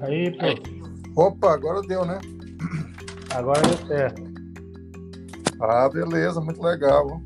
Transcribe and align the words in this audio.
Aí, 0.00 0.30
prof. 0.36 0.60
Opa, 1.16 1.52
agora 1.52 1.82
deu, 1.82 2.04
né? 2.04 2.18
Agora 3.34 3.60
deu 3.62 3.86
certo. 3.86 4.22
Ah, 5.60 5.88
beleza, 5.88 6.40
muito 6.40 6.62
legal. 6.62 7.20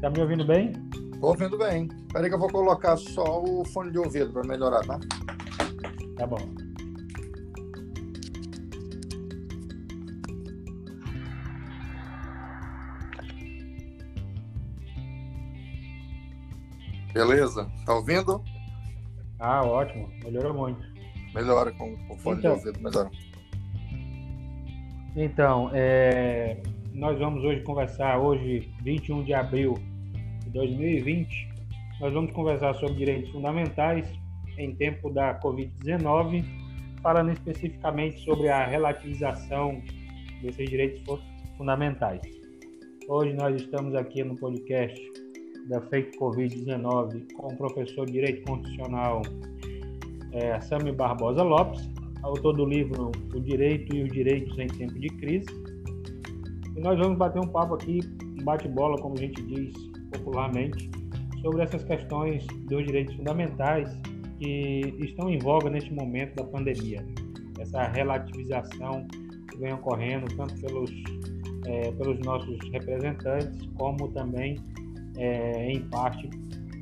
Tá 0.00 0.10
me 0.10 0.20
ouvindo 0.20 0.44
bem? 0.44 0.72
Tô 1.20 1.28
ouvindo 1.28 1.56
bem. 1.56 1.88
Peraí 2.12 2.28
que 2.28 2.34
eu 2.34 2.38
vou 2.38 2.50
colocar 2.50 2.96
só 2.96 3.42
o 3.42 3.64
fone 3.64 3.92
de 3.92 3.98
ouvido 3.98 4.32
para 4.32 4.42
melhorar, 4.42 4.84
tá? 4.84 4.98
Tá 6.16 6.26
bom. 6.26 6.38
Beleza? 17.12 17.70
Tá 17.84 17.94
ouvindo? 17.94 18.42
Ah, 19.38 19.62
ótimo. 19.64 20.08
Melhorou 20.24 20.54
muito. 20.54 20.99
Melhora 21.34 21.70
com 21.72 21.94
o 22.08 22.16
fone 22.18 22.38
Então. 22.40 22.56
de 22.58 22.66
ouvido, 22.68 22.82
melhora. 22.82 23.10
Então, 25.16 25.70
é, 25.72 26.56
nós 26.94 27.18
vamos 27.18 27.42
hoje 27.44 27.60
conversar, 27.62 28.18
hoje, 28.18 28.68
21 28.82 29.24
de 29.24 29.34
abril 29.34 29.74
de 30.44 30.50
2020, 30.50 31.48
nós 32.00 32.12
vamos 32.12 32.32
conversar 32.32 32.74
sobre 32.74 32.96
direitos 32.96 33.30
fundamentais 33.30 34.06
em 34.58 34.74
tempo 34.74 35.10
da 35.10 35.38
Covid-19, 35.40 36.44
falando 37.02 37.32
especificamente 37.32 38.20
sobre 38.24 38.48
a 38.48 38.64
relativização 38.66 39.82
desses 40.42 40.68
direitos 40.68 41.02
fu- 41.02 41.18
fundamentais. 41.56 42.20
Hoje 43.08 43.32
nós 43.34 43.60
estamos 43.60 43.94
aqui 43.94 44.22
no 44.22 44.36
podcast 44.36 45.00
da 45.68 45.80
Fake 45.82 46.16
Covid-19 46.18 47.32
com 47.34 47.48
o 47.52 47.56
professor 47.56 48.06
de 48.06 48.12
Direito 48.12 48.42
Constitucional 48.46 49.22
é, 50.32 50.60
Sami 50.60 50.92
Barbosa 50.92 51.42
Lopes, 51.42 51.88
autor 52.22 52.54
do 52.56 52.66
livro 52.66 53.10
O 53.34 53.40
Direito 53.40 53.94
e 53.94 54.02
os 54.02 54.12
Direitos 54.12 54.58
em 54.58 54.66
Tempo 54.66 54.98
de 54.98 55.08
Crise. 55.08 55.46
E 56.76 56.80
nós 56.80 56.98
vamos 56.98 57.18
bater 57.18 57.40
um 57.40 57.48
papo 57.48 57.74
aqui, 57.74 58.00
um 58.40 58.44
bate-bola, 58.44 58.96
como 59.00 59.14
a 59.14 59.18
gente 59.18 59.42
diz 59.42 59.74
popularmente, 60.12 60.90
sobre 61.42 61.62
essas 61.62 61.82
questões 61.84 62.46
dos 62.68 62.84
direitos 62.84 63.14
fundamentais 63.16 63.90
que 64.38 64.94
estão 64.98 65.28
em 65.28 65.38
voga 65.38 65.70
neste 65.70 65.92
momento 65.92 66.34
da 66.36 66.44
pandemia. 66.44 67.04
Essa 67.58 67.88
relativização 67.88 69.06
que 69.50 69.58
vem 69.58 69.72
ocorrendo 69.72 70.26
tanto 70.36 70.54
pelos, 70.60 70.90
eh, 71.66 71.92
pelos 71.92 72.18
nossos 72.20 72.58
representantes, 72.70 73.66
como 73.76 74.08
também, 74.08 74.56
eh, 75.18 75.72
em 75.72 75.80
parte, 75.88 76.28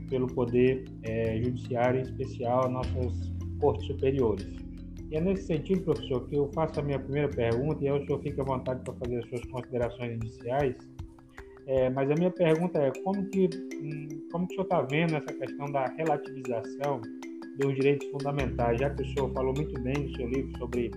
pelo 0.09 0.27
Poder 0.29 0.85
eh, 1.03 1.41
Judiciário, 1.43 2.01
em 2.01 2.03
especial, 2.03 2.71
nossas 2.71 3.38
cortes 3.59 3.87
superiores. 3.87 4.47
E 5.11 5.17
é 5.17 5.21
nesse 5.21 5.45
sentido, 5.45 5.83
professor, 5.83 6.27
que 6.29 6.37
eu 6.37 6.51
faço 6.53 6.81
a 6.81 6.83
minha 6.83 6.99
primeira 6.99 7.29
pergunta, 7.29 7.83
e 7.83 7.89
aí 7.89 7.99
o 7.99 8.07
senhor 8.07 8.21
fica 8.21 8.43
à 8.43 8.45
vontade 8.45 8.83
para 8.85 8.95
fazer 8.95 9.19
as 9.19 9.29
suas 9.29 9.45
considerações 9.47 10.13
iniciais. 10.13 10.77
É, 11.67 11.91
mas 11.91 12.11
a 12.11 12.15
minha 12.15 12.31
pergunta 12.31 12.79
é 12.79 12.91
como 13.03 13.25
que, 13.27 13.49
hum, 13.75 14.29
como 14.31 14.47
que 14.47 14.55
o 14.55 14.57
senhor 14.57 14.65
está 14.65 14.83
vendo 14.83 15.17
essa 15.17 15.33
questão 15.33 15.71
da 15.71 15.87
relativização 15.87 17.01
dos 17.59 17.75
direitos 17.75 18.09
fundamentais, 18.09 18.81
já 18.81 18.91
que 18.91 19.03
o 19.03 19.07
senhor 19.07 19.33
falou 19.33 19.53
muito 19.55 19.81
bem 19.81 19.95
no 19.95 20.17
seu 20.17 20.29
livro 20.29 20.59
sobre 20.59 20.91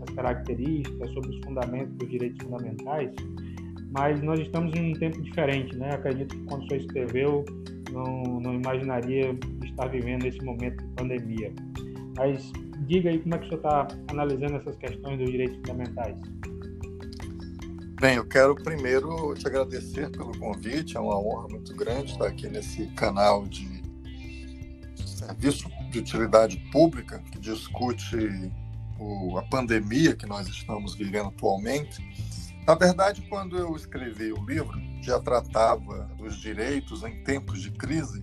as 0.00 0.14
características, 0.14 1.10
sobre 1.12 1.30
os 1.30 1.44
fundamentos 1.44 1.94
dos 1.96 2.08
direitos 2.08 2.42
fundamentais, 2.44 3.10
mas 3.90 4.20
nós 4.22 4.40
estamos 4.40 4.74
em 4.74 4.90
um 4.90 4.92
tempo 4.92 5.20
diferente, 5.22 5.76
né? 5.76 5.90
Acredito 5.92 6.36
que 6.36 6.44
quando 6.46 6.64
o 6.64 6.68
senhor 6.68 6.80
escreveu, 6.80 7.44
não, 7.92 8.40
não 8.40 8.54
imaginaria 8.54 9.36
estar 9.64 9.86
vivendo 9.88 10.26
esse 10.26 10.42
momento 10.44 10.82
de 10.82 10.90
pandemia. 10.94 11.52
Mas 12.16 12.52
diga 12.86 13.10
aí 13.10 13.18
como 13.18 13.34
é 13.34 13.38
que 13.38 13.46
o 13.46 13.48
senhor 13.48 13.58
está 13.58 13.88
analisando 14.08 14.56
essas 14.56 14.76
questões 14.76 15.18
dos 15.18 15.30
direitos 15.30 15.56
fundamentais. 15.56 16.16
Bem, 18.00 18.16
eu 18.16 18.26
quero 18.26 18.54
primeiro 18.54 19.34
te 19.34 19.46
agradecer 19.46 20.10
pelo 20.10 20.36
convite, 20.38 20.96
é 20.96 21.00
uma 21.00 21.18
honra 21.18 21.48
muito 21.48 21.74
grande 21.74 22.12
estar 22.12 22.26
aqui 22.26 22.48
nesse 22.48 22.86
canal 22.88 23.46
de 23.46 23.82
serviço 25.06 25.68
de 25.90 26.00
utilidade 26.00 26.58
pública 26.70 27.18
que 27.30 27.38
discute 27.38 28.52
o- 28.98 29.38
a 29.38 29.42
pandemia 29.44 30.14
que 30.14 30.26
nós 30.26 30.46
estamos 30.48 30.94
vivendo 30.94 31.28
atualmente. 31.28 32.02
Na 32.66 32.74
verdade, 32.74 33.22
quando 33.28 33.56
eu 33.56 33.74
escrevi 33.74 34.32
o 34.32 34.44
livro, 34.44 34.78
já 35.02 35.18
tratava 35.20 36.10
dos 36.18 36.36
direitos 36.36 37.02
em 37.04 37.22
tempos 37.22 37.62
de 37.62 37.70
crise, 37.70 38.22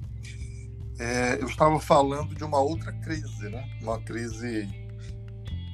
é, 1.02 1.42
eu 1.42 1.48
estava 1.48 1.80
falando 1.80 2.36
de 2.36 2.44
uma 2.44 2.60
outra 2.60 2.94
crise, 2.94 3.50
né? 3.50 3.68
uma 3.82 4.00
crise 4.04 4.70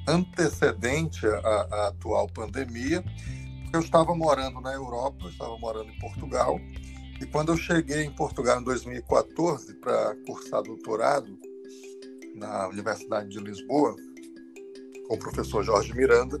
antecedente 0.08 1.26
à, 1.26 1.68
à 1.70 1.88
atual 1.88 2.26
pandemia, 2.28 3.04
eu 3.70 3.80
estava 3.80 4.14
morando 4.14 4.58
na 4.62 4.72
Europa, 4.72 5.26
eu 5.26 5.28
estava 5.28 5.58
morando 5.58 5.90
em 5.90 5.98
Portugal, 5.98 6.58
e 7.20 7.26
quando 7.26 7.52
eu 7.52 7.58
cheguei 7.58 8.04
em 8.04 8.10
Portugal 8.10 8.58
em 8.58 8.64
2014 8.64 9.74
para 9.74 10.16
cursar 10.26 10.62
doutorado 10.62 11.38
na 12.34 12.66
Universidade 12.68 13.28
de 13.28 13.38
Lisboa, 13.38 13.94
com 15.08 15.14
o 15.14 15.18
professor 15.18 15.62
Jorge 15.62 15.92
Miranda, 15.94 16.40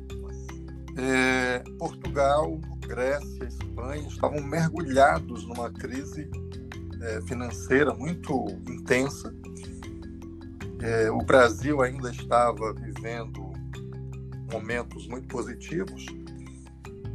eh, 0.96 1.62
Portugal, 1.78 2.58
Grécia, 2.86 3.44
Espanha 3.44 4.08
estavam 4.08 4.42
mergulhados 4.42 5.46
numa 5.46 5.70
crise 5.70 6.30
eh, 7.00 7.20
financeira 7.26 7.94
muito 7.94 8.46
intensa. 8.68 9.34
Eh, 10.80 11.10
o 11.10 11.18
Brasil 11.18 11.82
ainda 11.82 12.10
estava 12.10 12.72
vivendo 12.74 13.52
momentos 14.52 15.06
muito 15.08 15.28
positivos 15.28 16.06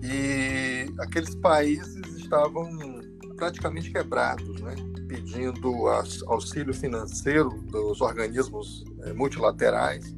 e 0.02 0.86
aqueles 1.00 1.34
países 1.36 2.06
estavam 2.18 2.68
praticamente 3.38 3.92
quebrados, 3.92 4.62
né? 4.62 4.76
pedindo 5.08 5.88
auxílio 6.28 6.74
financeiro 6.74 7.50
dos 7.72 8.02
organismos 8.02 8.84
eh, 9.04 9.14
multilaterais 9.14 10.16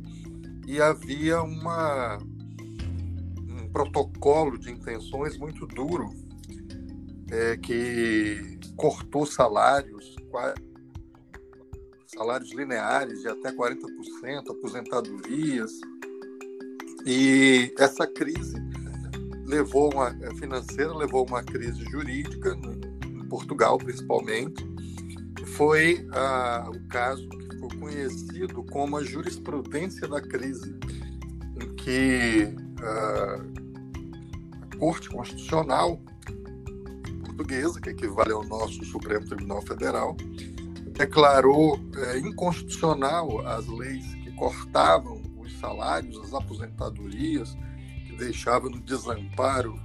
e 0.66 0.82
havia 0.82 1.42
uma, 1.42 2.18
um 2.18 3.68
protocolo 3.72 4.58
de 4.58 4.72
intenções 4.72 5.38
muito 5.38 5.68
duro 5.68 6.10
eh, 7.30 7.58
que 7.58 8.55
cortou 8.76 9.26
salários, 9.26 10.16
salários 12.08 12.54
lineares 12.54 13.22
de 13.22 13.28
até 13.28 13.52
40%, 13.52 14.50
aposentadorias, 14.50 15.72
e 17.06 17.74
essa 17.78 18.08
crise 18.08 18.56
levou 19.46 19.94
uma 19.94 20.08
a 20.08 20.36
financeira 20.36 20.94
levou 20.96 21.26
uma 21.28 21.44
crise 21.44 21.84
jurídica 21.86 22.58
em 23.06 23.28
Portugal 23.28 23.78
principalmente. 23.78 24.66
Foi 25.56 26.08
ah, 26.12 26.70
o 26.74 26.88
caso 26.88 27.28
que 27.30 27.50
ficou 27.52 27.70
conhecido 27.80 28.64
como 28.64 28.98
a 28.98 29.04
jurisprudência 29.04 30.08
da 30.08 30.20
crise 30.20 30.76
em 31.62 31.76
que 31.76 32.56
ah, 32.82 33.46
a 34.62 34.78
Corte 34.78 35.08
Constitucional 35.10 36.02
portuguesa 37.36 37.82
que 37.82 37.90
equivale 37.90 38.32
ao 38.32 38.44
nosso 38.46 38.84
Supremo 38.86 39.26
Tribunal 39.26 39.62
Federal 39.62 40.16
declarou 40.94 41.78
eh, 41.98 42.20
inconstitucional 42.20 43.46
as 43.46 43.68
leis 43.68 44.06
que 44.16 44.32
cortavam 44.32 45.22
os 45.38 45.60
salários 45.60 46.18
as 46.24 46.34
aposentadorias 46.34 47.56
que 48.08 48.16
deixava 48.16 48.70
no 48.70 48.80
desamparo 48.80 49.78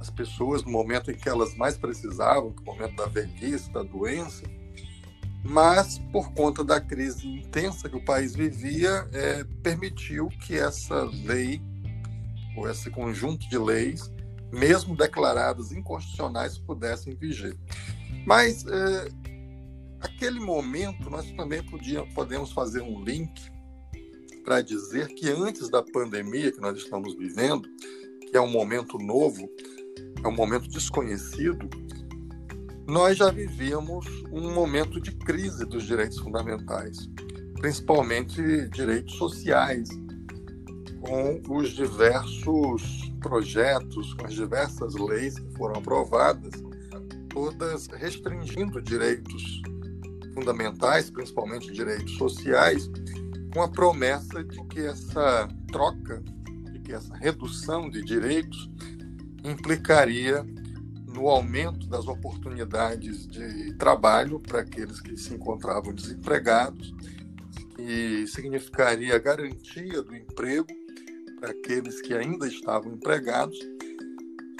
as 0.00 0.10
pessoas 0.10 0.64
no 0.64 0.72
momento 0.72 1.12
em 1.12 1.14
que 1.14 1.28
elas 1.28 1.54
mais 1.54 1.78
precisavam, 1.78 2.52
no 2.58 2.64
momento 2.64 2.96
da 2.96 3.06
velhice, 3.06 3.70
da 3.70 3.84
doença, 3.84 4.42
mas 5.44 6.00
por 6.10 6.32
conta 6.32 6.64
da 6.64 6.80
crise 6.80 7.24
intensa 7.24 7.88
que 7.88 7.94
o 7.94 8.04
país 8.04 8.34
vivia, 8.34 9.08
é, 9.12 9.44
permitiu 9.62 10.28
que 10.28 10.58
essa 10.58 11.04
lei, 11.24 11.62
ou 12.56 12.68
esse 12.68 12.90
conjunto 12.90 13.48
de 13.48 13.56
leis, 13.56 14.10
mesmo 14.52 14.94
declaradas 14.94 15.72
inconstitucionais, 15.72 16.58
pudessem 16.58 17.14
viger. 17.14 17.56
Mas, 18.26 18.66
é, 18.66 19.08
aquele 20.00 20.38
momento, 20.38 21.08
nós 21.08 21.30
também 21.32 21.62
podíamos, 21.62 22.12
podemos 22.12 22.52
fazer 22.52 22.82
um 22.82 23.02
link 23.02 23.50
para 24.44 24.60
dizer 24.60 25.08
que 25.08 25.30
antes 25.30 25.70
da 25.70 25.82
pandemia 25.82 26.52
que 26.52 26.60
nós 26.60 26.76
estamos 26.76 27.16
vivendo, 27.16 27.68
que 28.30 28.36
é 28.36 28.40
um 28.40 28.50
momento 28.50 28.98
novo, 28.98 29.48
é 30.22 30.28
um 30.28 30.34
momento 30.34 30.68
desconhecido, 30.68 31.68
nós 32.86 33.16
já 33.16 33.30
vivíamos 33.30 34.06
um 34.32 34.52
momento 34.52 35.00
de 35.00 35.12
crise 35.12 35.64
dos 35.64 35.84
direitos 35.84 36.18
fundamentais, 36.18 37.08
principalmente 37.60 38.68
direitos 38.70 39.14
sociais, 39.14 39.88
com 41.02 41.42
os 41.48 41.70
diversos 41.70 43.12
projetos, 43.20 44.14
com 44.14 44.26
as 44.26 44.34
diversas 44.34 44.94
leis 44.94 45.38
que 45.38 45.52
foram 45.56 45.80
aprovadas, 45.80 46.52
todas 47.28 47.88
restringindo 47.88 48.80
direitos 48.80 49.62
fundamentais, 50.32 51.10
principalmente 51.10 51.72
direitos 51.72 52.16
sociais, 52.16 52.88
com 53.52 53.62
a 53.62 53.68
promessa 53.68 54.42
de 54.44 54.64
que 54.66 54.80
essa 54.80 55.48
troca, 55.70 56.22
de 56.72 56.78
que 56.78 56.92
essa 56.92 57.14
redução 57.16 57.90
de 57.90 58.02
direitos 58.02 58.70
implicaria 59.44 60.46
no 61.08 61.28
aumento 61.28 61.86
das 61.88 62.06
oportunidades 62.06 63.26
de 63.26 63.74
trabalho 63.74 64.38
para 64.38 64.60
aqueles 64.60 65.00
que 65.00 65.16
se 65.16 65.34
encontravam 65.34 65.92
desempregados, 65.92 66.94
e 67.78 68.26
significaria 68.28 69.18
garantia 69.18 70.02
do 70.02 70.14
emprego 70.14 70.81
para 71.42 71.50
aqueles 71.50 72.00
que 72.00 72.14
ainda 72.14 72.46
estavam 72.46 72.92
empregados 72.92 73.58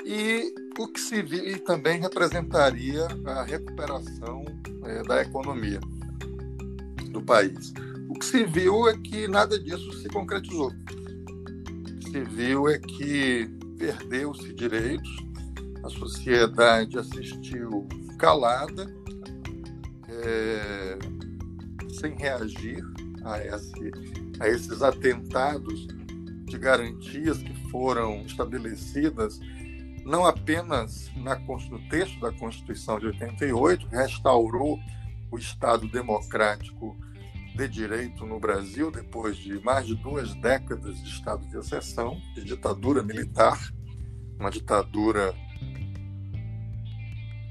e 0.05 0.53
o 0.77 0.89
que 0.89 0.99
se 0.99 1.23
também 1.61 2.01
representaria 2.01 3.07
a 3.25 3.45
recuperação 3.45 4.45
é, 4.85 5.01
da 5.05 5.23
economia 5.23 5.79
do 7.11 7.23
país. 7.23 7.73
O 8.09 8.15
que 8.15 8.25
se 8.25 8.45
viu 8.45 8.89
é 8.89 8.99
que 8.99 9.29
nada 9.29 9.57
disso 9.61 9.93
se 9.93 10.09
concretizou. 10.09 10.73
O 10.73 11.99
que 12.01 12.11
se 12.11 12.25
viu 12.25 12.69
é 12.69 12.81
que 12.81 13.49
perdeu-se 13.79 14.53
direitos, 14.53 15.17
a 15.85 15.89
sociedade 15.89 16.99
assistiu 16.99 17.87
calada, 18.19 18.93
é, 20.09 20.99
sem 22.01 22.17
reagir 22.17 22.83
a, 23.23 23.39
esse, 23.39 23.93
a 24.41 24.49
esses 24.49 24.83
atentados 24.83 25.87
de 26.53 26.59
garantias 26.59 27.39
que 27.39 27.55
foram 27.71 28.21
estabelecidas 28.27 29.41
não 30.05 30.27
apenas 30.27 31.11
na, 31.17 31.39
no 31.39 31.89
texto 31.89 32.21
da 32.21 32.31
Constituição 32.31 32.99
de 32.99 33.07
88, 33.07 33.87
restaurou 33.87 34.79
o 35.31 35.39
Estado 35.39 35.89
democrático 35.89 36.95
de 37.57 37.69
direito 37.69 38.27
no 38.27 38.39
Brasil 38.39 38.91
depois 38.91 39.37
de 39.37 39.59
mais 39.61 39.87
de 39.87 39.95
duas 39.95 40.35
décadas 40.35 41.03
de 41.03 41.09
estado 41.09 41.47
de 41.47 41.57
exceção, 41.57 42.21
de 42.35 42.45
ditadura 42.45 43.03
militar, 43.03 43.59
uma 44.39 44.51
ditadura 44.51 45.35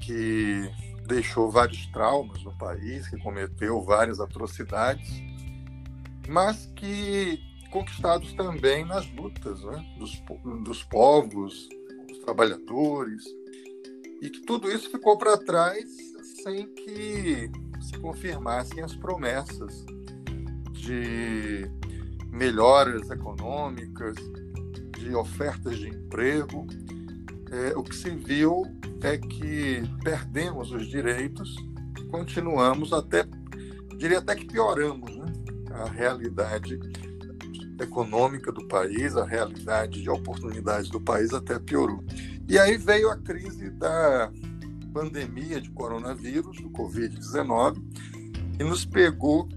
que 0.00 0.70
deixou 1.08 1.50
vários 1.50 1.86
traumas 1.86 2.44
no 2.44 2.56
país, 2.56 3.08
que 3.08 3.16
cometeu 3.18 3.82
várias 3.82 4.20
atrocidades, 4.20 5.22
mas 6.28 6.66
que 6.76 7.51
conquistados 7.72 8.32
também 8.34 8.84
nas 8.84 9.10
lutas 9.14 9.64
né, 9.64 9.84
dos, 9.98 10.22
dos 10.62 10.84
povos, 10.84 11.68
dos 12.06 12.18
trabalhadores, 12.18 13.24
e 14.20 14.28
que 14.28 14.40
tudo 14.42 14.70
isso 14.70 14.90
ficou 14.90 15.16
para 15.16 15.38
trás 15.38 15.84
sem 16.44 16.66
que 16.74 17.50
se 17.80 17.98
confirmassem 17.98 18.82
as 18.82 18.94
promessas 18.94 19.84
de 20.72 21.68
melhoras 22.30 23.10
econômicas, 23.10 24.14
de 24.98 25.14
ofertas 25.14 25.78
de 25.78 25.88
emprego. 25.88 26.66
É, 27.50 27.76
o 27.76 27.82
que 27.82 27.94
se 27.94 28.10
viu 28.10 28.64
é 29.02 29.18
que 29.18 29.82
perdemos 30.04 30.72
os 30.72 30.86
direitos, 30.88 31.54
continuamos 32.10 32.92
até, 32.92 33.24
diria 33.96 34.18
até 34.18 34.34
que 34.34 34.46
pioramos 34.46 35.16
né? 35.16 35.26
a 35.74 35.84
realidade 35.86 36.78
econômica 37.80 38.52
do 38.52 38.66
país, 38.66 39.16
a 39.16 39.24
realidade 39.24 40.02
de 40.02 40.10
oportunidades 40.10 40.90
do 40.90 41.00
país 41.00 41.32
até 41.32 41.58
piorou. 41.58 42.04
E 42.48 42.58
aí 42.58 42.76
veio 42.76 43.10
a 43.10 43.16
crise 43.16 43.70
da 43.70 44.30
pandemia 44.92 45.60
de 45.60 45.70
coronavírus, 45.70 46.60
do 46.60 46.70
Covid-19, 46.70 47.82
e 48.60 48.64
nos 48.64 48.84
pegou 48.84 49.48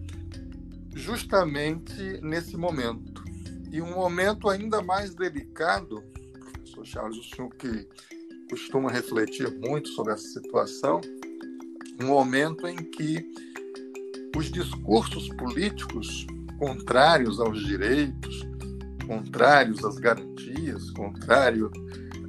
justamente 0.95 2.19
nesse 2.21 2.55
momento. 2.55 3.23
E 3.71 3.81
um 3.81 3.93
momento 3.93 4.49
ainda 4.49 4.81
mais 4.81 5.13
delicado, 5.13 6.01
professor 6.39 6.85
Charles, 6.85 7.17
o 7.17 7.35
senhor 7.35 7.49
que 7.55 7.87
costuma 8.49 8.89
refletir 8.89 9.51
muito 9.59 9.89
sobre 9.89 10.13
essa 10.13 10.27
situação, 10.27 11.01
um 12.01 12.07
momento 12.07 12.67
em 12.67 12.77
que 12.77 13.25
os 14.37 14.51
discursos 14.51 15.27
políticos 15.29 16.25
contrários 16.57 17.39
aos 17.39 17.63
direitos, 17.65 18.47
contrários 19.07 19.83
às 19.83 19.97
garantias, 19.97 20.89
contrário 20.91 21.71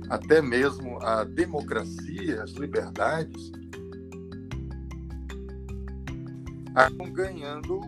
até 0.08 0.40
mesmo 0.40 0.98
à 1.02 1.24
democracia, 1.24 2.42
às 2.42 2.52
liberdades, 2.52 3.50
acabam 6.74 7.10
ganhando 7.12 7.80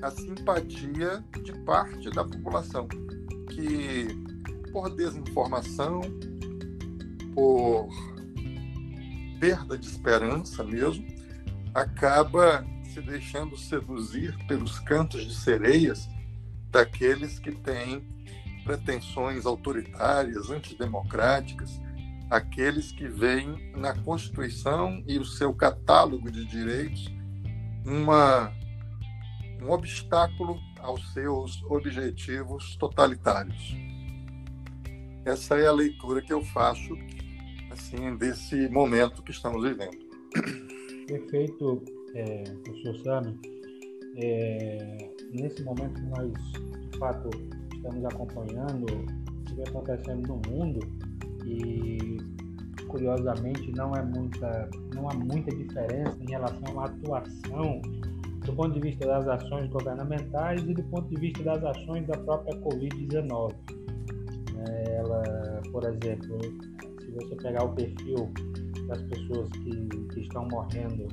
a 0.00 0.10
simpatia 0.10 1.24
de 1.42 1.52
parte 1.64 2.10
da 2.10 2.24
população 2.24 2.86
que, 3.50 4.08
por 4.70 4.94
desinformação, 4.94 6.00
por 7.34 7.88
perda 9.40 9.76
de 9.76 9.86
esperança 9.86 10.62
mesmo, 10.62 11.04
acaba 11.74 12.64
se 12.94 13.00
deixando 13.00 13.56
seduzir 13.56 14.38
pelos 14.46 14.78
cantos 14.78 15.26
de 15.26 15.34
sereias 15.34 16.08
daqueles 16.70 17.40
que 17.40 17.50
têm 17.50 18.06
pretensões 18.62 19.44
autoritárias, 19.44 20.48
antidemocráticas, 20.48 21.80
aqueles 22.30 22.92
que 22.92 23.08
veem 23.08 23.72
na 23.76 23.94
Constituição 24.02 25.02
e 25.08 25.18
o 25.18 25.24
seu 25.24 25.52
catálogo 25.52 26.30
de 26.30 26.44
direitos 26.44 27.12
uma, 27.84 28.52
um 29.60 29.70
obstáculo 29.70 30.56
aos 30.78 31.12
seus 31.12 31.62
objetivos 31.64 32.76
totalitários. 32.76 33.76
Essa 35.24 35.56
é 35.56 35.66
a 35.66 35.72
leitura 35.72 36.22
que 36.22 36.32
eu 36.32 36.44
faço 36.44 36.96
assim 37.70 38.16
desse 38.16 38.68
momento 38.68 39.22
que 39.22 39.32
estamos 39.32 39.64
vivendo. 39.64 39.98
Perfeito, 41.06 41.84
é, 42.14 42.44
professor 42.64 42.96
Sami. 43.02 43.38
É, 44.16 45.10
nesse 45.32 45.62
momento 45.64 46.00
nós, 46.02 46.32
de 46.90 46.98
fato, 46.98 47.30
estamos 47.74 48.04
acompanhando 48.04 48.84
o 48.84 49.44
que 49.44 49.54
vem 49.54 49.64
acontecendo 49.68 50.26
no 50.28 50.40
mundo 50.50 50.80
e, 51.44 52.18
curiosamente, 52.88 53.72
não, 53.72 53.92
é 53.94 54.02
muita, 54.02 54.70
não 54.94 55.10
há 55.10 55.14
muita 55.14 55.54
diferença 55.54 56.16
em 56.20 56.30
relação 56.30 56.80
à 56.80 56.84
atuação 56.84 57.82
do 58.44 58.52
ponto 58.52 58.74
de 58.74 58.80
vista 58.80 59.06
das 59.06 59.26
ações 59.26 59.68
governamentais 59.70 60.62
e 60.62 60.74
do 60.74 60.82
ponto 60.84 61.08
de 61.08 61.16
vista 61.16 61.42
das 61.42 61.64
ações 61.64 62.06
da 62.06 62.16
própria 62.18 62.54
Covid-19. 62.60 63.54
É, 64.68 64.96
ela, 64.96 65.62
por 65.72 65.82
exemplo, 65.84 66.38
se 67.00 67.10
você 67.10 67.36
pegar 67.36 67.64
o 67.64 67.74
perfil 67.74 68.30
das 68.86 69.02
pessoas 69.02 69.48
que, 69.50 69.88
que 70.12 70.20
estão 70.20 70.46
morrendo 70.48 71.08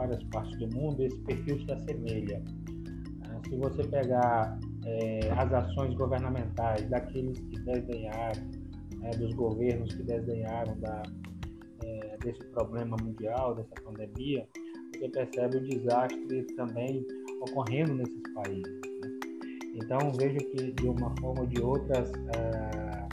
várias 0.00 0.22
partes 0.24 0.58
do 0.58 0.68
mundo, 0.74 1.02
esse 1.02 1.18
perfil 1.20 1.60
se 1.64 1.72
assemelha. 1.72 2.42
É, 3.24 3.48
se 3.48 3.56
você 3.56 3.82
pegar 3.84 4.58
é, 4.86 5.30
as 5.36 5.52
ações 5.52 5.94
governamentais 5.94 6.88
daqueles 6.88 7.38
que 7.38 7.60
desenharam, 7.60 8.42
é, 9.02 9.10
dos 9.16 9.32
governos 9.34 9.94
que 9.94 10.02
desenharam 10.02 10.78
da, 10.80 11.02
é, 11.84 12.16
desse 12.22 12.44
problema 12.46 12.96
mundial, 13.02 13.54
dessa 13.54 13.74
pandemia, 13.84 14.46
você 14.94 15.08
percebe 15.08 15.58
o 15.58 15.68
desastre 15.68 16.42
também 16.56 17.06
ocorrendo 17.42 17.94
nesses 17.94 18.22
países. 18.34 18.80
Né? 19.02 19.18
Então 19.74 20.12
vejo 20.18 20.38
que 20.50 20.72
de 20.72 20.88
uma 20.88 21.14
forma 21.20 21.42
ou 21.42 21.46
de 21.46 21.60
outra 21.60 22.04
é, 22.36 23.08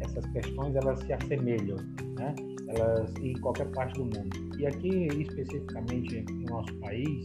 essas 0.00 0.26
questões 0.32 0.74
elas 0.74 0.98
se 1.00 1.12
assemelham, 1.12 1.76
né? 2.18 2.34
Elas 2.68 3.12
em 3.20 3.34
qualquer 3.34 3.70
parte 3.72 3.94
do 3.94 4.04
mundo. 4.04 4.56
E 4.58 4.66
aqui 4.66 5.08
especificamente 5.20 6.24
no 6.32 6.44
nosso 6.46 6.74
país 6.76 7.22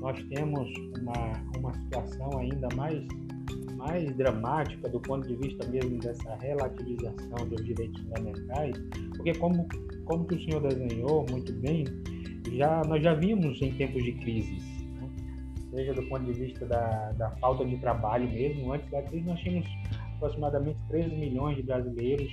nós 0.00 0.22
temos 0.24 0.68
uma, 1.00 1.58
uma 1.58 1.74
situação 1.74 2.38
ainda 2.38 2.68
mais, 2.74 3.06
mais 3.76 4.16
dramática 4.16 4.88
do 4.88 5.00
ponto 5.00 5.28
de 5.28 5.36
vista 5.36 5.66
mesmo 5.68 5.98
dessa 5.98 6.34
relativização 6.36 7.48
dos 7.48 7.64
direitos 7.64 8.00
fundamentais, 8.02 8.76
porque 9.16 9.34
como, 9.34 9.68
como 10.06 10.24
que 10.24 10.34
o 10.34 10.40
senhor 10.40 10.62
desenhou 10.62 11.26
muito 11.30 11.52
bem, 11.52 11.84
já, 12.52 12.82
nós 12.84 13.02
já 13.02 13.14
vimos 13.14 13.60
em 13.60 13.72
tempos 13.74 14.02
de 14.02 14.12
crises, 14.12 14.62
né? 14.94 15.08
seja 15.70 15.92
do 15.92 16.02
ponto 16.04 16.24
de 16.24 16.32
vista 16.32 16.64
da, 16.64 17.12
da 17.12 17.30
falta 17.32 17.64
de 17.64 17.76
trabalho 17.76 18.28
mesmo, 18.30 18.72
antes 18.72 18.90
da 18.90 19.02
crise 19.02 19.26
nós 19.26 19.38
tínhamos 19.40 19.68
aproximadamente 20.16 20.78
13 20.88 21.14
milhões 21.14 21.56
de 21.56 21.62
brasileiros 21.62 22.32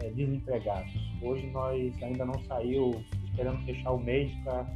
é, 0.00 0.10
desempregados. 0.10 0.92
Hoje 1.22 1.46
nós 1.48 2.02
ainda 2.02 2.24
não 2.24 2.38
saiu, 2.44 3.02
esperando 3.24 3.64
fechar 3.64 3.92
o 3.92 3.98
mês 3.98 4.32
para 4.44 4.66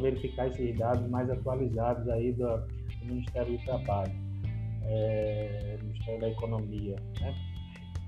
verificar 0.00 0.48
esses 0.48 0.76
dados 0.76 1.08
mais 1.10 1.30
atualizados 1.30 2.08
aí 2.08 2.32
do, 2.32 2.46
do 2.46 3.06
Ministério 3.06 3.56
do 3.56 3.64
Trabalho, 3.64 4.12
é, 4.82 5.78
Ministério 5.82 6.20
da 6.20 6.28
Economia, 6.30 6.96
né? 7.20 7.34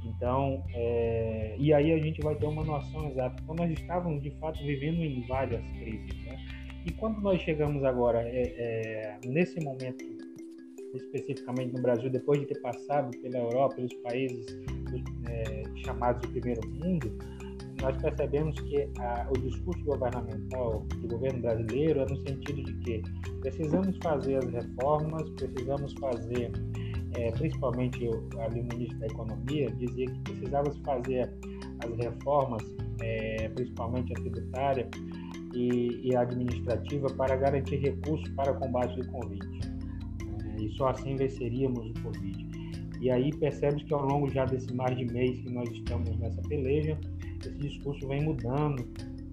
Então, 0.05 0.63
é, 0.73 1.57
e 1.59 1.73
aí 1.73 1.93
a 1.93 1.99
gente 1.99 2.21
vai 2.21 2.35
ter 2.37 2.47
uma 2.47 2.65
noção 2.65 3.09
exata. 3.09 3.43
Então, 3.43 3.57
nós 3.57 3.71
estávamos, 3.73 4.23
de 4.23 4.31
fato, 4.39 4.59
vivendo 4.63 5.03
em 5.03 5.27
várias 5.27 5.65
crises, 5.73 6.25
né? 6.25 6.39
E 6.87 6.93
quando 6.93 7.21
nós 7.21 7.41
chegamos 7.43 7.83
agora, 7.83 8.23
é, 8.23 8.43
é, 8.43 9.19
nesse 9.25 9.59
momento 9.61 10.05
especificamente 10.95 11.75
no 11.75 11.83
Brasil, 11.83 12.09
depois 12.09 12.41
de 12.41 12.47
ter 12.47 12.61
passado 12.61 13.11
pela 13.19 13.39
Europa, 13.39 13.75
pelos 13.75 13.95
países 13.95 14.47
é, 15.29 15.63
chamados 15.85 16.21
de 16.23 16.29
primeiro 16.29 16.69
mundo, 16.69 17.13
nós 17.81 17.97
percebemos 18.01 18.59
que 18.61 18.89
a, 18.99 19.29
o 19.31 19.39
discurso 19.39 19.85
governamental 19.85 20.85
do 21.01 21.09
governo 21.09 21.41
brasileiro 21.41 22.01
é 22.01 22.07
no 22.07 22.17
sentido 22.17 22.63
de 22.63 22.73
que 22.75 23.03
precisamos 23.41 23.97
fazer 24.03 24.37
as 24.37 24.51
reformas, 24.51 25.31
precisamos 25.31 25.93
fazer, 26.01 26.53
é, 27.17 27.31
principalmente 27.33 28.09
ali 28.41 28.61
o 28.61 28.65
ministro 28.65 28.99
da 28.99 29.07
Economia 29.07 29.71
dizia 29.73 30.07
que 30.07 30.19
precisava 30.21 30.73
fazer 30.85 31.31
as 31.85 31.97
reformas, 31.99 32.63
é, 33.03 33.49
principalmente 33.51 34.13
a 34.13 34.17
tributária 34.17 34.89
e, 35.55 36.01
e, 36.03 36.17
a 36.17 36.23
administrativa, 36.23 37.09
para 37.11 37.37
garantir 37.37 37.77
recursos 37.77 38.29
para 38.31 38.53
o 38.53 38.59
combate 38.59 38.99
do 39.01 39.09
Covid. 39.09 39.47
É, 40.57 40.63
e 40.63 40.69
só 40.77 40.89
assim 40.89 41.15
venceríamos 41.17 41.91
o 41.91 42.03
Covid. 42.03 42.46
E 43.01 43.11
aí 43.11 43.31
percebe 43.37 43.83
que 43.85 43.93
ao 43.93 44.05
longo 44.05 44.31
já 44.31 44.45
desse 44.45 44.73
mais 44.75 44.97
de 44.97 45.05
mês 45.05 45.39
que 45.41 45.51
nós 45.51 45.69
estamos 45.71 46.17
nessa 46.19 46.41
peleja, 46.43 46.99
esse 47.41 47.59
discurso 47.59 48.07
vem 48.09 48.23
mudando, 48.23 48.87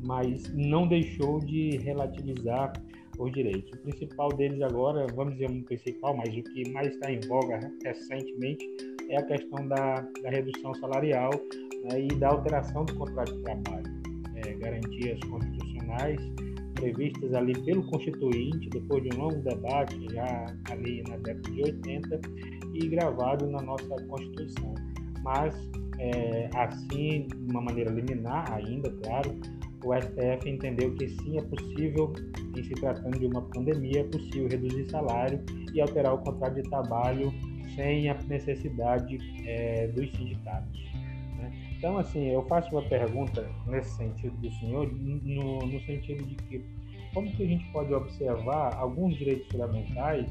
mas 0.03 0.53
não 0.53 0.88
deixou 0.88 1.39
de 1.39 1.77
relativizar 1.77 2.74
os 3.17 3.32
direitos. 3.32 3.72
O 3.74 3.77
principal 3.84 4.29
deles 4.29 4.62
agora, 4.62 5.05
vamos 5.15 5.34
dizer 5.34 5.50
um 5.50 5.62
principal, 5.62 6.15
mas 6.15 6.29
o 6.29 6.43
que 6.43 6.70
mais 6.72 6.93
está 6.93 7.12
em 7.12 7.20
voga 7.27 7.60
recentemente 7.84 8.67
é 9.10 9.17
a 9.17 9.24
questão 9.24 9.67
da, 9.67 10.01
da 10.22 10.29
redução 10.29 10.74
salarial 10.75 11.32
né, 11.84 12.01
e 12.01 12.08
da 12.15 12.29
alteração 12.29 12.86
do 12.86 12.96
contrato 12.96 13.34
de 13.34 13.41
trabalho. 13.43 14.03
É, 14.36 14.53
garantias 14.55 15.20
constitucionais 15.29 16.20
previstas 16.84 17.34
ali 17.34 17.54
pelo 17.63 17.84
Constituinte, 17.84 18.70
depois 18.70 19.04
de 19.04 19.16
um 19.16 19.22
longo 19.22 19.42
debate, 19.42 19.98
já 20.12 20.46
ali 20.70 21.02
na 21.08 21.16
década 21.18 21.52
de 21.52 21.63
80, 21.63 22.22
e 22.74 22.88
gravado 22.90 23.50
na 23.50 23.62
nossa 23.62 23.96
Constituição. 24.08 24.74
Mas 25.24 25.56
é, 26.00 26.50
assim, 26.56 27.28
de 27.28 27.52
uma 27.52 27.62
maneira 27.62 27.90
liminar 27.90 28.52
ainda, 28.52 28.90
claro, 29.04 29.40
o 29.86 29.94
STF 29.96 30.50
entendeu 30.50 30.94
que 30.96 31.08
sim, 31.08 31.38
é 31.38 31.42
possível, 31.44 32.13
em 32.58 32.63
se 32.63 32.74
tratando 32.75 33.18
de 33.20 33.25
uma 33.28 33.42
pandemia, 33.42 34.02
é 34.02 34.04
possível 34.04 34.48
reduzir 34.50 34.90
salário 34.90 35.40
e 35.74 35.80
alterar 35.80 36.13
o 36.13 36.18
contrato 36.20 36.56
de 36.56 36.63
trabalho 36.63 37.34
sem 37.75 38.10
a 38.10 38.13
necessidade 38.28 39.18
é, 39.46 39.88
dos 39.88 40.12
sindicatos. 40.12 40.80
Né? 41.38 41.73
Então, 41.84 41.98
assim, 41.98 42.30
eu 42.30 42.42
faço 42.44 42.72
uma 42.72 42.82
pergunta 42.84 43.46
nesse 43.68 43.98
sentido 43.98 44.38
do 44.38 44.50
senhor, 44.54 44.90
no, 44.90 45.60
no 45.60 45.82
sentido 45.82 46.24
de 46.24 46.36
que 46.36 46.66
como 47.13 47.30
que 47.36 47.44
a 47.44 47.46
gente 47.46 47.66
pode 47.74 47.94
observar 47.94 48.74
alguns 48.75 49.18
direitos 49.18 49.46
fundamentais 49.50 50.25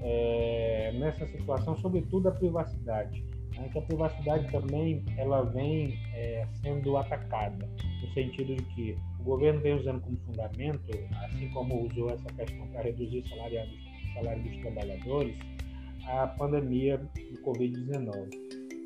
é, 0.00 0.92
nessa 0.94 1.26
situação, 1.26 1.76
sobretudo 1.78 2.28
a 2.28 2.30
privacidade? 2.30 3.24
né, 3.56 3.68
que 3.72 3.78
a 3.80 3.82
privacidade 3.82 4.52
também 4.52 5.04
ela 5.16 5.42
vem 5.42 5.98
é, 6.14 6.46
sendo 6.62 6.96
atacada, 6.96 7.68
no 8.00 8.14
sentido 8.14 8.54
de 8.54 8.62
que 8.76 8.96
o 9.18 9.24
governo 9.24 9.60
vem 9.60 9.74
usando 9.74 10.00
como 10.00 10.16
fundamento, 10.18 10.92
assim 11.24 11.48
como 11.48 11.88
usou 11.88 12.08
essa 12.10 12.32
questão 12.34 12.68
para 12.68 12.82
reduzir 12.82 13.18
o 13.18 13.28
salário, 13.28 13.62
o 13.62 14.14
salário 14.14 14.42
dos 14.44 14.56
trabalhadores, 14.58 15.36
a 16.06 16.28
pandemia 16.28 16.98
do 16.98 17.42
Covid-19. 17.42 18.30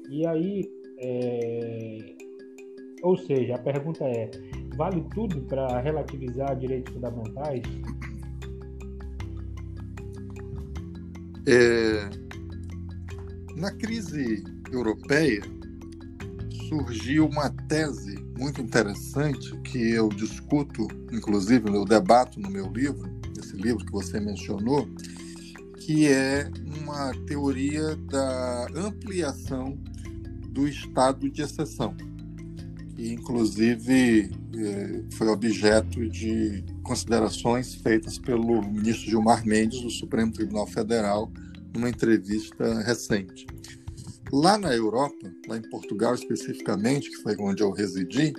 E 0.09 0.27
aí, 0.27 0.82
é, 1.03 2.15
ou 3.03 3.17
seja, 3.17 3.57
a 3.57 3.59
pergunta 3.59 4.05
é, 4.05 4.31
vale 4.77 5.05
tudo 5.13 5.43
para 5.43 5.81
relativizar 5.81 6.57
direitos 6.57 6.95
fundamentais? 6.95 7.63
É, 11.47 12.09
na 13.57 13.73
crise 13.73 14.45
europeia, 14.71 15.43
surgiu 16.69 17.27
uma 17.27 17.51
tese 17.69 18.17
muito 18.39 18.61
interessante 18.63 19.57
que 19.63 19.91
eu 19.91 20.09
discuto, 20.09 20.87
inclusive 21.13 21.69
eu 21.69 21.85
debato 21.85 22.41
no 22.41 22.49
meu 22.49 22.71
livro, 22.73 23.11
esse 23.39 23.57
livro 23.57 23.85
que 23.85 23.93
você 23.93 24.21
mencionou, 24.21 24.89
que 25.79 26.07
é 26.07 26.49
uma 26.81 27.13
teoria 27.27 27.97
da 27.97 28.67
ampliação 28.77 29.77
do 30.53 30.69
estado 30.69 31.31
de 31.31 31.43
exceção, 31.43 31.97
que 32.95 33.13
inclusive 33.13 34.31
é, 34.55 35.03
foi 35.13 35.29
objeto 35.29 36.07
de 36.09 36.63
considerações 36.83 37.75
feitas 37.75 38.19
pelo 38.19 38.61
ministro 38.63 39.11
Gilmar 39.11 39.45
Mendes 39.47 39.81
do 39.81 39.91
Supremo 39.91 40.31
Tribunal 40.31 40.67
Federal 40.67 41.33
numa 41.75 41.89
entrevista 41.89 42.83
recente. 42.83 43.47
Lá 44.31 44.59
na 44.59 44.75
Europa, 44.75 45.33
lá 45.49 45.57
em 45.57 45.69
Portugal 45.71 46.15
especificamente, 46.15 47.11
que 47.11 47.23
foi 47.23 47.35
onde 47.39 47.63
eu 47.63 47.71
residi, 47.71 48.33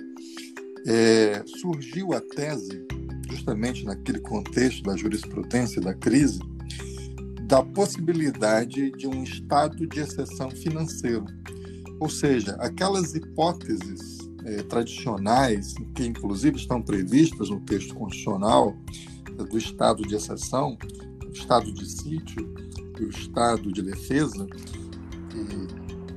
é, 0.86 1.42
surgiu 1.60 2.12
a 2.12 2.20
tese, 2.20 2.86
justamente 3.28 3.84
naquele 3.84 4.20
contexto 4.20 4.82
da 4.84 4.96
jurisprudência 4.96 5.80
da 5.80 5.94
crise, 5.94 6.40
da 7.46 7.62
possibilidade 7.62 8.90
de 8.92 9.06
um 9.06 9.22
estado 9.22 9.86
de 9.86 10.00
exceção 10.00 10.50
financeiro. 10.50 11.24
Ou 12.00 12.08
seja, 12.08 12.52
aquelas 12.56 13.14
hipóteses 13.14 14.18
é, 14.44 14.62
tradicionais, 14.62 15.74
que 15.94 16.04
inclusive 16.04 16.56
estão 16.56 16.82
previstas 16.82 17.50
no 17.50 17.60
texto 17.60 17.94
constitucional, 17.94 18.76
do 19.36 19.58
estado 19.58 20.02
de 20.02 20.14
exceção, 20.14 20.78
estado 21.32 21.72
de 21.72 21.90
sítio 21.90 22.54
e 23.00 23.04
o 23.04 23.08
estado 23.08 23.72
de 23.72 23.82
defesa, 23.82 24.46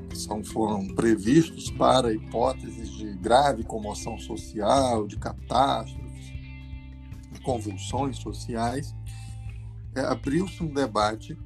que 0.09 0.17
são, 0.17 0.43
foram 0.43 0.87
previstos 0.87 1.71
para 1.71 2.13
hipóteses 2.13 2.89
de 2.91 3.13
grave 3.15 3.63
comoção 3.63 4.17
social, 4.19 5.07
de 5.07 5.17
catástrofes, 5.17 6.33
de 7.31 7.41
convulsões 7.41 8.17
sociais. 8.17 8.95
É, 9.95 10.01
Abriu-se 10.01 10.61
um 10.63 10.73
debate 10.73 11.37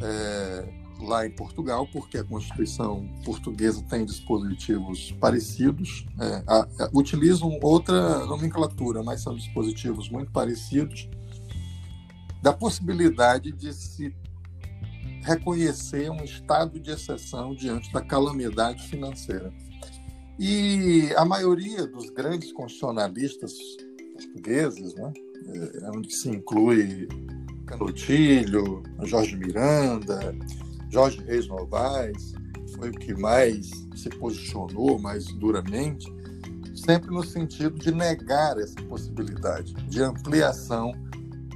é, 0.00 0.79
lá 1.04 1.26
em 1.26 1.30
Portugal, 1.30 1.86
porque 1.92 2.18
a 2.18 2.24
Constituição 2.24 3.08
portuguesa 3.24 3.82
tem 3.88 4.04
dispositivos 4.04 5.12
parecidos, 5.20 6.06
é, 6.20 6.42
a, 6.46 6.60
a, 6.60 6.90
utilizam 6.94 7.58
outra 7.62 8.26
nomenclatura, 8.26 9.02
mas 9.02 9.22
são 9.22 9.34
dispositivos 9.34 10.08
muito 10.08 10.30
parecidos, 10.30 11.08
da 12.42 12.52
possibilidade 12.52 13.52
de 13.52 13.72
se 13.72 14.14
reconhecer 15.22 16.10
um 16.10 16.24
estado 16.24 16.80
de 16.80 16.90
exceção 16.90 17.54
diante 17.54 17.92
da 17.92 18.00
calamidade 18.00 18.88
financeira. 18.88 19.52
E 20.38 21.12
a 21.16 21.24
maioria 21.24 21.86
dos 21.86 22.08
grandes 22.08 22.50
constitucionalistas 22.52 23.52
portugueses, 24.14 24.94
né, 24.94 25.12
é, 25.82 25.90
onde 25.90 26.14
se 26.14 26.28
inclui 26.30 27.08
Canotilho, 27.66 28.82
Jorge 29.04 29.36
Miranda, 29.36 30.34
Jorge 30.90 31.22
Reis 31.22 31.46
Novaes, 31.46 32.34
foi 32.76 32.90
o 32.90 32.92
que 32.92 33.14
mais 33.14 33.70
se 33.94 34.08
posicionou 34.10 34.98
mais 34.98 35.26
duramente, 35.26 36.12
sempre 36.74 37.10
no 37.10 37.24
sentido 37.24 37.78
de 37.78 37.92
negar 37.92 38.58
essa 38.58 38.80
possibilidade 38.82 39.74
de 39.88 40.02
ampliação 40.02 40.92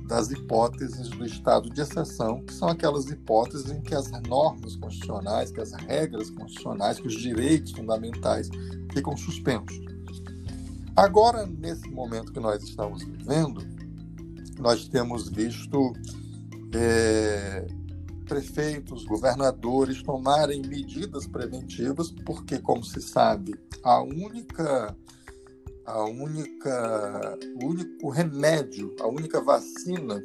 das 0.06 0.30
hipóteses 0.30 1.08
do 1.08 1.24
estado 1.24 1.70
de 1.70 1.80
exceção, 1.80 2.44
que 2.44 2.52
são 2.52 2.68
aquelas 2.68 3.06
hipóteses 3.06 3.70
em 3.70 3.80
que 3.80 3.94
as 3.94 4.10
normas 4.28 4.76
constitucionais, 4.76 5.50
que 5.50 5.60
as 5.60 5.72
regras 5.72 6.30
constitucionais, 6.30 7.00
que 7.00 7.06
os 7.06 7.14
direitos 7.14 7.72
fundamentais 7.72 8.50
ficam 8.92 9.16
suspensos. 9.16 9.80
Agora, 10.94 11.46
nesse 11.46 11.88
momento 11.88 12.32
que 12.32 12.38
nós 12.38 12.62
estamos 12.62 13.02
vivendo, 13.02 13.66
nós 14.58 14.86
temos 14.86 15.28
visto 15.28 15.92
é, 16.74 17.66
prefeitos, 18.24 19.04
governadores 19.04 20.02
tomarem 20.02 20.62
medidas 20.62 21.26
preventivas, 21.26 22.10
porque, 22.24 22.58
como 22.58 22.84
se 22.84 23.00
sabe, 23.00 23.54
a 23.82 24.02
única 24.02 24.96
a 25.86 26.02
única, 26.02 27.38
o 27.62 27.66
único 27.66 28.08
remédio, 28.08 28.94
a 29.00 29.06
única 29.06 29.40
vacina 29.42 30.22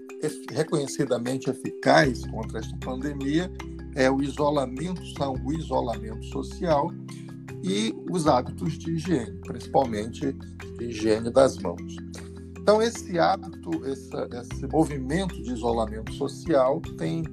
reconhecidamente 0.51 1.50
eficaz 1.50 2.25
contra 2.27 2.60
esta 2.60 2.77
pandemia 2.77 3.51
é 3.96 4.10
o 4.10 4.22
isolamento, 4.22 5.06
são 5.18 5.34
o 5.34 5.51
isolamento 5.51 6.24
social 6.27 6.89
e 7.62 7.94
os 8.10 8.25
hábitos 8.25 8.77
de 8.77 8.91
higiene, 8.91 9.38
principalmente 9.41 10.36
higiene 10.79 11.29
das 11.29 11.58
mãos. 11.58 11.98
Então, 12.58 12.82
esse 12.82 13.20
hábito, 13.20 13.86
esse, 13.86 14.10
esse 14.32 14.68
movimento 14.68 15.41
de 15.41 15.51
isolamento 15.51 16.13
social 16.13 16.79
tem 16.98 17.24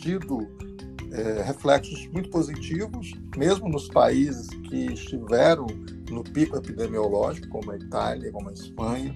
tido 0.00 0.48
é, 1.12 1.42
reflexos 1.42 2.06
muito 2.08 2.30
positivos, 2.30 3.12
mesmo 3.36 3.68
nos 3.68 3.88
países 3.88 4.48
que 4.48 4.92
estiveram 4.92 5.66
no 6.10 6.22
pico 6.22 6.56
epidemiológico, 6.56 7.48
como 7.48 7.70
a 7.72 7.76
Itália, 7.76 8.32
como 8.32 8.48
a 8.48 8.52
Espanha. 8.52 9.14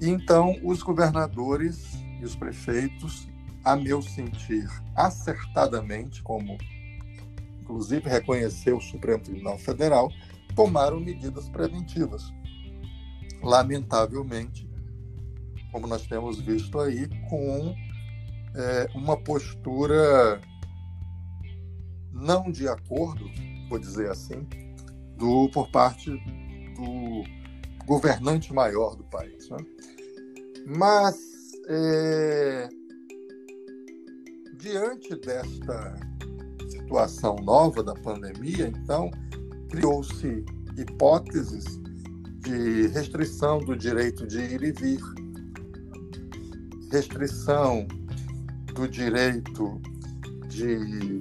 E 0.00 0.08
então 0.08 0.56
os 0.62 0.82
governadores 0.82 1.94
e 2.20 2.24
os 2.24 2.34
prefeitos 2.36 3.28
a 3.64 3.74
meu 3.76 4.02
sentir, 4.02 4.68
acertadamente, 4.94 6.22
como 6.22 6.58
inclusive 7.60 8.08
reconheceu 8.08 8.76
o 8.76 8.82
Supremo 8.82 9.22
Tribunal 9.22 9.58
Federal, 9.58 10.12
tomaram 10.54 11.00
medidas 11.00 11.48
preventivas. 11.48 12.30
Lamentavelmente, 13.42 14.68
como 15.72 15.86
nós 15.86 16.06
temos 16.06 16.38
visto 16.40 16.78
aí, 16.78 17.08
com 17.28 17.74
é, 18.54 18.88
uma 18.94 19.16
postura 19.16 20.40
não 22.12 22.50
de 22.50 22.68
acordo, 22.68 23.24
vou 23.68 23.78
dizer 23.78 24.10
assim, 24.10 24.46
do 25.16 25.48
por 25.50 25.70
parte 25.70 26.10
do 26.10 27.24
governante 27.86 28.52
maior 28.52 28.94
do 28.96 29.04
país. 29.04 29.48
Né? 29.50 29.58
Mas 30.66 31.16
é, 31.68 32.68
diante 34.56 35.14
desta 35.16 35.94
situação 36.70 37.36
nova 37.36 37.82
da 37.82 37.94
pandemia, 37.94 38.68
então 38.68 39.10
criou-se 39.68 40.44
hipóteses 40.76 41.64
de 42.40 42.88
restrição 42.88 43.58
do 43.58 43.76
direito 43.76 44.26
de 44.26 44.38
ir 44.38 44.62
e 44.62 44.72
vir, 44.72 45.00
restrição 46.90 47.86
do 48.74 48.88
direito 48.88 49.80
de 50.48 51.20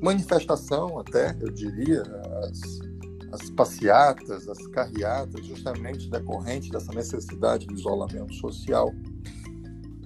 manifestação, 0.00 0.98
até, 0.98 1.36
eu 1.40 1.50
diria, 1.50 2.02
as, 2.42 2.60
as 3.32 3.50
passeatas, 3.50 4.48
as 4.48 4.66
carreatas, 4.68 5.44
justamente 5.44 6.08
decorrente 6.08 6.70
dessa 6.70 6.92
necessidade 6.92 7.66
de 7.66 7.74
isolamento 7.74 8.32
social. 8.34 8.92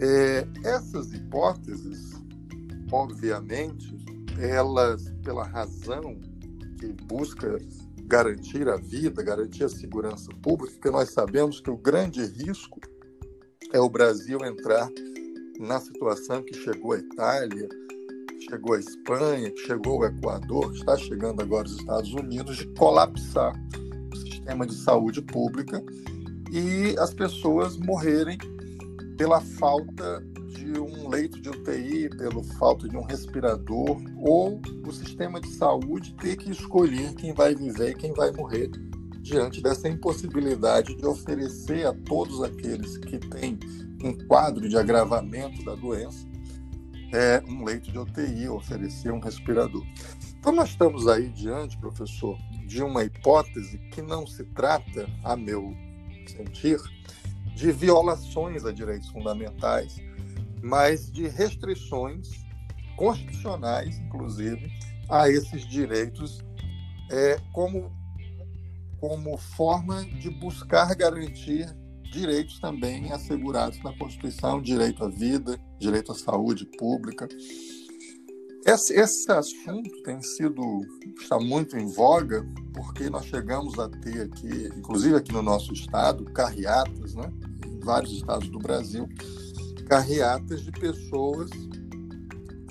É, 0.00 0.47
essas 0.64 1.12
hipóteses, 1.12 2.12
obviamente, 2.90 3.97
elas, 4.38 5.12
pela 5.23 5.44
razão 5.44 6.18
que 6.78 6.92
busca 7.04 7.59
garantir 8.06 8.68
a 8.68 8.76
vida, 8.76 9.23
garantir 9.23 9.64
a 9.64 9.68
segurança 9.68 10.30
pública, 10.42 10.73
porque 10.75 10.90
nós 10.90 11.12
sabemos 11.12 11.61
que 11.61 11.70
o 11.70 11.76
grande 11.76 12.25
risco 12.25 12.80
é 13.73 13.78
o 13.78 13.88
Brasil 13.88 14.38
entrar 14.44 14.88
na 15.60 15.78
situação 15.78 16.42
que 16.42 16.54
chegou 16.54 16.92
a 16.92 16.98
Itália, 16.98 17.68
chegou 18.48 18.74
a 18.74 18.80
Espanha, 18.80 19.50
que 19.50 19.60
chegou 19.66 20.00
o 20.00 20.06
Equador, 20.06 20.72
que 20.72 20.78
está 20.78 20.96
chegando 20.96 21.42
agora 21.42 21.66
os 21.66 21.76
Estados 21.76 22.12
Unidos, 22.14 22.56
de 22.56 22.66
colapsar 22.68 23.52
o 24.10 24.16
sistema 24.16 24.66
de 24.66 24.74
saúde 24.74 25.20
pública 25.20 25.84
e 26.50 26.98
as 26.98 27.12
pessoas 27.12 27.76
morrerem 27.76 28.38
pela 29.18 29.40
falta 29.40 30.24
de 30.46 30.80
um 30.80 31.08
leito 31.10 31.38
de 31.40 31.50
UTI, 31.50 32.08
pela 32.16 32.42
falta 32.58 32.88
de 32.88 32.96
um 32.96 33.02
respirador, 33.02 34.00
ou 34.16 34.60
o 34.86 34.92
sistema 34.92 35.40
de 35.40 35.50
saúde 35.50 36.14
ter 36.14 36.36
que 36.36 36.50
escolher 36.50 37.12
quem 37.14 37.34
vai 37.34 37.54
viver 37.54 37.90
e 37.90 37.94
quem 37.94 38.14
vai 38.14 38.32
morrer 38.32 38.70
diante 39.20 39.62
dessa 39.62 39.88
impossibilidade 39.88 40.94
de 40.94 41.06
oferecer 41.06 41.86
a 41.86 41.92
todos 41.92 42.42
aqueles 42.42 42.98
que 42.98 43.18
têm 43.18 43.58
um 44.02 44.12
quadro 44.26 44.68
de 44.68 44.76
agravamento 44.76 45.64
da 45.64 45.74
doença 45.74 46.30
é, 47.12 47.42
um 47.46 47.64
leito 47.64 47.90
de 47.90 47.98
UTI, 47.98 48.48
oferecer 48.48 49.12
um 49.12 49.18
respirador. 49.18 49.84
Então, 50.38 50.52
nós 50.52 50.70
estamos 50.70 51.08
aí 51.08 51.28
diante, 51.28 51.76
professor, 51.78 52.38
de 52.66 52.82
uma 52.82 53.04
hipótese 53.04 53.78
que 53.90 54.00
não 54.00 54.26
se 54.26 54.44
trata, 54.44 55.08
a 55.24 55.36
meu 55.36 55.74
sentir, 56.26 56.78
de 57.54 57.73
violações 57.73 58.64
a 58.64 58.73
direitos 58.73 59.08
fundamentais, 59.08 59.97
mas 60.62 61.10
de 61.10 61.26
restrições 61.28 62.28
constitucionais, 62.97 63.99
inclusive, 63.99 64.71
a 65.08 65.28
esses 65.28 65.66
direitos 65.66 66.38
é, 67.10 67.38
como, 67.52 67.90
como 69.00 69.36
forma 69.39 70.04
de 70.04 70.28
buscar 70.28 70.95
garantir 70.95 71.67
direitos 72.13 72.58
também 72.58 73.10
assegurados 73.13 73.82
na 73.82 73.97
Constituição, 73.97 74.60
direito 74.60 75.04
à 75.04 75.08
vida, 75.08 75.58
direito 75.78 76.13
à 76.13 76.15
saúde 76.15 76.67
pública. 76.76 77.26
Esse, 78.67 78.93
esse 78.93 79.30
assunto 79.32 79.91
tem 80.02 80.21
sido 80.23 80.63
está 81.19 81.39
muito 81.39 81.78
em 81.78 81.86
voga 81.86 82.47
porque 82.75 83.08
nós 83.08 83.25
chegamos 83.25 83.78
a 83.78 83.89
ter 83.89 84.23
aqui, 84.23 84.69
inclusive 84.76 85.17
aqui 85.17 85.32
no 85.32 85.43
nosso 85.43 85.73
estado, 85.73 86.25
carreatas, 86.26 87.15
né, 87.15 87.32
em 87.67 87.80
vários 87.80 88.13
estados 88.13 88.49
do 88.49 88.58
Brasil, 88.58 89.08
carreatas 89.86 90.63
de 90.63 90.73
pessoas, 90.73 91.50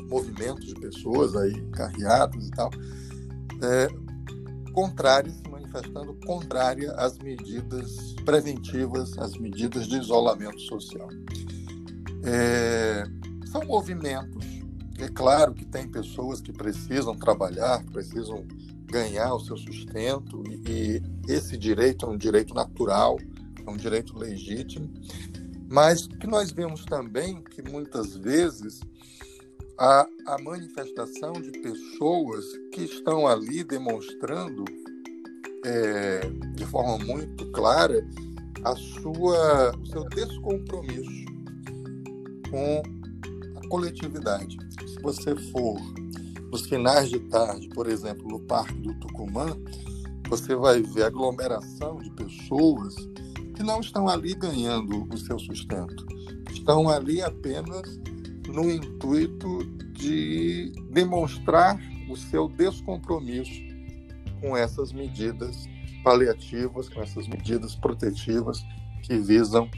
movimentos 0.10 0.66
de 0.68 0.76
pessoas 0.76 1.36
aí, 1.36 1.60
carreatas 1.72 2.48
e 2.48 2.52
tal, 2.52 2.70
é, 3.62 3.88
manifestando 5.70 6.14
contrária 6.26 6.92
às 6.94 7.18
medidas 7.20 8.14
preventivas, 8.26 9.18
às 9.18 9.38
medidas 9.38 9.88
de 9.88 9.98
isolamento 9.98 10.60
social. 10.62 11.08
É, 12.24 13.04
são 13.46 13.64
movimentos. 13.66 14.46
É 15.00 15.08
claro 15.08 15.54
que 15.54 15.66
tem 15.66 15.88
pessoas 15.88 16.42
que 16.42 16.52
precisam 16.52 17.16
trabalhar, 17.16 17.84
precisam 17.86 18.46
ganhar 18.86 19.34
o 19.34 19.40
seu 19.40 19.56
sustento, 19.56 20.44
e, 20.68 21.02
e 21.28 21.32
esse 21.32 21.58
direito 21.58 22.06
é 22.06 22.10
um 22.10 22.18
direito 22.18 22.54
natural, 22.54 23.18
é 23.66 23.70
um 23.70 23.78
direito 23.78 24.18
legítimo, 24.18 24.92
mas 25.70 26.08
que 26.08 26.28
nós 26.28 26.52
vemos 26.52 26.84
também 26.86 27.42
que 27.44 27.62
muitas 27.62 28.18
vezes 28.18 28.82
a, 29.78 30.06
a 30.26 30.42
manifestação 30.42 31.34
de 31.34 31.52
pessoas 31.52 32.46
que 32.74 32.82
estão 32.82 33.28
ali 33.28 33.64
demonstrando 33.64 34.66
é, 35.66 36.22
de 36.56 36.66
forma 36.66 36.98
muito 37.06 37.46
clara 37.52 38.06
a 38.64 38.76
sua, 38.76 39.76
o 39.78 39.86
seu 39.86 40.04
descompromisso 40.10 41.26
com 42.50 42.84
a 43.56 43.68
coletividade. 43.68 44.58
Se 44.86 45.02
você 45.02 45.36
for 45.52 45.80
nos 46.52 46.68
finais 46.68 47.10
de 47.10 47.20
tarde, 47.20 47.70
por 47.70 47.88
exemplo, 47.88 48.28
no 48.28 48.40
Parque 48.40 48.74
do 48.82 48.94
Tucumã, 48.96 49.56
você 50.28 50.56
vai 50.56 50.82
ver 50.82 51.04
aglomeração 51.04 51.98
de 51.98 52.10
pessoas 52.12 52.96
que 53.56 53.64
não 53.64 53.80
estão 53.80 54.08
ali 54.08 54.34
ganhando 54.34 55.08
o 55.12 55.18
seu 55.18 55.38
sustento, 55.40 56.06
estão 56.52 56.90
ali 56.90 57.22
apenas 57.22 58.00
no 58.48 58.70
intuito 58.72 59.66
de 59.94 60.72
demonstrar 60.92 61.80
o 62.10 62.16
seu 62.16 62.48
descompromisso 62.48 63.69
com 64.42 64.56
essas 64.56 64.92
medidas 64.92 65.68
paliativas, 66.04 66.90
com 66.90 67.02
essas 67.02 67.28
medidas 67.28 67.76
protetivas 67.76 68.64
que 69.04 69.18
visam 69.18 69.70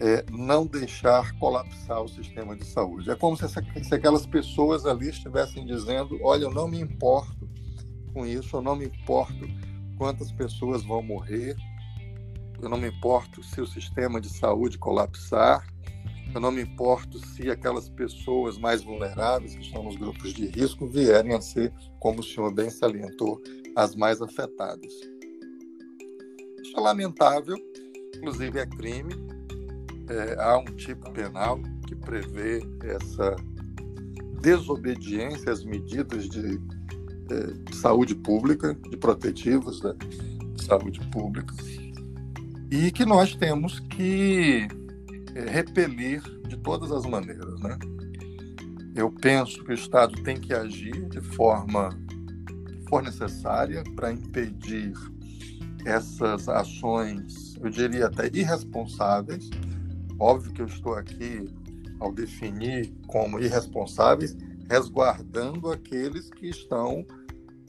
é, 0.00 0.24
não 0.30 0.66
deixar 0.66 1.32
colapsar 1.38 2.02
o 2.02 2.08
sistema 2.08 2.54
de 2.56 2.64
saúde. 2.64 3.10
É 3.10 3.14
como 3.14 3.36
se, 3.36 3.46
se 3.48 3.94
aquelas 3.94 4.26
pessoas 4.26 4.84
ali 4.84 5.08
estivessem 5.08 5.64
dizendo: 5.64 6.18
olha, 6.22 6.44
eu 6.44 6.50
não 6.50 6.68
me 6.68 6.80
importo 6.80 7.48
com 8.12 8.26
isso, 8.26 8.56
eu 8.56 8.62
não 8.62 8.76
me 8.76 8.86
importo 8.86 9.48
quantas 9.96 10.30
pessoas 10.32 10.82
vão 10.84 11.02
morrer, 11.02 11.56
eu 12.60 12.68
não 12.68 12.78
me 12.78 12.88
importo 12.88 13.42
se 13.42 13.60
o 13.60 13.66
sistema 13.66 14.20
de 14.20 14.28
saúde 14.28 14.78
colapsar, 14.78 15.66
eu 16.34 16.40
não 16.40 16.50
me 16.50 16.62
importo 16.62 17.18
se 17.18 17.50
aquelas 17.50 17.88
pessoas 17.88 18.58
mais 18.58 18.82
vulneráveis, 18.82 19.54
que 19.54 19.62
estão 19.62 19.82
nos 19.82 19.96
grupos 19.96 20.34
de 20.34 20.46
risco, 20.46 20.86
vierem 20.86 21.34
a 21.34 21.40
ser, 21.40 21.72
como 21.98 22.20
o 22.20 22.22
senhor 22.22 22.52
bem 22.52 22.68
salientou, 22.68 23.40
as 23.76 23.94
mais 23.94 24.20
afetadas. 24.22 24.92
Isso 26.62 26.76
é 26.76 26.80
lamentável, 26.80 27.56
inclusive 28.16 28.58
é 28.58 28.66
crime. 28.66 29.14
É, 30.08 30.40
há 30.40 30.58
um 30.58 30.64
tipo 30.64 31.10
penal 31.12 31.60
que 31.86 31.94
prevê 31.94 32.60
essa 32.82 33.36
desobediência 34.40 35.52
às 35.52 35.64
medidas 35.64 36.28
de, 36.28 36.60
é, 37.30 37.52
de 37.70 37.76
saúde 37.76 38.14
pública, 38.14 38.74
de 38.74 38.96
protetivos 38.96 39.80
da 39.80 39.94
saúde 40.56 41.00
pública 41.10 41.54
e 42.70 42.90
que 42.90 43.04
nós 43.04 43.34
temos 43.34 43.80
que 43.80 44.66
é, 45.34 45.50
repelir 45.50 46.22
de 46.48 46.56
todas 46.56 46.90
as 46.90 47.04
maneiras, 47.06 47.60
né? 47.60 47.78
Eu 48.94 49.10
penso 49.10 49.62
que 49.62 49.72
o 49.72 49.74
Estado 49.74 50.22
tem 50.22 50.40
que 50.40 50.54
agir 50.54 51.06
de 51.08 51.20
forma 51.20 51.90
for 52.88 53.02
necessária 53.02 53.82
para 53.94 54.12
impedir 54.12 54.92
essas 55.84 56.48
ações, 56.48 57.54
eu 57.62 57.70
diria 57.70 58.06
até 58.06 58.26
irresponsáveis. 58.32 59.48
Óbvio 60.18 60.52
que 60.52 60.62
eu 60.62 60.66
estou 60.66 60.94
aqui 60.94 61.48
ao 62.00 62.12
definir 62.12 62.92
como 63.06 63.38
irresponsáveis, 63.38 64.36
resguardando 64.68 65.70
aqueles 65.70 66.28
que 66.30 66.48
estão 66.48 67.06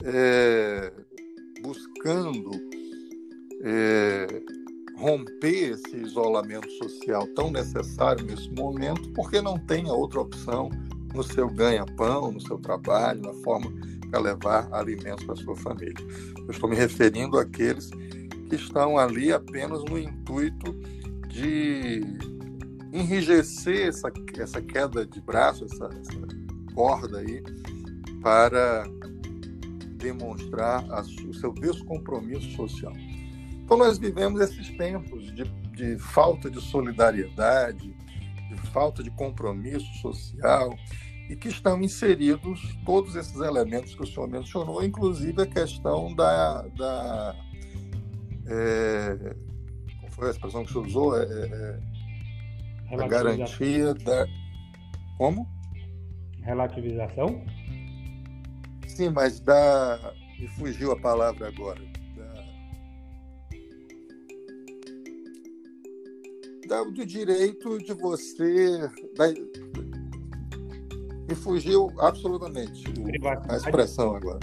é, 0.04 0.92
buscando 1.62 2.50
é, 3.62 4.26
romper 4.96 5.72
esse 5.72 5.96
isolamento 5.96 6.68
social 6.72 7.26
tão 7.28 7.50
necessário 7.50 8.24
nesse 8.26 8.50
momento, 8.50 9.12
porque 9.12 9.40
não 9.40 9.58
tem 9.58 9.88
outra 9.88 10.20
opção 10.20 10.70
no 11.14 11.22
seu 11.22 11.48
ganha-pão, 11.48 12.32
no 12.32 12.40
seu 12.40 12.58
trabalho, 12.58 13.22
na 13.22 13.34
forma 13.44 13.72
para 14.10 14.20
levar 14.20 14.68
alimentos 14.72 15.24
para 15.24 15.36
sua 15.36 15.56
família. 15.56 15.94
Eu 16.36 16.50
estou 16.50 16.68
me 16.68 16.76
referindo 16.76 17.38
àqueles 17.38 17.90
que 18.48 18.56
estão 18.56 18.98
ali 18.98 19.32
apenas 19.32 19.84
no 19.84 19.98
intuito 19.98 20.72
de 21.28 22.02
enrijecer 22.92 23.88
essa, 23.88 24.10
essa 24.38 24.62
queda 24.62 25.06
de 25.06 25.20
braço, 25.20 25.64
essa, 25.64 25.86
essa 25.86 26.74
corda 26.74 27.18
aí, 27.18 27.42
para 28.22 28.84
demonstrar 29.96 30.84
a, 30.90 31.00
o 31.00 31.34
seu 31.34 31.52
descompromisso 31.52 32.50
social. 32.52 32.92
Então, 33.64 33.76
nós 33.76 33.98
vivemos 33.98 34.40
esses 34.40 34.70
tempos 34.76 35.24
de, 35.34 35.44
de 35.74 35.98
falta 35.98 36.50
de 36.50 36.60
solidariedade, 36.60 37.94
de 38.48 38.70
falta 38.72 39.02
de 39.02 39.10
compromisso 39.10 39.92
social, 40.00 40.74
e 41.28 41.36
que 41.36 41.48
estão 41.48 41.80
inseridos 41.82 42.74
todos 42.86 43.14
esses 43.14 43.36
elementos 43.36 43.94
que 43.94 44.02
o 44.02 44.06
senhor 44.06 44.28
mencionou, 44.28 44.82
inclusive 44.82 45.42
a 45.42 45.46
questão 45.46 46.14
da. 46.14 46.62
da 46.68 47.36
é, 48.46 49.34
qual 50.00 50.12
foi 50.12 50.28
a 50.28 50.30
expressão 50.30 50.64
que 50.64 50.70
o 50.70 50.72
senhor 50.72 50.86
usou? 50.86 51.18
É, 51.18 51.24
é, 51.24 51.80
é 52.92 53.02
a 53.02 53.06
garantia 53.06 53.92
da. 53.94 54.26
Como? 55.18 55.46
Relativização? 56.42 57.44
Sim, 58.86 59.10
mas 59.10 59.38
da. 59.40 60.14
Me 60.38 60.48
fugiu 60.48 60.92
a 60.92 60.96
palavra 60.98 61.48
agora. 61.48 61.80
Da, 66.66 66.84
do 66.84 67.04
direito 67.04 67.78
de 67.78 67.92
você. 67.92 68.78
Da, 69.16 69.26
me 71.28 71.34
fugiu 71.34 71.92
absolutamente 71.98 72.84
a 73.48 73.56
expressão 73.56 74.16
agora. 74.16 74.40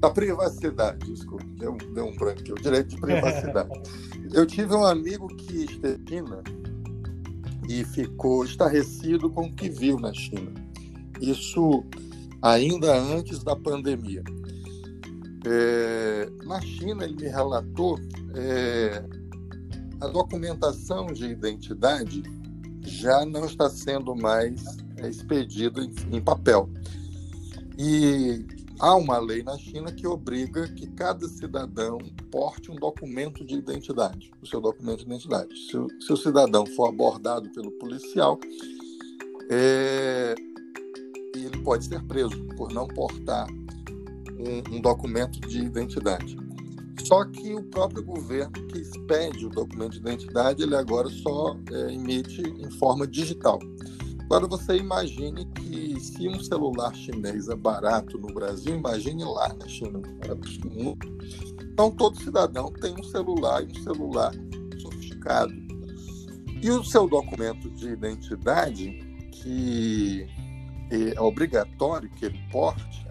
A 0.00 0.10
privacidade, 0.10 1.06
desculpa, 1.12 1.44
deu, 1.58 1.76
deu 1.94 2.06
um 2.06 2.16
branco 2.16 2.40
aqui, 2.40 2.52
o 2.52 2.56
direito 2.56 2.88
de 2.88 3.00
privacidade. 3.00 3.70
Eu 4.32 4.46
tive 4.46 4.74
um 4.74 4.84
amigo 4.84 5.28
que 5.28 5.64
esteve 5.64 5.98
na 5.98 6.08
China 6.08 6.42
e 7.68 7.84
ficou 7.84 8.44
estarrecido 8.44 9.30
com 9.30 9.46
o 9.46 9.52
que 9.52 9.68
viu 9.68 10.00
na 10.00 10.12
China. 10.12 10.52
Isso 11.20 11.84
ainda 12.40 12.98
antes 12.98 13.44
da 13.44 13.54
pandemia. 13.54 14.24
É, 15.46 16.28
na 16.44 16.60
China, 16.60 17.04
ele 17.04 17.14
me 17.14 17.28
relatou 17.28 17.98
é, 18.34 19.04
a 20.00 20.06
documentação 20.08 21.06
de 21.06 21.26
identidade 21.26 22.22
já 22.80 23.24
não 23.24 23.44
está 23.44 23.70
sendo 23.70 24.16
mais 24.16 24.81
é 25.02 25.08
expedido 25.08 25.82
em, 25.82 25.92
em 26.16 26.20
papel. 26.20 26.68
E 27.78 28.44
há 28.78 28.94
uma 28.96 29.18
lei 29.18 29.42
na 29.42 29.56
China 29.58 29.92
que 29.92 30.06
obriga 30.06 30.68
que 30.68 30.86
cada 30.88 31.26
cidadão 31.28 31.98
porte 32.30 32.70
um 32.70 32.76
documento 32.76 33.44
de 33.44 33.54
identidade, 33.54 34.30
o 34.42 34.46
seu 34.46 34.60
documento 34.60 34.98
de 34.98 35.04
identidade. 35.06 35.56
Se, 35.66 35.76
o, 35.76 35.88
se 36.00 36.12
o 36.12 36.16
cidadão 36.16 36.66
for 36.66 36.88
abordado 36.88 37.50
pelo 37.50 37.70
policial, 37.72 38.38
é, 39.50 40.34
ele 41.34 41.58
pode 41.62 41.84
ser 41.84 42.02
preso 42.04 42.42
por 42.56 42.72
não 42.72 42.86
portar 42.86 43.46
um, 43.50 44.76
um, 44.76 44.80
documento 44.80 45.40
de 45.40 45.62
identidade. 45.62 46.36
Só 47.04 47.24
que 47.24 47.54
o 47.54 47.62
próprio 47.64 48.02
governo 48.04 48.52
que 48.68 48.78
expede 48.78 49.46
o 49.46 49.50
documento 49.50 49.92
de 49.92 49.98
identidade, 49.98 50.62
ele 50.62 50.76
agora 50.76 51.08
só 51.08 51.56
é, 51.70 51.92
emite 51.92 52.42
em 52.42 52.70
forma 52.70 53.06
digital. 53.06 53.58
Agora 54.32 54.46
você 54.46 54.78
imagine 54.78 55.44
que 55.44 56.00
se 56.00 56.26
um 56.26 56.42
celular 56.42 56.94
chinês 56.94 57.50
é 57.50 57.54
barato 57.54 58.16
no 58.16 58.32
Brasil, 58.32 58.74
imagine 58.74 59.22
lá 59.24 59.52
na 59.52 59.68
China. 59.68 60.00
Então 61.70 61.90
todo 61.90 62.18
cidadão 62.18 62.72
tem 62.72 62.94
um 62.98 63.02
celular 63.02 63.62
e 63.62 63.66
um 63.66 63.82
celular 63.82 64.32
sofisticado. 64.80 65.52
E 66.62 66.70
o 66.70 66.82
seu 66.82 67.06
documento 67.06 67.68
de 67.72 67.90
identidade, 67.90 68.88
que 69.32 70.26
é 70.90 71.20
obrigatório 71.20 72.08
que 72.08 72.24
ele 72.24 72.40
porte, 72.50 73.06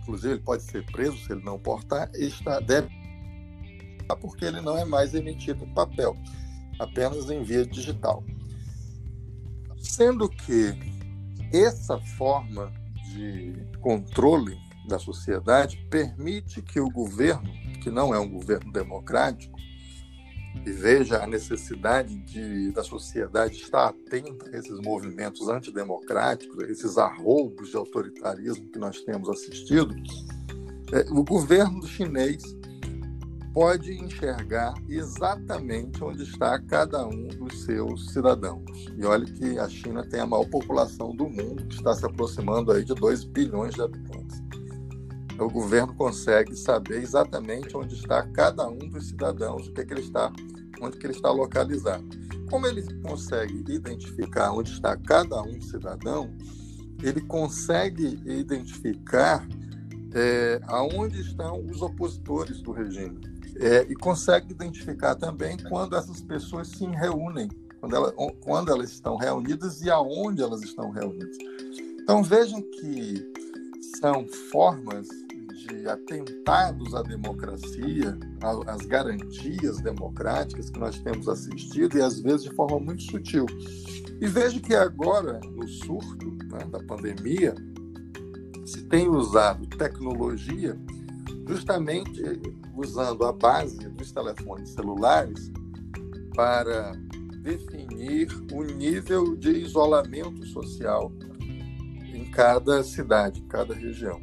inclusive 0.00 0.32
ele 0.32 0.42
pode 0.42 0.62
ser 0.62 0.82
preso 0.86 1.18
se 1.18 1.30
ele 1.30 1.44
não 1.44 1.58
portar, 1.58 2.10
está, 2.14 2.58
deve 2.58 2.88
porque 4.22 4.46
ele 4.46 4.62
não 4.62 4.78
é 4.78 4.84
mais 4.86 5.14
emitido 5.14 5.62
em 5.62 5.74
papel, 5.74 6.16
apenas 6.78 7.28
em 7.28 7.42
via 7.42 7.66
digital. 7.66 8.24
Sendo 9.88 10.28
que 10.28 10.74
essa 11.52 11.98
forma 11.98 12.72
de 13.12 13.54
controle 13.80 14.58
da 14.88 14.98
sociedade 14.98 15.78
permite 15.90 16.60
que 16.60 16.78
o 16.80 16.90
governo, 16.90 17.50
que 17.82 17.90
não 17.90 18.14
é 18.14 18.18
um 18.18 18.28
governo 18.28 18.70
democrático, 18.72 19.56
e 20.64 20.70
veja 20.70 21.22
a 21.22 21.26
necessidade 21.26 22.16
de, 22.24 22.72
da 22.72 22.82
sociedade 22.82 23.54
estar 23.54 23.88
atenta 23.88 24.48
a 24.48 24.58
esses 24.58 24.80
movimentos 24.80 25.48
antidemocráticos, 25.48 26.58
a 26.62 26.70
esses 26.70 26.98
arroubos 26.98 27.70
de 27.70 27.76
autoritarismo 27.76 28.68
que 28.70 28.78
nós 28.78 29.00
temos 29.02 29.28
assistido, 29.28 29.94
é, 30.92 31.06
o 31.10 31.22
governo 31.22 31.86
chinês 31.86 32.42
pode 33.56 33.90
enxergar 33.94 34.74
exatamente 34.86 36.04
onde 36.04 36.24
está 36.24 36.58
cada 36.58 37.06
um 37.06 37.26
dos 37.28 37.64
seus 37.64 38.12
cidadãos. 38.12 38.84
E 38.98 39.02
olha 39.06 39.24
que 39.24 39.58
a 39.58 39.66
China 39.66 40.06
tem 40.06 40.20
a 40.20 40.26
maior 40.26 40.44
população 40.44 41.16
do 41.16 41.26
mundo, 41.26 41.64
que 41.66 41.76
está 41.76 41.94
se 41.94 42.04
aproximando 42.04 42.70
aí 42.70 42.84
de 42.84 42.92
2 42.92 43.24
bilhões 43.24 43.74
de 43.74 43.80
habitantes. 43.80 44.42
O 45.38 45.48
governo 45.48 45.94
consegue 45.94 46.54
saber 46.54 47.00
exatamente 47.00 47.74
onde 47.74 47.94
está 47.94 48.24
cada 48.24 48.68
um 48.68 48.90
dos 48.90 49.08
cidadãos, 49.08 49.68
o 49.68 49.72
que, 49.72 49.80
é 49.80 49.84
que 49.86 49.94
ele 49.94 50.02
está, 50.02 50.30
onde 50.82 50.98
que 50.98 51.06
ele 51.06 51.14
está 51.14 51.30
localizado. 51.30 52.04
Como 52.50 52.66
ele 52.66 52.82
consegue 53.00 53.64
identificar 53.72 54.52
onde 54.52 54.70
está 54.70 54.98
cada 54.98 55.40
um 55.40 55.62
cidadão, 55.62 56.30
ele 57.02 57.22
consegue 57.22 58.20
identificar 58.26 59.48
é, 60.12 60.60
aonde 60.64 61.22
estão 61.22 61.64
os 61.64 61.80
opositores 61.80 62.60
do 62.60 62.70
regime 62.70 63.34
é, 63.60 63.86
e 63.88 63.94
consegue 63.94 64.52
identificar 64.52 65.14
também 65.14 65.56
quando 65.68 65.96
essas 65.96 66.20
pessoas 66.20 66.68
se 66.68 66.84
reúnem, 66.86 67.48
quando, 67.80 67.96
ela, 67.96 68.12
quando 68.42 68.70
elas 68.70 68.90
estão 68.92 69.16
reunidas 69.16 69.82
e 69.82 69.90
aonde 69.90 70.42
elas 70.42 70.62
estão 70.62 70.90
reunidas. 70.90 71.36
Então 72.00 72.22
vejam 72.22 72.60
que 72.62 73.32
são 74.00 74.26
formas 74.50 75.08
de 75.66 75.88
atentados 75.88 76.94
à 76.94 77.02
democracia, 77.02 78.16
às 78.66 78.82
garantias 78.86 79.78
democráticas 79.80 80.70
que 80.70 80.78
nós 80.78 80.98
temos 81.00 81.28
assistido 81.28 81.96
e 81.96 82.02
às 82.02 82.20
vezes 82.20 82.44
de 82.44 82.54
forma 82.54 82.78
muito 82.78 83.02
sutil. 83.02 83.46
E 84.20 84.26
vejo 84.26 84.60
que 84.60 84.74
agora, 84.74 85.40
no 85.44 85.66
surto 85.66 86.30
né, 86.50 86.64
da 86.70 86.82
pandemia, 86.84 87.54
se 88.64 88.82
tem 88.84 89.08
usado 89.08 89.66
tecnologia 89.66 90.78
justamente 91.46 92.22
usando 92.76 93.24
a 93.24 93.32
base 93.32 93.88
dos 93.90 94.12
telefones 94.12 94.70
celulares 94.70 95.50
para 96.34 96.92
definir 97.42 98.28
o 98.52 98.62
nível 98.62 99.36
de 99.36 99.50
isolamento 99.50 100.44
social 100.46 101.12
em 102.12 102.30
cada 102.30 102.82
cidade, 102.82 103.40
em 103.40 103.48
cada 103.48 103.74
região. 103.74 104.20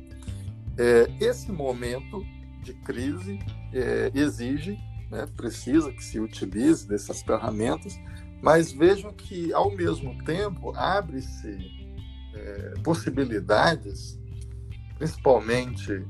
É, 0.77 1.09
esse 1.19 1.51
momento 1.51 2.23
de 2.61 2.73
crise 2.73 3.39
é, 3.71 4.11
exige, 4.13 4.77
né, 5.09 5.27
precisa 5.37 5.91
que 5.91 6.03
se 6.03 6.19
utilize 6.19 6.87
dessas 6.87 7.21
ferramentas, 7.21 7.97
mas 8.41 8.71
vejam 8.71 9.13
que, 9.13 9.53
ao 9.53 9.71
mesmo 9.71 10.21
tempo, 10.23 10.73
abre-se 10.75 11.57
é, 12.33 12.73
possibilidades, 12.83 14.19
principalmente 14.97 16.05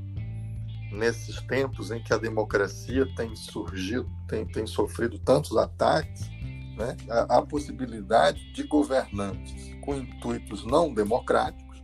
nesses 0.94 1.40
tempos 1.42 1.90
em 1.90 2.02
que 2.02 2.12
a 2.12 2.18
democracia 2.18 3.06
tem 3.16 3.34
surgido, 3.34 4.08
tem, 4.28 4.46
tem 4.46 4.66
sofrido 4.66 5.18
tantos 5.18 5.56
ataques, 5.56 6.28
né, 6.76 6.96
a, 7.08 7.38
a 7.38 7.42
possibilidade 7.42 8.52
de 8.52 8.62
governantes 8.64 9.74
com 9.82 9.96
intuitos 9.96 10.64
não 10.64 10.92
democráticos 10.92 11.82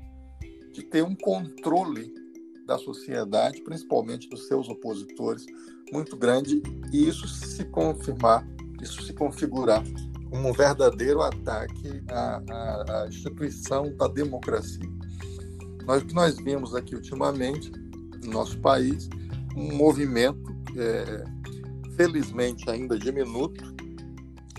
de 0.73 0.83
ter 0.83 1.03
um 1.03 1.15
controle 1.15 2.13
da 2.67 2.79
sociedade, 2.79 3.61
principalmente 3.63 4.29
dos 4.29 4.47
seus 4.47 4.69
opositores, 4.69 5.45
muito 5.93 6.17
grande, 6.17 6.63
e 6.93 7.09
isso 7.09 7.27
se 7.27 7.65
confirmar, 7.65 8.47
isso 8.81 9.03
se 9.03 9.13
configurar 9.13 9.83
como 10.31 10.49
um 10.49 10.53
verdadeiro 10.53 11.21
ataque 11.21 12.03
à, 12.09 12.43
à, 12.49 13.03
à 13.03 13.09
instituição 13.09 13.95
da 13.97 14.07
democracia. 14.07 14.89
Nós, 15.85 16.03
o 16.03 16.07
que 16.07 16.15
nós 16.15 16.37
vimos 16.37 16.75
aqui 16.77 16.95
ultimamente 16.95 17.73
no 18.25 18.33
nosso 18.33 18.59
país 18.59 19.09
um 19.57 19.75
movimento 19.77 20.55
é, 20.77 21.25
felizmente 21.97 22.69
ainda 22.71 22.99
diminuto, 22.99 23.75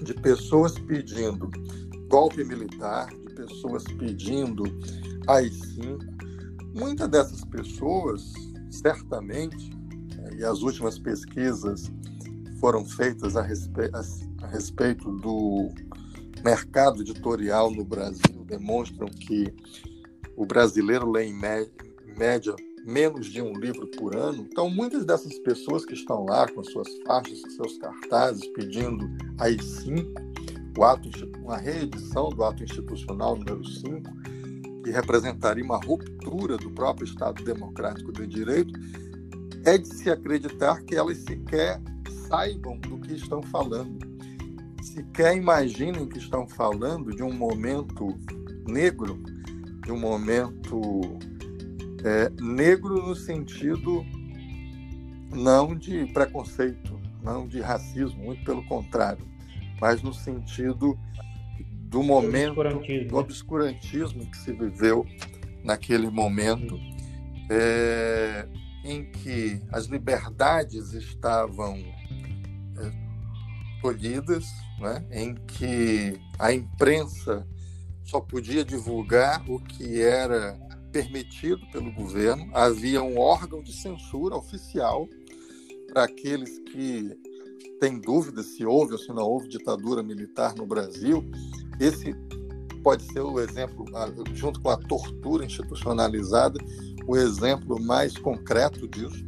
de 0.04 0.14
pessoas 0.16 0.78
pedindo 0.78 1.50
golpe 2.10 2.44
militar, 2.44 3.10
de 3.10 3.34
pessoas 3.36 3.84
pedindo 3.84 4.64
AI-5. 5.28 6.00
Muitas 6.76 7.08
dessas 7.10 7.46
pessoas, 7.46 8.34
certamente, 8.70 9.72
e 10.38 10.44
as 10.44 10.62
últimas 10.62 10.98
pesquisas 11.00 11.92
foram 12.60 12.86
feitas 12.86 13.36
a, 13.36 13.42
respe 13.42 13.90
a 14.42 14.48
respeito 14.48 15.12
do 15.18 15.70
mercado 16.44 17.02
editorial 17.02 17.72
no 17.72 17.84
Brasil, 17.84 18.44
demonstram 18.46 19.08
que 19.08 19.54
o 20.36 20.46
brasileiro 20.46 21.10
lê 21.10 21.26
em 21.26 21.34
média 22.18 22.56
menos 22.86 23.28
de 23.28 23.42
um 23.42 23.54
livro 23.54 23.88
por 23.88 24.16
ano. 24.16 24.48
Então, 24.50 24.70
muitas 24.70 25.06
dessas 25.06 25.38
pessoas 25.40 25.86
que 25.86 25.94
estão 25.94 26.26
lá 26.26 26.48
com 26.48 26.64
suas 26.64 26.88
faixas, 27.06 27.42
com 27.42 27.50
seus 27.50 27.78
cartazes, 27.78 28.46
pedindo 28.54 29.10
AI-5, 29.40 30.32
o 30.78 30.84
ato, 30.84 31.10
uma 31.40 31.58
reedição 31.58 32.30
do 32.30 32.44
ato 32.44 32.64
institucional 32.64 33.36
número 33.36 33.64
5, 33.64 34.02
que 34.84 34.90
representaria 34.90 35.64
uma 35.64 35.78
ruptura 35.78 36.58
do 36.58 36.72
próprio 36.72 37.06
Estado 37.06 37.44
Democrático 37.44 38.12
de 38.12 38.26
Direito, 38.26 38.74
é 39.66 39.78
de 39.78 39.88
se 39.88 40.10
acreditar 40.10 40.82
que 40.84 40.96
elas 40.96 41.18
sequer 41.18 41.80
saibam 42.28 42.80
do 42.80 42.98
que 43.00 43.14
estão 43.14 43.44
falando, 43.44 44.00
sequer 44.82 45.36
imaginem 45.36 46.08
que 46.08 46.18
estão 46.18 46.48
falando 46.48 47.16
de 47.16 47.22
um 47.22 47.32
momento 47.32 48.18
negro, 48.68 49.22
de 49.86 49.92
um 49.92 50.00
momento 50.00 51.20
é, 52.04 52.30
negro 52.42 52.96
no 53.08 53.16
sentido 53.16 54.06
não 55.32 55.76
de 55.76 56.06
preconceito, 56.08 57.00
não 57.24 57.48
de 57.48 57.62
racismo, 57.62 58.24
muito 58.24 58.44
pelo 58.44 58.64
contrário, 58.66 59.26
mas 59.80 60.02
no 60.02 60.14
sentido 60.14 60.98
do 61.84 62.04
momento, 62.04 62.60
obscurantismo. 62.60 63.08
do 63.10 63.18
obscurantismo 63.18 64.32
que 64.32 64.38
se 64.38 64.54
viveu 64.54 65.06
naquele 65.64 66.10
momento, 66.10 66.80
é, 67.50 68.48
em 68.84 69.04
que 69.12 69.62
as 69.72 69.86
liberdades 69.86 70.94
estavam 70.94 71.76
é, 71.78 72.92
tolhidas, 73.82 74.46
né, 74.80 75.06
em 75.12 75.36
que 75.36 76.20
a 76.40 76.52
imprensa 76.54 77.46
só 78.04 78.20
podia 78.20 78.66
divulgar 78.66 79.44
o 79.50 79.60
que 79.60 80.02
era 80.02 80.58
permitido 80.92 81.66
pelo 81.72 81.92
governo, 81.92 82.50
havia 82.54 83.02
um 83.02 83.18
órgão 83.18 83.62
de 83.62 83.74
censura 83.74 84.36
oficial 84.36 85.08
para 85.88 86.04
aqueles 86.04 86.60
que 86.60 87.18
têm 87.80 88.00
dúvidas 88.00 88.48
se 88.48 88.66
houve 88.66 88.94
ou 88.94 89.00
se 89.00 89.10
não 89.10 89.24
houve 89.24 89.48
ditadura 89.48 90.04
militar 90.04 90.56
no 90.56 90.66
Brasil. 90.66 91.24
Esse 91.80 92.14
pode 92.84 93.04
ser 93.12 93.22
o 93.22 93.40
exemplo, 93.40 93.86
junto 94.34 94.62
com 94.62 94.70
a 94.70 94.78
tortura 94.78 95.46
institucionalizada, 95.46 96.60
o 97.08 97.16
exemplo 97.18 97.82
mais 97.82 98.18
concreto 98.18 98.88
disso. 98.88 99.26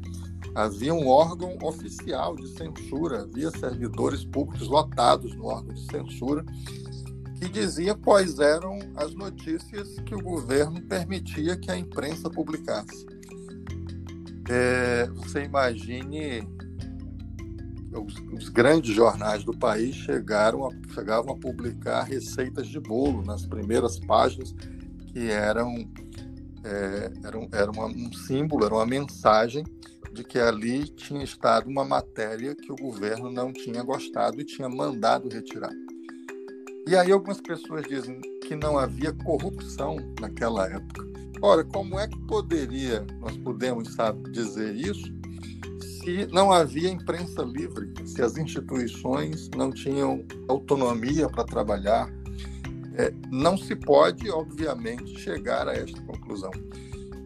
Havia 0.56 0.94
um 0.94 1.08
órgão 1.08 1.58
oficial 1.64 2.36
de 2.36 2.48
censura, 2.50 3.22
havia 3.22 3.50
servidores 3.50 4.24
públicos 4.24 4.68
lotados 4.68 5.36
no 5.36 5.46
órgão 5.46 5.74
de 5.74 5.86
censura 5.86 6.46
que 7.44 7.50
dizia 7.50 7.94
quais 7.94 8.40
eram 8.40 8.80
as 8.96 9.14
notícias 9.14 10.00
que 10.06 10.16
o 10.16 10.22
governo 10.22 10.82
permitia 10.84 11.58
que 11.58 11.70
a 11.70 11.78
imprensa 11.78 12.30
publicasse. 12.30 13.06
É, 14.50 15.08
você 15.08 15.44
imagine 15.44 16.48
os, 17.94 18.16
os, 18.32 18.50
grandes 18.50 18.96
jornais 18.96 19.44
do 19.44 19.52
país 19.58 19.94
chegaram 19.96 20.66
a, 20.66 20.94
chegavam 20.94 21.34
a 21.34 21.38
publicar 21.38 22.04
receitas 22.04 22.68
de 22.68 22.80
bolo 22.80 23.24
nas 23.24 23.46
primeiras 23.46 24.00
páginas 24.00 24.54
que 25.08 25.30
eram 25.30 25.76
é, 26.64 27.12
eram, 27.26 27.50
era 27.52 27.72
uma, 27.72 27.88
um 27.88 28.12
símbolo, 28.14 28.66
era 28.66 28.74
uma 28.74 28.86
mensagem 28.86 29.66
de 30.14 30.24
que 30.24 30.40
ali 30.40 30.88
tinha 30.88 31.24
estado 31.24 31.70
uma 31.70 31.84
matéria 31.84 32.56
que 32.56 32.72
o 32.72 32.76
governo 32.76 33.30
não 33.30 33.52
tinha 33.52 33.84
gostado 33.84 34.40
e 34.40 34.46
tinha 34.46 34.70
mandado 34.70 35.28
retirar. 35.28 35.74
E 36.86 36.96
aí 36.96 37.12
algumas 37.12 37.40
pessoas 37.40 37.86
dizem 37.88 38.20
que 38.46 38.56
não 38.56 38.78
havia 38.78 39.14
corrupção 39.14 39.98
naquela 40.20 40.68
época. 40.68 41.04
Ora, 41.42 41.64
como 41.64 41.98
é 41.98 42.08
que 42.08 42.20
poderia, 42.28 43.06
nós 43.20 43.38
podemos 43.38 43.94
sabe, 43.94 44.32
dizer 44.32 44.76
isso, 44.76 45.12
se 45.82 46.26
não 46.28 46.52
havia 46.52 46.90
imprensa 46.90 47.42
livre, 47.44 47.94
se 48.06 48.22
as 48.22 48.38
instituições 48.38 49.50
não 49.56 49.72
tinham 49.72 50.26
autonomia 50.50 51.30
para 51.30 51.46
trabalhar? 51.46 52.10
É, 52.96 53.14
não 53.32 53.58
se 53.58 53.76
pode, 53.76 54.30
obviamente, 54.30 55.18
chegar 55.20 55.68
a 55.68 55.74
esta 55.74 56.00
conclusão. 56.02 56.52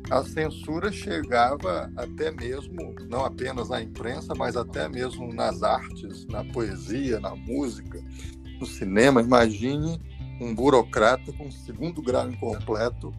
A 0.09 0.23
censura 0.23 0.89
chegava 0.91 1.91
até 1.97 2.31
mesmo, 2.31 2.95
não 3.09 3.25
apenas 3.25 3.67
na 3.69 3.81
imprensa, 3.81 4.33
mas 4.33 4.55
até 4.55 4.87
mesmo 4.87 5.33
nas 5.33 5.61
artes, 5.63 6.25
na 6.27 6.45
poesia, 6.45 7.19
na 7.19 7.35
música, 7.35 8.01
no 8.59 8.65
cinema, 8.65 9.21
imagine 9.21 9.99
um 10.39 10.53
burocrata 10.53 11.31
com 11.33 11.49
segundo 11.51 12.01
grau 12.01 12.29
incompleto 12.29 13.13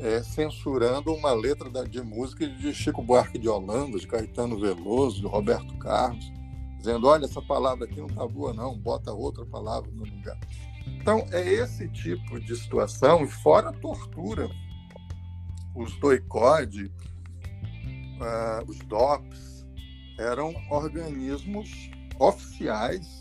é, 0.00 0.22
censurando 0.22 1.12
uma 1.12 1.32
letra 1.32 1.68
da, 1.68 1.82
de 1.82 2.00
música 2.00 2.46
de 2.46 2.72
Chico 2.72 3.02
Buarque 3.02 3.38
de 3.38 3.48
Holanda, 3.48 3.98
de 3.98 4.06
Caetano 4.06 4.58
Veloso, 4.58 5.20
de 5.20 5.26
Roberto 5.26 5.76
Carlos, 5.78 6.32
dizendo: 6.76 7.06
olha, 7.06 7.24
essa 7.24 7.42
palavra 7.42 7.84
aqui 7.84 7.98
não 7.98 8.06
está 8.06 8.26
boa, 8.26 8.52
não, 8.52 8.78
bota 8.78 9.12
outra 9.12 9.44
palavra 9.44 9.90
no 9.90 10.04
lugar. 10.04 10.38
Então, 10.86 11.26
é 11.32 11.46
esse 11.52 11.88
tipo 11.88 12.40
de 12.40 12.56
situação, 12.56 13.24
e 13.24 13.28
fora 13.28 13.70
a 13.70 13.72
tortura, 13.72 14.48
os 15.74 15.94
doicode, 15.98 16.86
uh, 16.86 18.68
os 18.68 18.78
DOPs, 18.80 19.66
eram 20.18 20.54
organismos 20.70 21.90
oficiais 22.18 23.17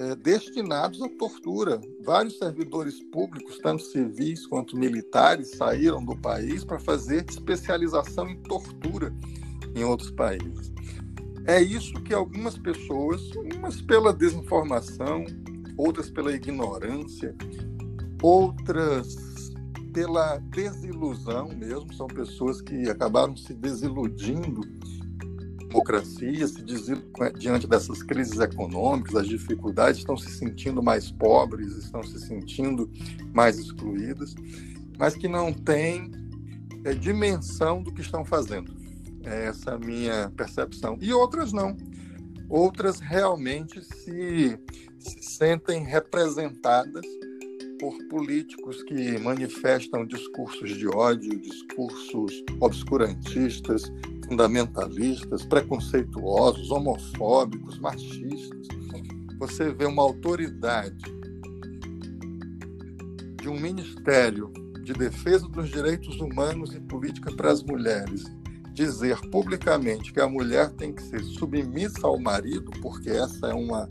é, 0.00 0.16
destinados 0.16 1.02
à 1.02 1.08
tortura. 1.10 1.78
Vários 2.02 2.38
servidores 2.38 3.02
públicos, 3.12 3.58
tanto 3.58 3.82
civis 3.82 4.46
quanto 4.46 4.74
militares, 4.76 5.50
saíram 5.56 6.02
do 6.02 6.16
país 6.16 6.64
para 6.64 6.78
fazer 6.78 7.26
especialização 7.28 8.28
em 8.28 8.36
tortura 8.42 9.14
em 9.76 9.84
outros 9.84 10.10
países. 10.10 10.72
É 11.46 11.60
isso 11.60 11.92
que 12.02 12.14
algumas 12.14 12.56
pessoas, 12.56 13.20
umas 13.54 13.82
pela 13.82 14.12
desinformação, 14.12 15.24
outras 15.76 16.10
pela 16.10 16.32
ignorância, 16.32 17.36
outras 18.22 19.52
pela 19.92 20.38
desilusão 20.38 21.48
mesmo, 21.48 21.92
são 21.92 22.06
pessoas 22.06 22.62
que 22.62 22.88
acabaram 22.88 23.36
se 23.36 23.52
desiludindo 23.52 24.62
democracia, 25.70 26.48
se 26.48 26.62
diante 27.38 27.66
dessas 27.66 28.02
crises 28.02 28.38
econômicas, 28.40 29.14
as 29.14 29.28
dificuldades, 29.28 30.00
estão 30.00 30.16
se 30.16 30.30
sentindo 30.30 30.82
mais 30.82 31.10
pobres, 31.12 31.76
estão 31.76 32.02
se 32.02 32.18
sentindo 32.18 32.90
mais 33.32 33.56
excluídas, 33.58 34.34
mas 34.98 35.14
que 35.14 35.28
não 35.28 35.52
têm 35.52 36.10
é, 36.84 36.92
dimensão 36.92 37.82
do 37.82 37.92
que 37.92 38.00
estão 38.00 38.24
fazendo. 38.24 38.74
É 39.22 39.46
essa 39.46 39.78
minha 39.78 40.30
percepção. 40.36 40.98
E 41.00 41.12
outras 41.12 41.52
não. 41.52 41.76
Outras 42.48 42.98
realmente 42.98 43.82
se, 43.84 44.58
se 44.98 45.22
sentem 45.22 45.84
representadas 45.84 47.06
por 47.78 47.96
políticos 48.08 48.82
que 48.82 49.18
manifestam 49.18 50.04
discursos 50.04 50.76
de 50.76 50.88
ódio, 50.88 51.40
discursos 51.40 52.44
obscurantistas, 52.60 53.90
fundamentalistas, 54.30 55.44
preconceituosos, 55.44 56.70
homofóbicos, 56.70 57.80
machistas. 57.80 58.68
Você 59.40 59.72
vê 59.72 59.86
uma 59.86 60.02
autoridade 60.02 61.04
de 63.42 63.48
um 63.48 63.58
ministério 63.58 64.52
de 64.84 64.92
defesa 64.92 65.48
dos 65.48 65.68
direitos 65.68 66.20
humanos 66.20 66.72
e 66.72 66.80
política 66.80 67.32
para 67.32 67.50
as 67.50 67.62
mulheres 67.64 68.24
dizer 68.72 69.18
publicamente 69.30 70.12
que 70.12 70.20
a 70.20 70.28
mulher 70.28 70.70
tem 70.74 70.92
que 70.92 71.02
ser 71.02 71.20
submissa 71.24 72.06
ao 72.06 72.18
marido, 72.18 72.70
porque 72.80 73.10
essa 73.10 73.48
é 73.48 73.54
uma, 73.54 73.88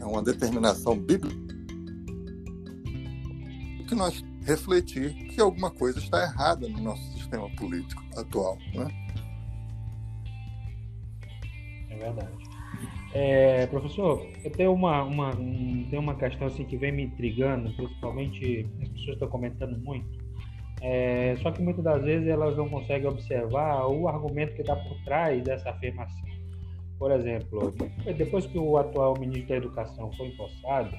é 0.00 0.04
uma 0.04 0.22
determinação 0.22 0.96
bíblica, 0.96 1.42
que 3.88 3.94
nós 3.94 4.22
refletir 4.42 5.12
que 5.28 5.40
alguma 5.40 5.70
coisa 5.70 5.98
está 5.98 6.22
errada 6.22 6.68
no 6.68 6.80
nosso 6.80 7.02
sistema 7.12 7.50
político 7.56 8.02
atual. 8.16 8.56
Né? 8.74 9.03
É 11.94 12.04
verdade. 12.04 12.54
É, 13.12 13.66
professor, 13.68 14.26
eu 14.42 14.50
tenho 14.50 14.72
uma, 14.72 15.04
uma, 15.04 15.30
um, 15.36 15.86
tenho 15.88 16.02
uma 16.02 16.16
questão 16.16 16.48
assim 16.48 16.64
que 16.64 16.76
vem 16.76 16.90
me 16.90 17.04
intrigando, 17.04 17.72
principalmente 17.74 18.66
as 18.82 18.88
pessoas 18.88 19.14
estão 19.14 19.28
comentando 19.28 19.78
muito. 19.78 20.24
É, 20.82 21.36
só 21.40 21.52
que 21.52 21.62
muitas 21.62 21.84
das 21.84 22.02
vezes 22.02 22.26
elas 22.28 22.56
não 22.56 22.68
conseguem 22.68 23.08
observar 23.08 23.86
o 23.86 24.08
argumento 24.08 24.54
que 24.54 24.62
está 24.62 24.74
por 24.74 24.96
trás 25.04 25.42
dessa 25.44 25.70
afirmação. 25.70 26.24
Por 26.98 27.10
exemplo, 27.12 27.72
depois 28.16 28.46
que 28.46 28.58
o 28.58 28.76
atual 28.76 29.14
ministro 29.18 29.48
da 29.48 29.56
Educação 29.56 30.10
foi 30.12 30.28
empossado, 30.28 30.90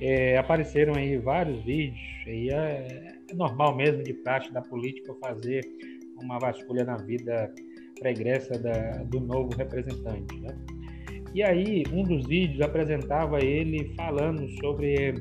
é, 0.00 0.36
apareceram 0.38 0.94
aí 0.94 1.16
vários 1.18 1.62
vídeos, 1.62 2.00
e 2.26 2.50
é, 2.50 3.14
é, 3.30 3.34
normal 3.34 3.74
mesmo 3.76 4.02
de 4.02 4.12
prática 4.12 4.52
da 4.54 4.62
política 4.62 5.14
fazer 5.20 5.62
uma 6.20 6.38
vasculha 6.38 6.84
na 6.84 6.96
vida 6.96 7.52
pregressa 8.00 8.58
da, 8.58 9.02
do 9.04 9.20
novo 9.20 9.50
representante. 9.56 10.40
Né? 10.40 10.54
E 11.34 11.42
aí, 11.42 11.82
um 11.92 12.02
dos 12.02 12.26
vídeos 12.26 12.60
apresentava 12.60 13.42
ele 13.42 13.94
falando 13.96 14.48
sobre 14.60 15.14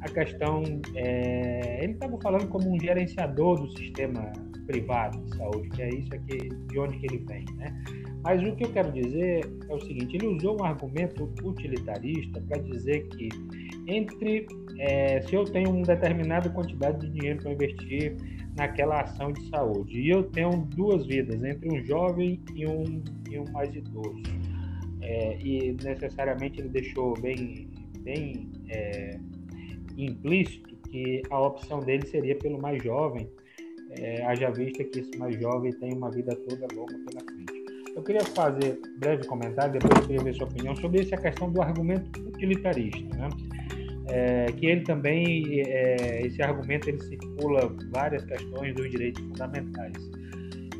a 0.00 0.08
questão. 0.08 0.62
É, 0.94 1.82
ele 1.82 1.94
estava 1.94 2.18
falando 2.20 2.48
como 2.48 2.70
um 2.70 2.78
gerenciador 2.78 3.60
do 3.60 3.70
sistema 3.78 4.32
privado 4.66 5.18
de 5.24 5.36
saúde, 5.36 5.68
que 5.70 5.82
é 5.82 5.88
isso 5.88 6.14
aqui, 6.14 6.48
de 6.68 6.78
onde 6.78 6.98
que 6.98 7.06
ele 7.06 7.24
vem, 7.26 7.44
né? 7.56 7.84
Mas 8.24 8.42
o 8.42 8.56
que 8.56 8.64
eu 8.64 8.72
quero 8.72 8.90
dizer 8.90 9.46
é 9.68 9.74
o 9.74 9.80
seguinte: 9.80 10.16
ele 10.16 10.26
usou 10.28 10.58
um 10.58 10.64
argumento 10.64 11.30
utilitarista 11.44 12.40
para 12.40 12.58
dizer 12.62 13.06
que 13.08 13.28
entre 13.86 14.46
é, 14.78 15.20
se 15.20 15.34
eu 15.34 15.44
tenho 15.44 15.70
uma 15.70 15.84
determinada 15.84 16.48
quantidade 16.48 17.00
de 17.00 17.12
dinheiro 17.12 17.42
para 17.42 17.52
investir 17.52 18.16
naquela 18.56 19.02
ação 19.02 19.30
de 19.30 19.46
saúde 19.50 20.00
e 20.00 20.08
eu 20.08 20.22
tenho 20.24 20.50
duas 20.74 21.06
vidas 21.06 21.42
entre 21.44 21.68
um 21.68 21.84
jovem 21.84 22.40
e 22.54 22.66
um, 22.66 23.02
e 23.30 23.38
um 23.38 23.44
mais 23.52 23.74
idoso 23.74 24.22
é, 25.02 25.38
e 25.38 25.76
necessariamente 25.84 26.60
ele 26.60 26.70
deixou 26.70 27.14
bem 27.20 27.68
bem 28.00 28.50
é, 28.70 29.18
implícito 29.98 30.74
que 30.90 31.22
a 31.30 31.40
opção 31.40 31.80
dele 31.80 32.06
seria 32.06 32.36
pelo 32.36 32.60
mais 32.60 32.82
jovem 32.82 33.28
é, 33.98 34.24
haja 34.24 34.50
vista 34.50 34.82
que 34.84 35.00
esse 35.00 35.16
mais 35.18 35.38
jovem 35.40 35.72
tem 35.72 35.92
uma 35.92 36.10
vida 36.10 36.34
toda 36.48 36.66
longa 36.74 36.94
pela 37.06 37.20
frente. 37.24 37.43
Eu 37.94 38.02
queria 38.02 38.24
fazer 38.24 38.80
um 38.84 38.98
breve 38.98 39.26
comentário, 39.26 39.72
depois 39.72 40.00
eu 40.00 40.06
queria 40.06 40.22
ver 40.22 40.34
sua 40.34 40.46
opinião 40.46 40.74
sobre 40.76 41.02
essa 41.02 41.16
questão 41.16 41.50
do 41.50 41.62
argumento 41.62 42.20
utilitarista, 42.20 43.16
né? 43.16 43.28
É, 44.08 44.46
que 44.46 44.66
ele 44.66 44.82
também, 44.82 45.60
é, 45.60 46.26
esse 46.26 46.42
argumento, 46.42 46.88
ele 46.88 47.00
circula 47.00 47.74
várias 47.90 48.24
questões 48.24 48.74
dos 48.74 48.90
direitos 48.90 49.22
fundamentais. 49.22 49.96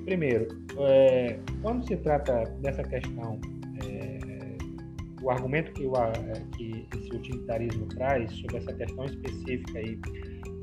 Primeiro, 0.05 0.49
é, 0.79 1.39
quando 1.63 1.87
se 1.87 1.97
trata 1.97 2.45
dessa 2.61 2.83
questão, 2.83 3.41
o 5.25 5.31
argumento 5.31 5.73
que, 5.73 5.87
o, 5.87 5.93
que 6.57 6.87
esse 6.97 7.17
utilitarismo 7.17 7.87
traz 7.87 8.31
sobre 8.33 8.59
essa 8.59 8.73
questão 8.75 9.07
específica 9.07 9.79
aí 9.79 9.99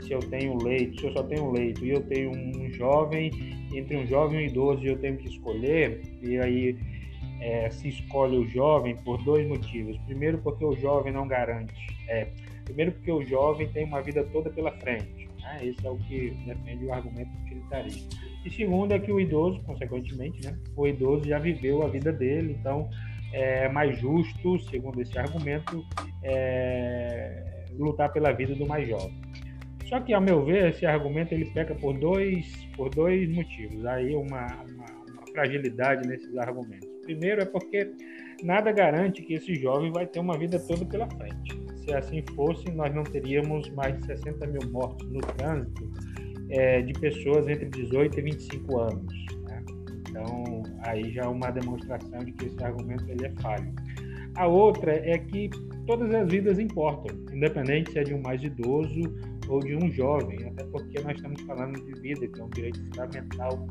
se 0.04 0.12
eu 0.12 0.20
tenho 0.20 0.62
leito, 0.62 1.00
se 1.00 1.08
eu 1.08 1.14
só 1.14 1.24
tenho 1.24 1.52
leito 1.52 1.86
e 1.86 1.92
eu 1.92 2.02
tenho 2.04 2.32
um 2.32 2.72
jovem, 2.74 3.32
entre 3.74 3.98
um 3.98 4.06
jovem 4.06 4.42
e 4.42 4.44
um 4.44 4.48
idoso, 4.48 4.86
eu 4.86 4.98
tenho 4.98 5.18
que 5.18 5.28
escolher, 5.28 6.02
e 6.22 6.38
aí 6.40 6.78
é, 7.40 7.70
se 7.70 7.90
escolhe 7.90 8.38
o 8.38 8.48
jovem 8.48 8.96
por 8.98 9.24
dois 9.24 9.48
motivos. 9.48 9.98
Primeiro, 10.06 10.38
porque 10.40 10.66
o 10.66 10.76
jovem 10.76 11.14
não 11.14 11.28
garante. 11.28 11.74
É, 12.08 12.28
primeiro, 12.66 12.92
porque 12.94 13.12
o 13.12 13.24
jovem 13.24 13.68
tem 13.70 13.86
uma 13.86 14.02
vida 14.02 14.24
toda 14.26 14.50
pela 14.50 14.72
frente. 14.80 15.30
Né? 15.42 15.60
Esse 15.64 15.86
é 15.86 15.90
o 15.90 15.98
que 15.98 16.32
defende 16.46 16.86
o 16.86 16.94
argumento 16.94 17.32
utilitarista. 17.44 18.18
E 18.46 18.50
segundo, 18.52 18.94
é 18.94 19.00
que 19.00 19.12
o 19.12 19.20
idoso, 19.20 19.62
consequentemente, 19.62 20.44
né, 20.44 20.58
o 20.76 20.88
idoso 20.88 21.26
já 21.26 21.38
viveu 21.38 21.84
a 21.84 21.88
vida 21.88 22.12
dele, 22.12 22.58
então 22.60 22.90
é 23.34 23.70
mais 23.70 23.98
justo, 24.00 24.60
segundo 24.70 25.02
esse 25.02 25.18
argumento, 25.18 25.86
é, 26.24 27.66
lutar 27.78 28.12
pela 28.12 28.32
vida 28.32 28.56
do 28.56 28.66
mais 28.66 28.88
jovem. 28.88 29.20
Só 29.86 30.00
que, 30.00 30.14
ao 30.14 30.22
meu 30.22 30.46
ver, 30.46 30.70
esse 30.70 30.86
argumento 30.86 31.34
ele 31.34 31.46
peca 31.46 31.76
por 31.76 31.94
dois, 31.98 32.48
por 32.78 32.90
dois 32.90 33.30
motivos. 33.30 33.86
Aí 33.86 34.16
uma, 34.16 34.46
uma, 34.48 34.86
uma 34.86 35.28
fragilidade 35.34 36.08
nesses 36.08 36.36
argumentos. 36.38 36.88
Primeiro 37.04 37.42
é 37.42 37.46
porque 37.46 37.92
nada 38.42 38.72
garante 38.72 39.22
que 39.22 39.34
esse 39.34 39.56
jovem 39.56 39.92
vai 39.92 40.06
ter 40.06 40.20
uma 40.20 40.38
vida 40.38 40.60
toda 40.60 40.86
pela 40.86 41.10
frente. 41.10 41.60
Se 41.84 41.94
assim 41.94 42.24
fosse, 42.36 42.72
nós 42.72 42.94
não 42.94 43.04
teríamos 43.04 43.70
mais 43.72 43.98
de 43.98 44.06
60 44.06 44.48
mil 44.48 44.72
mortos 44.72 45.10
no 45.10 45.20
trânsito 45.20 45.92
é, 46.50 46.82
de 46.82 46.94
pessoas 46.94 47.48
entre 47.48 47.66
18 47.66 48.20
e 48.20 48.22
25 48.22 48.80
anos. 48.80 49.14
Então, 50.12 50.64
aí 50.82 51.10
já 51.14 51.24
é 51.24 51.28
uma 51.28 51.50
demonstração 51.52 52.20
de 52.20 52.34
que 52.34 52.46
esse 52.46 52.62
argumento 52.62 53.10
ele 53.10 53.26
é 53.26 53.32
falho. 53.42 53.74
A 54.36 54.46
outra 54.46 54.92
é 54.92 55.18
que 55.18 55.50
todas 55.88 56.14
as 56.14 56.30
vidas 56.30 56.60
importam, 56.60 57.18
independente 57.34 57.92
se 57.92 58.00
é 58.00 58.04
de 58.04 58.14
um 58.14 58.22
mais 58.22 58.44
idoso 58.44 59.02
ou 59.48 59.60
de 59.60 59.76
um 59.76 59.90
jovem, 59.92 60.46
até 60.46 60.64
porque 60.66 61.00
nós 61.02 61.16
estamos 61.16 61.42
falando 61.42 61.82
de 61.82 62.00
vida, 62.02 62.28
que 62.28 62.40
é 62.40 62.44
um 62.44 62.50
direito 62.50 62.82
fundamental 62.88 63.68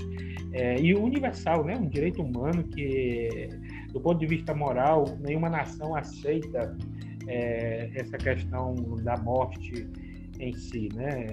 é, 0.53 0.81
e 0.81 0.95
universal, 0.95 1.65
né? 1.65 1.77
um 1.77 1.89
direito 1.89 2.23
humano 2.23 2.65
que, 2.65 3.49
do 3.93 4.01
ponto 4.01 4.19
de 4.19 4.27
vista 4.27 4.55
moral, 4.55 5.05
nenhuma 5.21 5.49
nação 5.49 5.95
aceita 5.95 6.77
é, 7.27 7.91
essa 7.95 8.17
questão 8.17 8.75
da 9.03 9.17
morte 9.19 9.87
em 10.39 10.55
si, 10.55 10.89
né? 10.95 11.27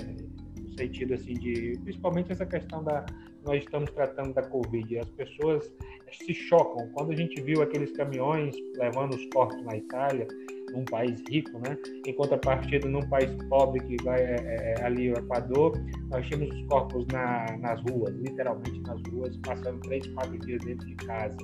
no 0.62 0.70
sentido 0.78 1.14
assim 1.14 1.34
de, 1.34 1.78
principalmente 1.84 2.32
essa 2.32 2.46
questão 2.46 2.84
da, 2.84 3.06
nós 3.48 3.64
estamos 3.64 3.90
tratando 3.92 4.34
da 4.34 4.44
Covid, 4.44 5.00
as 5.00 5.10
pessoas 5.12 5.72
se 6.12 6.34
chocam 6.34 6.88
quando 6.94 7.12
a 7.12 7.16
gente 7.16 7.42
viu 7.42 7.62
aqueles 7.62 7.92
caminhões 7.94 8.56
levando 8.76 9.16
os 9.16 9.26
corpos 9.34 9.62
na 9.64 9.78
Itália 9.78 10.28
num 10.74 10.84
país 10.84 11.22
rico, 11.30 11.58
né? 11.60 11.78
Em 12.06 12.14
contrapartida, 12.14 12.88
num 12.90 13.08
país 13.08 13.32
pobre 13.50 13.80
que 13.82 14.04
vai 14.04 14.20
é, 14.20 14.36
é, 14.36 14.74
é, 14.78 14.84
ali 14.84 15.12
o 15.12 15.18
Equador, 15.18 15.74
nós 16.10 16.28
tínhamos 16.28 16.54
os 16.54 16.68
corpos 16.68 17.06
na, 17.08 17.46
nas 17.58 17.82
ruas, 17.90 18.14
literalmente 18.16 18.80
nas 18.82 19.02
ruas, 19.10 19.38
passando 19.38 19.80
três, 19.82 20.06
quatro 20.08 20.38
dias 20.40 20.60
dentro 20.66 20.86
de 20.86 20.96
casa. 20.96 21.38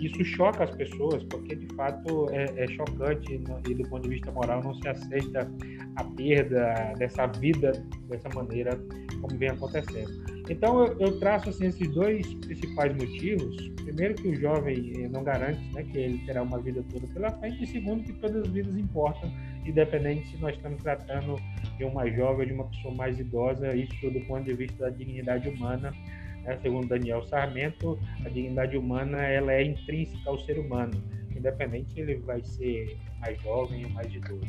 Isso 0.00 0.24
choca 0.24 0.64
as 0.64 0.74
pessoas, 0.74 1.22
porque 1.24 1.54
de 1.54 1.74
fato 1.74 2.26
é, 2.30 2.64
é 2.64 2.66
chocante 2.68 3.34
e 3.68 3.74
do 3.74 3.88
ponto 3.88 4.02
de 4.02 4.08
vista 4.08 4.32
moral 4.32 4.62
não 4.62 4.74
se 4.74 4.88
aceita 4.88 5.50
a 5.96 6.04
perda 6.04 6.94
dessa 6.98 7.26
vida 7.26 7.72
dessa 8.08 8.28
maneira 8.30 8.78
como 9.20 9.38
vem 9.38 9.50
acontecendo. 9.50 10.33
Então 10.48 10.84
eu, 10.84 10.98
eu, 11.00 11.18
traço 11.18 11.48
assim, 11.48 11.66
esses 11.66 11.88
dois 11.88 12.34
principais 12.34 12.94
motivos. 12.94 13.70
Primeiro 13.82 14.14
que 14.14 14.28
o 14.28 14.34
jovem 14.34 14.92
eh, 14.96 15.08
não 15.08 15.24
garante 15.24 15.60
né, 15.72 15.82
que 15.84 15.96
ele 15.96 16.18
terá 16.26 16.42
uma 16.42 16.60
vida 16.60 16.84
toda 16.92 17.06
pela 17.08 17.30
frente, 17.30 17.64
e 17.64 17.66
segundo 17.66 18.04
que 18.04 18.12
todas 18.14 18.42
as 18.42 18.48
vidas 18.48 18.76
importam, 18.76 19.32
independente 19.64 20.28
se 20.28 20.36
nós 20.38 20.54
estamos 20.54 20.82
tratando 20.82 21.36
de 21.78 21.84
uma 21.84 22.10
jovem 22.10 22.48
de 22.48 22.52
uma 22.52 22.64
pessoa 22.64 22.94
mais 22.94 23.18
idosa, 23.18 23.74
isso 23.74 24.10
do 24.10 24.20
ponto 24.26 24.44
de 24.44 24.54
vista 24.54 24.84
da 24.84 24.90
dignidade 24.90 25.48
humana. 25.48 25.94
Né, 26.42 26.58
segundo 26.60 26.88
Daniel 26.88 27.22
Sarmento, 27.24 27.98
a 28.24 28.28
dignidade 28.28 28.76
humana 28.76 29.22
ela 29.22 29.50
é 29.50 29.64
intrínseca 29.64 30.28
ao 30.28 30.38
ser 30.40 30.58
humano, 30.58 30.92
independente 31.34 31.90
se 31.94 32.00
ele 32.00 32.16
vai 32.16 32.42
ser 32.44 32.98
mais 33.18 33.40
jovem 33.42 33.86
ou 33.86 33.90
mais 33.92 34.14
idoso. 34.14 34.46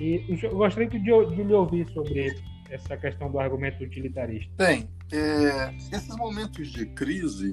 E 0.00 0.24
eu 0.42 0.56
gostaria 0.56 0.88
de, 0.88 0.98
de 0.98 1.42
lhe 1.42 1.52
ouvir 1.52 1.86
sobre 1.90 2.34
essa 2.70 2.96
questão 2.96 3.30
do 3.30 3.38
argumento 3.38 3.82
utilitarista. 3.82 4.52
Bem, 4.56 4.88
é, 5.12 5.74
esses 5.92 6.16
momentos 6.16 6.68
de 6.68 6.86
crise 6.86 7.52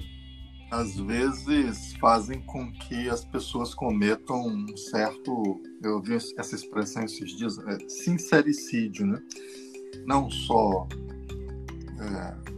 às 0.71 0.95
vezes 0.99 1.93
fazem 1.97 2.41
com 2.41 2.71
que 2.71 3.07
as 3.07 3.23
pessoas 3.23 3.75
cometam 3.75 4.47
um 4.47 4.75
certo, 4.75 5.61
eu 5.83 6.01
vi 6.01 6.15
essa 6.15 6.55
expressão 6.55 7.03
esses 7.03 7.37
dias, 7.37 7.59
é, 7.59 7.77
sincericídio, 7.87 9.05
né? 9.05 9.21
Não 10.07 10.31
só 10.31 10.87
é, 11.99 12.53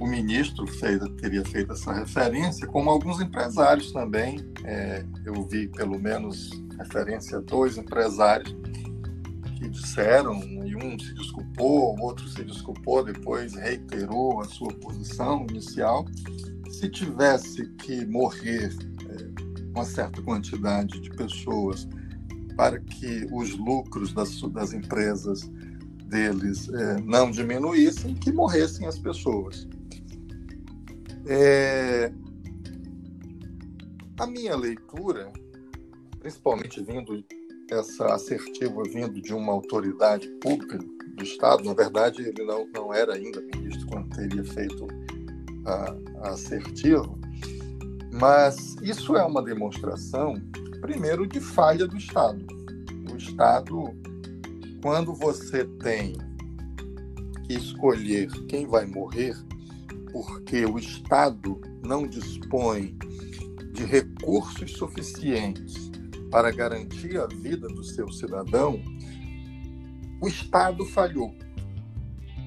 o 0.00 0.06
ministro 0.06 0.66
fez, 0.66 1.00
teria 1.20 1.44
feito 1.44 1.72
essa 1.72 1.92
referência, 1.92 2.66
como 2.66 2.90
alguns 2.90 3.20
empresários 3.20 3.92
também. 3.92 4.38
É, 4.64 5.04
eu 5.24 5.46
vi 5.46 5.68
pelo 5.68 5.98
menos 5.98 6.50
referência 6.76 7.38
a 7.38 7.40
dois 7.40 7.78
empresários 7.78 8.56
que 9.58 9.68
disseram, 9.68 10.40
e 10.64 10.76
um 10.76 10.98
se 10.98 11.14
desculpou, 11.58 11.98
o 11.98 12.02
outro 12.02 12.28
se 12.28 12.44
desculpou, 12.44 13.04
depois 13.04 13.54
reiterou 13.54 14.40
a 14.40 14.44
sua 14.44 14.72
posição 14.74 15.44
inicial. 15.50 16.06
Se 16.70 16.88
tivesse 16.88 17.66
que 17.74 18.06
morrer 18.06 18.72
é, 19.08 19.68
uma 19.74 19.84
certa 19.84 20.22
quantidade 20.22 21.00
de 21.00 21.10
pessoas 21.10 21.88
para 22.56 22.78
que 22.78 23.26
os 23.32 23.56
lucros 23.56 24.12
das, 24.12 24.40
das 24.52 24.72
empresas 24.72 25.50
deles 26.04 26.68
é, 26.68 27.00
não 27.00 27.30
diminuíssem, 27.30 28.14
que 28.14 28.32
morressem 28.32 28.86
as 28.86 28.98
pessoas. 28.98 29.68
É, 31.26 32.12
a 34.18 34.26
minha 34.26 34.56
leitura, 34.56 35.32
principalmente 36.20 36.82
vindo 36.82 37.24
essa 37.70 38.14
assertiva 38.14 38.82
vindo 38.84 39.20
de 39.20 39.34
uma 39.34 39.52
autoridade 39.52 40.26
pública 40.40 40.78
do 41.18 41.24
Estado, 41.24 41.64
na 41.64 41.74
verdade 41.74 42.22
ele 42.22 42.44
não, 42.44 42.66
não 42.72 42.94
era 42.94 43.14
ainda 43.14 43.40
ministro 43.40 43.86
quando 43.88 44.08
teria 44.14 44.44
feito 44.44 44.86
a, 45.66 45.96
a 46.22 46.30
assertiva, 46.30 47.18
mas 48.12 48.76
isso 48.82 49.16
é 49.16 49.24
uma 49.24 49.42
demonstração, 49.42 50.34
primeiro, 50.80 51.26
de 51.26 51.40
falha 51.40 51.86
do 51.86 51.96
Estado. 51.96 52.46
O 53.12 53.16
Estado, 53.16 53.94
quando 54.82 55.12
você 55.12 55.64
tem 55.82 56.16
que 57.44 57.54
escolher 57.54 58.30
quem 58.46 58.66
vai 58.66 58.86
morrer, 58.86 59.36
porque 60.10 60.64
o 60.64 60.78
Estado 60.78 61.60
não 61.84 62.06
dispõe 62.06 62.96
de 63.72 63.84
recursos 63.84 64.72
suficientes 64.72 65.90
para 66.30 66.50
garantir 66.50 67.18
a 67.18 67.26
vida 67.26 67.68
do 67.68 67.84
seu 67.84 68.10
cidadão, 68.10 68.80
o 70.20 70.28
Estado 70.28 70.84
falhou. 70.86 71.34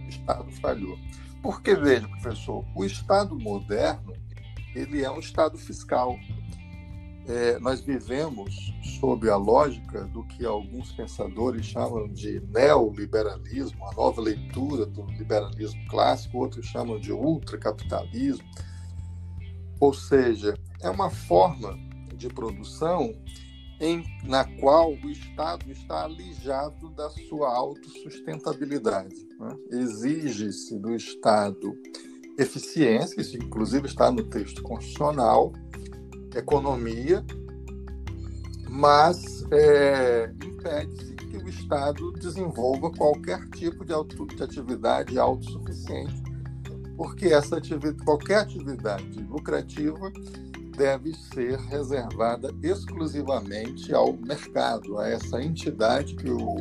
O 0.06 0.10
Estado 0.10 0.52
falhou. 0.54 0.98
Porque, 1.42 1.76
veja, 1.76 2.08
professor, 2.08 2.66
o 2.76 2.86
Estado 2.86 3.38
moderno 3.40 4.14
ele 4.76 5.04
é 5.04 5.12
um 5.12 5.20
Estado 5.20 5.58
fiscal. 5.58 6.18
É, 7.28 7.60
nós 7.60 7.82
vivemos 7.82 8.74
sob 9.00 9.30
a 9.30 9.36
lógica 9.36 10.06
do 10.06 10.24
que 10.24 10.46
alguns 10.46 10.92
pensadores 10.92 11.66
chamam 11.66 12.08
de 12.08 12.40
neoliberalismo, 12.48 13.86
a 13.88 13.94
nova 13.94 14.22
leitura 14.22 14.86
do 14.86 15.06
liberalismo 15.06 15.86
clássico, 15.88 16.40
outros 16.40 16.66
chamam 16.66 17.00
de 17.00 17.12
ultracapitalismo. 17.12 18.46
Ou 19.80 19.94
seja, 19.94 20.58
é 20.82 20.90
uma 20.90 21.10
forma 21.10 21.78
de 22.16 22.28
produção 22.28 23.14
em, 23.82 24.06
na 24.24 24.46
qual 24.60 24.94
o 24.94 25.10
Estado 25.10 25.70
está 25.72 26.04
alijado 26.04 26.90
da 26.92 27.10
sua 27.10 27.52
autossustentabilidade. 27.52 29.16
Né? 29.40 29.58
Exige-se 29.72 30.78
do 30.78 30.96
Estado 30.96 31.76
eficiência, 32.38 33.20
isso 33.20 33.36
inclusive 33.36 33.88
está 33.88 34.12
no 34.12 34.24
texto 34.24 34.62
constitucional, 34.62 35.52
economia, 36.36 37.26
mas 38.70 39.44
é, 39.52 40.32
impede-se 40.46 41.16
que 41.16 41.38
o 41.38 41.50
Estado 41.50 42.12
desenvolva 42.14 42.92
qualquer 42.92 43.50
tipo 43.50 43.84
de, 43.84 43.94
auto, 43.94 44.28
de 44.28 44.44
atividade 44.44 45.18
autossuficiente, 45.18 46.22
porque 46.96 47.28
essa 47.28 47.58
atividade, 47.58 47.98
qualquer 48.06 48.38
atividade 48.38 49.22
lucrativa 49.24 50.12
deve 50.82 51.14
ser 51.14 51.60
reservada 51.60 52.52
exclusivamente 52.64 53.94
ao 53.94 54.14
mercado, 54.14 54.98
a 54.98 55.08
essa 55.08 55.40
entidade 55.40 56.16
que 56.16 56.28
o 56.28 56.56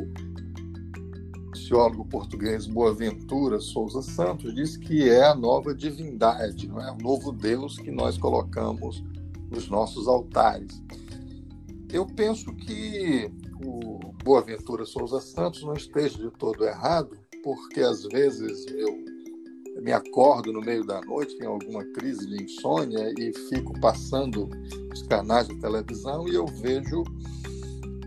sociólogo 1.55 2.05
português 2.05 2.67
Boaventura 2.67 3.59
Souza 3.59 4.03
Santos 4.03 4.53
diz 4.53 4.77
que 4.77 5.09
é 5.09 5.25
a 5.25 5.33
nova 5.33 5.73
divindade, 5.73 6.67
não 6.67 6.79
é 6.79 6.91
o 6.91 6.97
novo 6.99 7.31
Deus 7.31 7.79
que 7.79 7.89
nós 7.89 8.15
colocamos 8.15 9.03
nos 9.49 9.67
nossos 9.69 10.07
altares. 10.07 10.83
Eu 11.91 12.05
penso 12.05 12.53
que 12.53 13.27
o 13.65 14.13
Boaventura 14.23 14.85
Souza 14.85 15.19
Santos 15.19 15.63
não 15.63 15.73
esteja 15.73 16.19
de 16.19 16.29
todo 16.37 16.63
errado, 16.63 17.17
porque 17.43 17.79
às 17.79 18.03
vezes 18.03 18.67
eu 18.67 19.03
me 19.79 19.91
acordo 19.91 20.51
no 20.51 20.61
meio 20.61 20.85
da 20.85 21.01
noite, 21.01 21.37
tenho 21.37 21.51
alguma 21.51 21.83
crise 21.93 22.27
de 22.27 22.43
insônia 22.43 23.13
e 23.17 23.33
fico 23.49 23.79
passando 23.79 24.49
os 24.91 25.01
canais 25.03 25.47
de 25.47 25.55
televisão 25.59 26.27
e 26.27 26.35
eu 26.35 26.45
vejo 26.45 27.03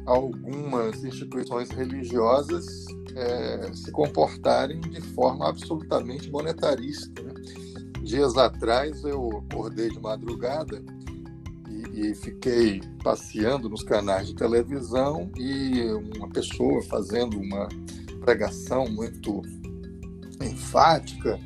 algumas 0.06 1.02
instituições 1.02 1.70
religiosas 1.70 2.66
é, 3.14 3.70
se 3.72 3.90
comportarem 3.90 4.80
de 4.80 5.00
forma 5.00 5.48
absolutamente 5.48 6.30
monetarista. 6.30 7.22
Né? 7.22 7.34
Dias 8.02 8.36
atrás 8.36 9.02
eu 9.04 9.44
acordei 9.50 9.88
de 9.88 10.00
madrugada 10.00 10.82
e, 11.70 12.10
e, 12.10 12.14
fiquei 12.14 12.82
passeando 13.02 13.68
nos 13.68 13.82
canais 13.82 14.28
de 14.28 14.34
televisão 14.34 15.30
e 15.36 15.82
uma 16.16 16.28
pessoa 16.28 16.82
fazendo 16.82 17.38
uma 17.38 17.68
pregação 18.20 18.86
muito 18.86 19.42
enfática 20.42 21.38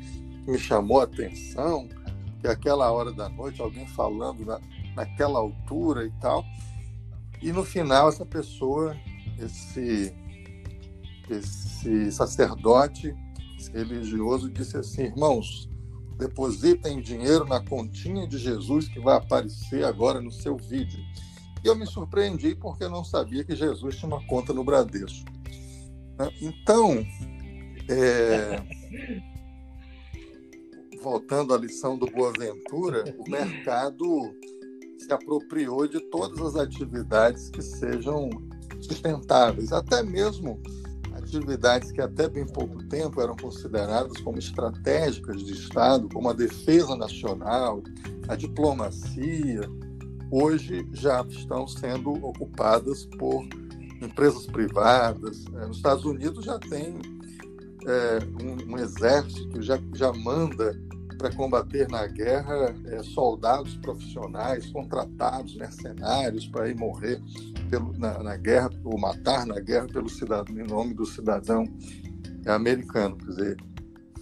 me 0.47 0.57
chamou 0.57 1.01
a 1.01 1.03
atenção, 1.03 1.87
que 2.39 2.47
aquela 2.47 2.91
hora 2.91 3.11
da 3.11 3.29
noite, 3.29 3.61
alguém 3.61 3.87
falando 3.87 4.45
na, 4.45 4.59
naquela 4.95 5.39
altura 5.39 6.05
e 6.05 6.11
tal. 6.21 6.43
E 7.41 7.51
no 7.51 7.63
final, 7.63 8.09
essa 8.09 8.25
pessoa, 8.25 8.95
esse, 9.37 10.13
esse 11.29 12.11
sacerdote 12.11 13.13
esse 13.59 13.71
religioso, 13.71 14.49
disse 14.49 14.77
assim: 14.77 15.03
irmãos, 15.03 15.69
depositem 16.17 17.01
dinheiro 17.01 17.45
na 17.45 17.59
continha 17.59 18.25
de 18.27 18.37
Jesus 18.37 18.87
que 18.87 18.99
vai 18.99 19.17
aparecer 19.17 19.83
agora 19.83 20.21
no 20.21 20.31
seu 20.31 20.55
vídeo. 20.55 20.99
E 21.63 21.67
eu 21.67 21.75
me 21.75 21.85
surpreendi 21.85 22.55
porque 22.55 22.85
eu 22.85 22.89
não 22.89 23.03
sabia 23.03 23.43
que 23.43 23.55
Jesus 23.55 23.97
tinha 23.97 24.07
uma 24.07 24.25
conta 24.25 24.53
no 24.53 24.63
Bradesco. 24.63 25.29
Né? 26.17 26.31
Então, 26.41 27.05
é, 27.89 28.63
voltando 31.01 31.53
à 31.53 31.57
lição 31.57 31.97
do 31.97 32.05
Boaventura, 32.07 33.03
o 33.17 33.29
mercado 33.29 34.35
se 34.97 35.11
apropriou 35.11 35.87
de 35.87 35.99
todas 35.99 36.39
as 36.41 36.55
atividades 36.55 37.49
que 37.49 37.61
sejam 37.61 38.29
sustentáveis, 38.81 39.71
até 39.71 40.03
mesmo 40.03 40.61
atividades 41.13 41.91
que 41.91 42.01
até 42.01 42.27
bem 42.27 42.45
pouco 42.45 42.83
tempo 42.85 43.21
eram 43.21 43.35
consideradas 43.35 44.19
como 44.21 44.39
estratégicas 44.39 45.43
de 45.43 45.53
Estado, 45.53 46.09
como 46.09 46.29
a 46.29 46.33
defesa 46.33 46.95
nacional, 46.95 47.83
a 48.27 48.35
diplomacia, 48.35 49.61
hoje 50.31 50.87
já 50.93 51.21
estão 51.29 51.67
sendo 51.67 52.13
ocupadas 52.25 53.05
por 53.17 53.43
empresas 54.01 54.45
privadas. 54.47 55.45
É, 55.55 55.65
nos 55.65 55.77
Estados 55.77 56.05
Unidos 56.05 56.45
já 56.45 56.57
tem 56.59 56.99
é, 57.85 58.19
um, 58.43 58.73
um, 58.73 58.77
exército, 58.77 59.61
já, 59.61 59.79
já 59.93 60.11
manda 60.13 60.77
para 61.17 61.33
combater 61.35 61.87
na 61.89 62.07
guerra 62.07 62.73
é, 62.85 63.03
soldados 63.03 63.75
profissionais 63.77 64.67
contratados, 64.67 65.55
mercenários, 65.55 66.47
para 66.47 66.69
ir 66.69 66.77
morrer 66.77 67.21
pelo, 67.69 67.91
na, 67.97 68.23
na, 68.23 68.37
guerra, 68.37 68.69
ou 68.83 68.97
matar 68.97 69.45
na 69.45 69.59
guerra 69.59 69.87
pelo 69.87 70.09
cidadão, 70.09 70.57
em 70.57 70.65
nome 70.65 70.93
do 70.93 71.05
cidadão 71.05 71.65
americano. 72.45 73.17
Quer 73.17 73.27
dizer, 73.27 73.57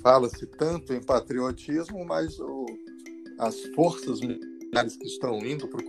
fala-se 0.02 0.46
tanto 0.48 0.94
em 0.94 1.02
patriotismo, 1.02 2.04
mas 2.06 2.40
o, 2.40 2.66
as 3.40 3.56
forças 3.76 4.20
militares 4.20 4.98
que 4.98 5.06
estão 5.06 5.38
indo 5.46 5.68
para 5.68 5.84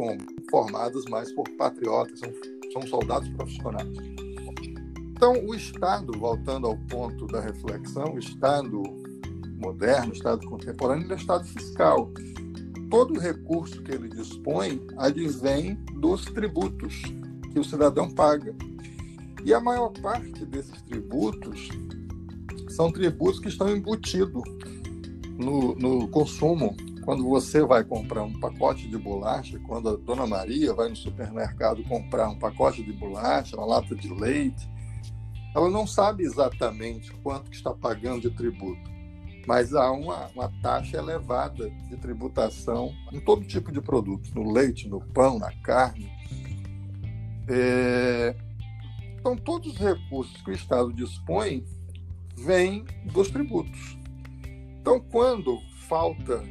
formadas 0.51 1.05
mais 1.07 1.33
por 1.33 1.49
patriotas, 1.57 2.21
são, 2.21 2.33
são 2.73 2.83
soldados 2.87 3.29
profissionais. 3.31 3.97
Então, 5.19 5.35
o 5.45 5.53
Estado, 5.53 6.17
voltando 6.17 6.69
ao 6.69 6.77
ponto 6.77 7.27
da 7.27 7.41
reflexão, 7.41 8.15
o 8.15 8.21
Estado 8.21 8.81
moderno, 9.61 10.13
Estado 10.13 10.47
contemporâneo, 10.47 11.13
é 11.13 11.17
Estado 11.17 11.45
fiscal. 11.45 12.13
Todo 12.89 13.19
recurso 13.19 13.83
que 13.83 13.91
ele 13.91 14.09
dispõe 14.09 14.81
advém 14.97 15.75
dos 15.95 16.25
tributos 16.27 17.03
que 17.53 17.59
o 17.59 17.65
cidadão 17.65 18.09
paga. 18.09 18.55
E 19.45 19.53
a 19.53 19.59
maior 19.59 19.91
parte 20.01 20.47
desses 20.47 20.81
tributos 20.83 21.69
são 22.69 22.93
tributos 22.93 23.41
que 23.41 23.49
estão 23.49 23.69
embutidos 23.77 24.45
no, 25.37 25.75
no 25.75 26.07
consumo. 26.07 26.77
Quando 27.05 27.29
você 27.29 27.61
vai 27.65 27.83
comprar 27.83 28.23
um 28.23 28.39
pacote 28.39 28.87
de 28.87 28.97
bolacha, 28.97 29.59
quando 29.67 29.89
a 29.89 29.97
dona 29.97 30.29
Maria 30.29 30.73
vai 30.73 30.89
no 30.89 30.97
supermercado 30.97 31.83
comprar 31.89 32.29
um 32.29 32.39
pacote 32.39 32.85
de 32.85 32.93
bolacha, 32.93 33.57
uma 33.57 33.67
lata 33.67 33.97
de 33.97 34.15
leite, 34.15 34.78
ela 35.55 35.71
não 35.71 35.87
sabe 35.87 36.25
exatamente 36.25 37.13
quanto 37.23 37.51
que 37.51 37.57
está 37.57 37.73
pagando 37.73 38.29
de 38.29 38.31
tributo 38.31 38.99
mas 39.49 39.75
há 39.75 39.91
uma, 39.91 40.27
uma 40.35 40.53
taxa 40.61 40.99
elevada 40.99 41.71
de 41.89 41.97
tributação 41.97 42.95
em 43.11 43.19
todo 43.19 43.47
tipo 43.47 43.73
de 43.73 43.81
produto, 43.81 44.31
no 44.35 44.53
leite, 44.53 44.87
no 44.87 45.01
pão, 45.01 45.39
na 45.39 45.51
carne. 45.63 46.13
É... 47.49 48.37
Então, 49.19 49.35
todos 49.35 49.73
os 49.73 49.79
recursos 49.79 50.37
que 50.43 50.51
o 50.51 50.53
Estado 50.53 50.93
dispõe 50.93 51.65
vêm 52.37 52.85
dos 53.11 53.31
tributos. 53.31 53.97
Então, 54.83 55.01
quando 55.01 55.59
falta 55.89 56.43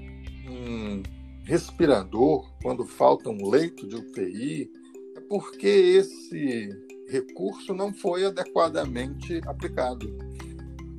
um 0.50 1.04
respirador, 1.44 2.52
quando 2.64 2.84
falta 2.84 3.30
um 3.30 3.48
leito 3.48 3.88
de 3.88 3.96
UTI, 3.96 4.72
é 5.16 5.22
porque 5.30 5.68
esse 5.68 6.72
recurso 7.08 7.74
não 7.74 7.94
foi 7.94 8.26
adequadamente 8.26 9.42
aplicado. 9.46 10.08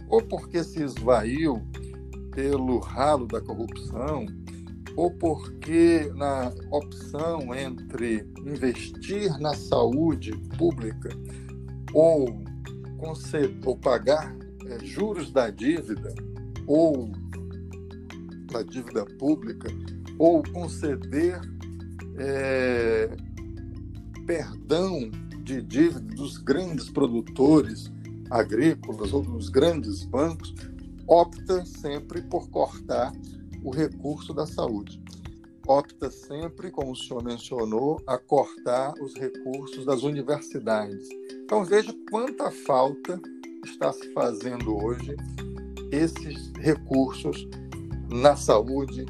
Ou 0.09 0.23
porque 0.23 0.65
se 0.65 0.83
esvaiu 0.83 1.63
pelo 2.33 2.79
ralo 2.79 3.27
da 3.27 3.41
corrupção 3.41 4.27
ou 4.97 5.11
porque 5.13 6.11
na 6.17 6.53
opção 6.71 7.55
entre 7.55 8.27
investir 8.45 9.39
na 9.39 9.55
saúde 9.55 10.33
pública 10.57 11.11
ou, 11.95 12.43
ou 13.65 13.77
pagar 13.77 14.35
é, 14.67 14.85
juros 14.85 15.31
da 15.31 15.51
dívida 15.51 16.13
ou 16.67 17.13
da 18.51 18.63
dívida 18.63 19.05
pública 19.05 19.69
ou 20.19 20.43
conceder 20.53 21.41
é, 22.19 23.09
perdão 24.27 25.11
de 25.49 25.63
dívida 25.63 26.01
dos 26.15 26.37
grandes 26.37 26.91
produtores 26.91 27.91
agrícolas 28.31 29.15
ou 29.15 29.23
dos 29.23 29.49
grandes 29.49 30.05
bancos 30.05 30.55
opta 31.07 31.65
sempre 31.65 32.21
por 32.21 32.51
cortar 32.51 33.11
o 33.65 33.71
recurso 33.71 34.35
da 34.35 34.47
saúde. 34.47 35.03
opta 35.67 36.11
sempre, 36.11 36.71
como 36.71 36.93
o 36.93 36.97
senhor 36.97 37.23
mencionou, 37.23 37.99
a 38.07 38.19
cortar 38.19 38.93
os 39.03 39.15
recursos 39.15 39.87
das 39.87 40.03
universidades. 40.03 41.09
Então 41.45 41.65
veja 41.65 41.95
quanta 42.11 42.51
falta 42.51 43.19
está 43.65 43.91
se 43.91 44.13
fazendo 44.13 44.77
hoje 44.77 45.17
esses 45.91 46.53
recursos 46.59 47.49
na 48.11 48.37
saúde, 48.37 49.07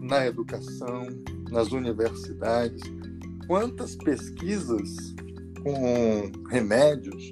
na 0.00 0.26
educação, 0.26 1.06
nas 1.50 1.70
universidades. 1.70 2.82
Quantas 3.46 3.94
pesquisas 3.94 5.14
com 5.62 6.48
remédios, 6.48 7.30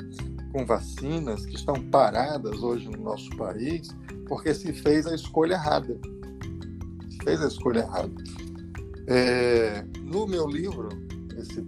com 0.53 0.65
vacinas 0.65 1.45
que 1.47 1.57
estão 1.57 1.75
paradas 1.91 2.63
hoje 2.63 2.89
no 2.89 3.03
nosso 3.03 3.31
país 3.37 3.89
porque 4.31 4.55
se 4.55 4.73
fez 4.73 5.09
a 5.09 5.15
escolha 5.15 5.55
errada. 5.55 5.99
Se 7.09 7.19
fez 7.25 7.43
a 7.43 7.49
escolha 7.49 7.81
errada. 7.81 8.15
É, 9.09 9.83
no 10.05 10.25
meu 10.25 10.47
livro, 10.47 10.89
esse 11.37 11.61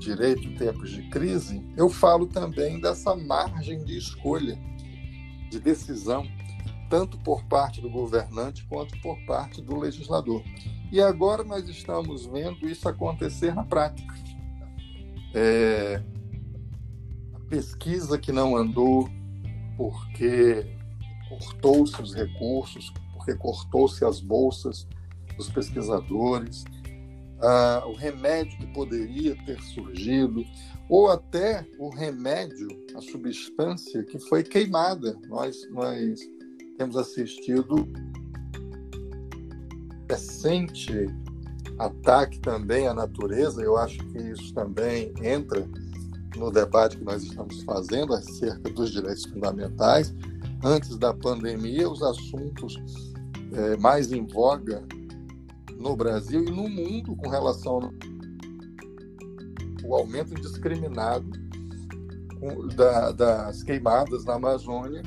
Direito 0.00 0.48
em 0.48 0.54
Tempos 0.54 0.88
de 0.90 1.02
Crise, 1.10 1.62
eu 1.76 1.90
falo 1.90 2.26
também 2.26 2.80
dessa 2.80 3.14
margem 3.14 3.84
de 3.84 3.98
escolha, 3.98 4.58
de 5.50 5.60
decisão, 5.60 6.26
tanto 6.88 7.18
por 7.18 7.44
parte 7.44 7.82
do 7.82 7.90
governante 7.90 8.66
quanto 8.66 8.98
por 9.02 9.18
parte 9.26 9.60
do 9.60 9.78
legislador. 9.78 10.42
E 10.90 11.02
agora 11.02 11.44
nós 11.44 11.68
estamos 11.68 12.24
vendo 12.24 12.66
isso 12.66 12.88
acontecer 12.88 13.54
na 13.54 13.62
prática. 13.62 14.14
É, 15.34 16.02
a 17.34 17.40
pesquisa 17.48 18.18
que 18.18 18.32
não 18.32 18.56
andou 18.56 19.08
porque 19.76 20.66
cortou-se 21.28 22.00
os 22.02 22.14
recursos, 22.14 22.92
porque 23.14 23.34
cortou-se 23.34 24.04
as 24.04 24.20
bolsas 24.20 24.86
dos 25.36 25.48
pesquisadores, 25.48 26.64
ah, 27.40 27.84
o 27.86 27.94
remédio 27.94 28.58
que 28.58 28.66
poderia 28.68 29.36
ter 29.44 29.60
surgido, 29.62 30.44
ou 30.88 31.08
até 31.08 31.66
o 31.78 31.88
remédio, 31.88 32.68
a 32.96 33.00
substância 33.00 34.02
que 34.02 34.18
foi 34.18 34.42
queimada. 34.42 35.16
Nós, 35.28 35.56
nós 35.70 36.20
temos 36.76 36.96
assistido 36.96 37.88
recente 40.10 41.06
ataque 41.80 42.38
também 42.40 42.86
à 42.86 42.94
natureza, 42.94 43.62
eu 43.62 43.76
acho 43.76 43.98
que 43.98 44.18
isso 44.18 44.52
também 44.54 45.12
entra 45.22 45.66
no 46.36 46.50
debate 46.50 46.98
que 46.98 47.04
nós 47.04 47.22
estamos 47.22 47.62
fazendo 47.62 48.14
acerca 48.14 48.70
dos 48.70 48.90
direitos 48.90 49.24
fundamentais. 49.24 50.14
Antes 50.62 50.96
da 50.98 51.14
pandemia, 51.14 51.88
os 51.88 52.02
assuntos 52.02 52.76
é, 53.52 53.76
mais 53.78 54.12
em 54.12 54.26
voga 54.26 54.82
no 55.78 55.96
Brasil 55.96 56.44
e 56.44 56.50
no 56.50 56.68
mundo 56.68 57.16
com 57.16 57.28
relação 57.28 57.90
ao 59.82 59.94
aumento 59.94 60.34
indiscriminado 60.34 61.30
da, 62.76 63.12
das 63.12 63.62
queimadas 63.62 64.24
na 64.24 64.34
Amazônia 64.34 65.02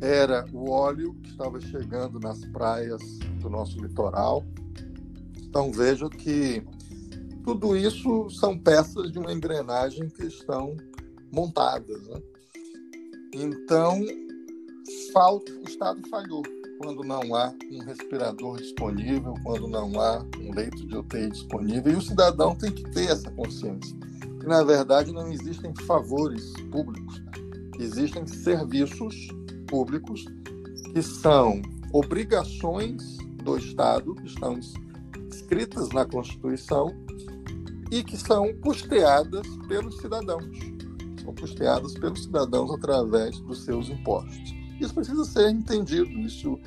era 0.00 0.46
o 0.52 0.70
óleo 0.70 1.14
que 1.22 1.30
estava 1.30 1.60
chegando 1.60 2.20
nas 2.20 2.44
praias 2.46 3.00
do 3.40 3.48
nosso 3.48 3.80
litoral. 3.80 4.44
Então 5.56 5.72
vejo 5.72 6.10
que 6.10 6.62
tudo 7.42 7.74
isso 7.74 8.28
são 8.28 8.58
peças 8.58 9.10
de 9.10 9.18
uma 9.18 9.32
engrenagem 9.32 10.06
que 10.10 10.26
estão 10.26 10.76
montadas. 11.32 12.06
Né? 12.08 12.20
Então, 13.32 13.98
falta, 15.14 15.50
o 15.52 15.62
Estado 15.62 16.06
falhou 16.10 16.42
quando 16.78 17.02
não 17.04 17.34
há 17.34 17.54
um 17.72 17.78
respirador 17.78 18.58
disponível, 18.58 19.32
quando 19.44 19.66
não 19.66 19.98
há 19.98 20.22
um 20.38 20.54
leito 20.54 20.86
de 20.86 20.94
UTI 20.94 21.30
disponível, 21.30 21.90
e 21.90 21.96
o 21.96 22.02
cidadão 22.02 22.54
tem 22.54 22.70
que 22.70 22.82
ter 22.90 23.06
essa 23.06 23.30
consciência. 23.30 23.96
Que, 24.38 24.46
na 24.46 24.62
verdade, 24.62 25.10
não 25.10 25.32
existem 25.32 25.74
favores 25.86 26.52
públicos, 26.70 27.22
existem 27.80 28.26
serviços 28.26 29.28
públicos 29.66 30.22
que 30.92 31.00
são 31.00 31.62
obrigações 31.94 33.16
do 33.42 33.56
Estado, 33.56 34.14
que 34.16 34.26
estão 34.26 34.60
escritas 35.30 35.90
na 35.90 36.04
Constituição 36.04 36.94
e 37.90 38.02
que 38.02 38.16
são 38.16 38.52
custeadas 38.60 39.46
pelos 39.68 39.98
cidadãos. 39.98 40.58
São 41.22 41.34
custeadas 41.34 41.94
pelos 41.94 42.24
cidadãos 42.24 42.70
através 42.72 43.38
dos 43.40 43.64
seus 43.64 43.88
impostos. 43.88 44.54
Isso 44.80 44.94
precisa 44.94 45.24
ser 45.24 45.50
entendido, 45.50 46.10
isso, 46.20 46.58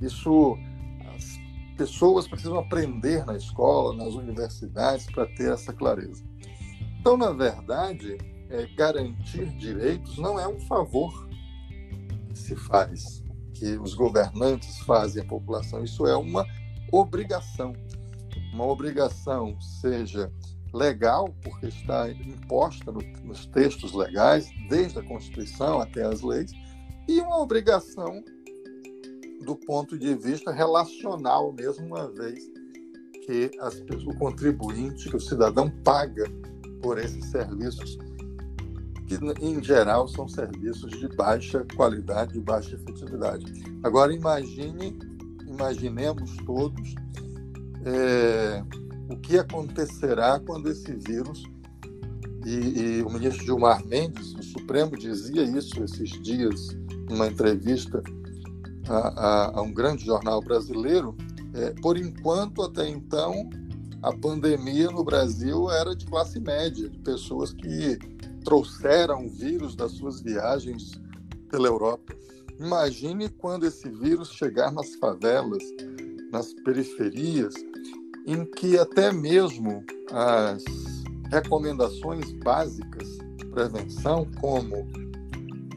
isso 0.00 0.58
as 1.14 1.38
pessoas 1.76 2.28
precisam 2.28 2.58
aprender 2.58 3.24
na 3.24 3.36
escola, 3.36 3.96
nas 3.96 4.14
universidades, 4.14 5.06
para 5.06 5.26
ter 5.26 5.52
essa 5.52 5.72
clareza. 5.72 6.24
Então, 7.00 7.16
na 7.16 7.32
verdade, 7.32 8.18
é, 8.50 8.66
garantir 8.76 9.46
direitos 9.56 10.18
não 10.18 10.38
é 10.38 10.46
um 10.46 10.60
favor 10.60 11.28
que 12.28 12.38
se 12.38 12.56
faz, 12.56 13.22
que 13.54 13.78
os 13.78 13.94
governantes 13.94 14.78
fazem 14.80 15.22
à 15.22 15.26
população, 15.26 15.82
isso 15.82 16.06
é 16.06 16.16
uma 16.16 16.46
obrigação. 16.92 17.72
Uma 18.56 18.68
obrigação, 18.68 19.60
seja 19.60 20.32
legal, 20.72 21.28
porque 21.42 21.66
está 21.66 22.10
imposta 22.10 22.90
no, 22.90 23.02
nos 23.22 23.44
textos 23.44 23.92
legais, 23.92 24.48
desde 24.70 24.98
a 24.98 25.02
Constituição 25.02 25.78
até 25.78 26.02
as 26.02 26.22
leis, 26.22 26.52
e 27.06 27.20
uma 27.20 27.38
obrigação 27.38 28.24
do 29.44 29.56
ponto 29.56 29.98
de 29.98 30.14
vista 30.14 30.50
relacional, 30.50 31.52
mesmo 31.52 31.84
uma 31.84 32.10
vez 32.10 32.50
que 33.26 33.50
as, 33.60 33.74
o 34.06 34.14
contribuinte, 34.18 35.10
que 35.10 35.16
o 35.16 35.20
cidadão 35.20 35.68
paga 35.84 36.24
por 36.80 36.96
esses 36.96 37.26
serviços, 37.26 37.98
que 39.06 39.16
em 39.44 39.62
geral 39.62 40.08
são 40.08 40.26
serviços 40.26 40.92
de 40.98 41.14
baixa 41.14 41.62
qualidade, 41.76 42.32
de 42.32 42.40
baixa 42.40 42.74
efetividade. 42.74 43.44
Agora 43.82 44.14
imagine, 44.14 44.98
imaginemos 45.46 46.34
todos 46.46 46.94
é, 47.86 48.62
o 49.08 49.16
que 49.16 49.38
acontecerá 49.38 50.40
quando 50.40 50.68
esse 50.70 50.92
vírus 50.92 51.44
e, 52.44 52.98
e, 52.98 53.02
o 53.02 53.10
ministro 53.10 53.44
Gilmar 53.44 53.84
Mendes, 53.86 54.34
o 54.34 54.42
Supremo 54.42 54.96
dizia 54.96 55.42
isso 55.42 55.82
esses 55.82 56.10
dias 56.22 56.76
numa 57.08 57.28
entrevista 57.28 58.02
a, 58.88 58.96
a, 58.96 59.58
a 59.58 59.62
um 59.62 59.72
grande 59.72 60.04
jornal 60.04 60.40
brasileiro, 60.40 61.16
é, 61.54 61.72
por 61.80 61.96
enquanto, 61.96 62.62
até 62.62 62.88
então, 62.88 63.48
a 64.02 64.12
pandemia 64.12 64.90
no 64.90 65.02
Brasil 65.02 65.70
era 65.70 65.94
de 65.94 66.06
classe 66.06 66.38
média, 66.38 66.88
de 66.88 66.98
pessoas 66.98 67.52
que 67.52 67.98
trouxeram 68.44 69.26
o 69.26 69.28
vírus 69.28 69.74
das 69.74 69.92
suas 69.92 70.20
viagens 70.20 70.92
pela 71.50 71.66
Europa. 71.66 72.14
Imagine 72.60 73.28
quando 73.28 73.66
esse 73.66 73.88
vírus 73.90 74.30
chegar 74.30 74.70
nas 74.70 74.94
favelas, 74.96 75.62
nas 76.30 76.52
periferias, 76.64 77.54
em 78.26 78.44
que 78.44 78.76
até 78.76 79.12
mesmo 79.12 79.84
as 80.10 80.64
recomendações 81.30 82.32
básicas 82.32 83.18
de 83.36 83.46
prevenção, 83.46 84.26
como 84.40 84.88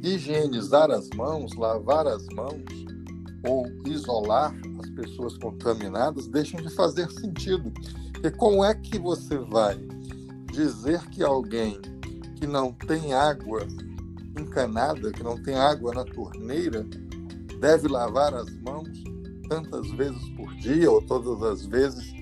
higienizar 0.01 0.89
as 0.89 1.09
mãos, 1.11 1.55
lavar 1.55 2.07
as 2.07 2.25
mãos 2.29 2.63
ou 3.47 3.67
isolar 3.85 4.53
as 4.79 4.89
pessoas 4.91 5.37
contaminadas 5.37 6.27
deixam 6.27 6.59
de 6.61 6.73
fazer 6.73 7.09
sentido. 7.11 7.71
E 8.23 8.31
como 8.31 8.63
é 8.63 8.73
que 8.73 8.97
você 8.97 9.37
vai 9.37 9.77
dizer 10.51 11.01
que 11.09 11.23
alguém 11.23 11.79
que 12.37 12.47
não 12.47 12.73
tem 12.73 13.13
água 13.13 13.67
encanada, 14.37 15.11
que 15.11 15.21
não 15.21 15.41
tem 15.41 15.55
água 15.55 15.93
na 15.93 16.05
torneira, 16.05 16.85
deve 17.59 17.87
lavar 17.87 18.33
as 18.33 18.49
mãos 18.61 18.89
tantas 19.47 19.89
vezes 19.91 20.29
por 20.35 20.53
dia 20.55 20.89
ou 20.89 21.01
todas 21.01 21.41
as 21.43 21.65
vezes 21.65 22.18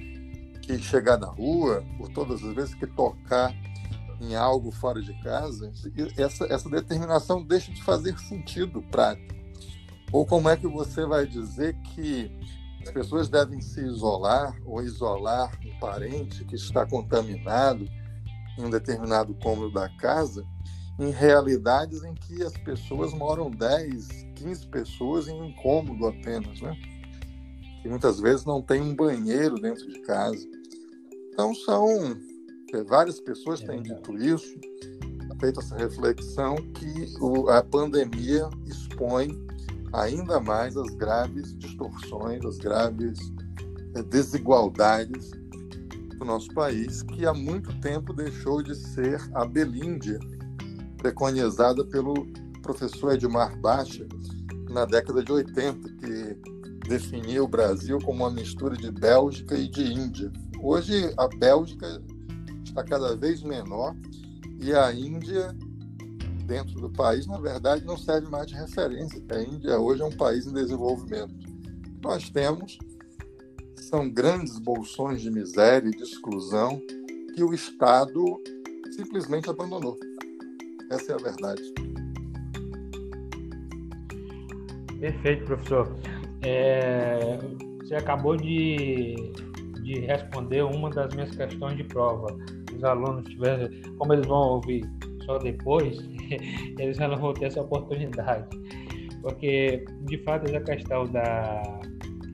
que 0.76 0.84
chegar 0.84 1.18
na 1.18 1.28
rua, 1.28 1.84
ou 2.00 2.10
todas 2.10 2.44
as 2.44 2.54
vezes 2.54 2.76
que 2.76 2.86
tocar 2.86 3.54
em 4.20 4.36
algo 4.36 4.72
fora 4.72 5.02
de 5.02 5.14
casa, 5.22 5.72
essa, 6.18 6.46
essa 6.46 6.70
determinação 6.70 7.44
deixa 7.44 7.72
de 7.72 7.82
fazer 7.84 8.18
sentido 8.20 8.82
prático. 8.82 9.36
Ou 10.12 10.26
como 10.26 10.50
é 10.50 10.58
que 10.58 10.68
você 10.68 11.06
vai 11.06 11.26
dizer 11.26 11.76
que 11.94 12.32
as 12.82 12.92
pessoas 12.92 13.30
devem 13.30 13.62
se 13.62 13.82
isolar 13.82 14.56
ou 14.66 14.82
isolar 14.82 15.52
um 15.66 15.80
parente 15.80 16.46
que 16.46 16.56
está 16.56 16.86
contaminado 16.86 17.88
em 18.58 18.64
um 18.64 18.70
determinado 18.70 19.36
cômodo 19.36 19.72
da 19.72 19.90
casa, 19.98 20.46
em 20.98 21.12
realidades 21.12 22.04
em 22.04 22.16
que 22.16 22.42
as 22.42 22.54
pessoas 22.58 23.14
moram 23.14 23.52
10, 23.52 24.08
15 24.36 24.68
pessoas 24.68 25.28
em 25.28 25.40
um 25.40 25.54
cômodo 25.54 26.08
apenas, 26.08 26.60
né? 26.62 26.76
Que 27.82 27.90
muitas 27.90 28.20
vezes 28.20 28.46
não 28.46 28.62
tem 28.62 28.82
um 28.82 28.96
banheiro 28.96 29.56
dentro 29.56 29.88
de 29.88 30.00
casa. 30.00 30.57
Então 31.38 31.54
são 31.54 32.18
várias 32.88 33.20
pessoas 33.20 33.60
têm 33.60 33.84
dito 33.84 34.18
isso, 34.18 34.60
feito 35.40 35.60
essa 35.60 35.78
reflexão 35.78 36.56
que 36.74 37.14
a 37.52 37.62
pandemia 37.62 38.50
expõe 38.66 39.38
ainda 39.94 40.40
mais 40.40 40.76
as 40.76 40.96
graves 40.96 41.56
distorções, 41.60 42.44
as 42.44 42.58
graves 42.58 43.20
eh, 43.94 44.02
desigualdades 44.02 45.30
do 46.18 46.26
nosso 46.26 46.52
país, 46.56 47.04
que 47.04 47.24
há 47.28 47.36
muito 47.36 47.72
tempo 47.82 48.14
deixou 48.14 48.64
de 48.64 48.74
ser 48.74 49.22
a 49.36 49.46
Belíndia, 49.46 50.18
preconizada 50.98 51.86
pelo 51.86 52.16
professor 52.64 53.14
Edmar 53.14 53.56
Baixa 53.62 54.08
na 54.72 54.86
década 54.86 55.24
de 55.24 55.32
80, 55.32 55.88
que 56.00 56.90
definia 56.90 57.44
o 57.44 57.48
Brasil 57.48 58.00
como 58.00 58.24
uma 58.24 58.32
mistura 58.32 58.76
de 58.76 58.92
Bélgica 58.92 59.56
e 59.56 59.68
de 59.68 59.84
Índia. 59.84 60.32
Hoje, 60.62 61.14
a 61.18 61.28
Bélgica 61.28 62.02
está 62.64 62.84
cada 62.84 63.16
vez 63.16 63.42
menor 63.42 63.96
e 64.60 64.74
a 64.74 64.92
Índia, 64.92 65.56
dentro 66.46 66.80
do 66.80 66.90
país, 66.90 67.28
na 67.28 67.40
verdade, 67.40 67.86
não 67.86 67.98
serve 67.98 68.30
mais 68.30 68.48
de 68.48 68.56
referência. 68.56 69.22
A 69.30 69.42
Índia 69.42 69.80
hoje 69.80 70.02
é 70.02 70.06
um 70.06 70.16
país 70.16 70.46
em 70.48 70.54
desenvolvimento. 70.54 71.34
Nós 72.04 72.30
temos 72.30 72.78
são 73.88 74.10
grandes 74.10 74.60
bolsões 74.60 75.22
de 75.22 75.32
miséria 75.32 75.88
e 75.88 75.92
de 75.92 76.04
exclusão 76.04 76.82
que 77.34 77.44
o 77.44 77.54
Estado 77.54 78.42
simplesmente 78.92 79.50
abandonou. 79.50 79.98
Essa 80.92 81.14
é 81.14 81.16
a 81.16 81.18
verdade. 81.18 81.62
Perfeito, 85.00 85.46
professor. 85.46 85.96
É, 86.42 87.38
você 87.82 87.96
acabou 87.96 88.36
de, 88.36 89.16
de 89.88 90.02
responder 90.02 90.64
uma 90.64 90.90
das 90.90 91.14
minhas 91.16 91.34
questões 91.34 91.78
de 91.78 91.84
prova. 91.86 92.28
Os 92.76 92.84
alunos 92.84 93.24
tiverem, 93.30 93.82
como 93.98 94.14
eles 94.14 94.28
vão 94.28 94.56
ouvir 94.56 94.84
só 95.26 95.38
depois, 95.38 95.98
eles 96.78 96.98
já 96.98 97.08
não 97.08 97.18
vão 97.18 97.34
ter 97.34 97.46
essa 97.46 97.62
oportunidade. 97.62 98.46
Porque, 99.22 99.86
de 100.02 100.18
fato, 100.24 100.46
essa 100.46 100.60
questão 100.60 101.06
da, 101.08 101.62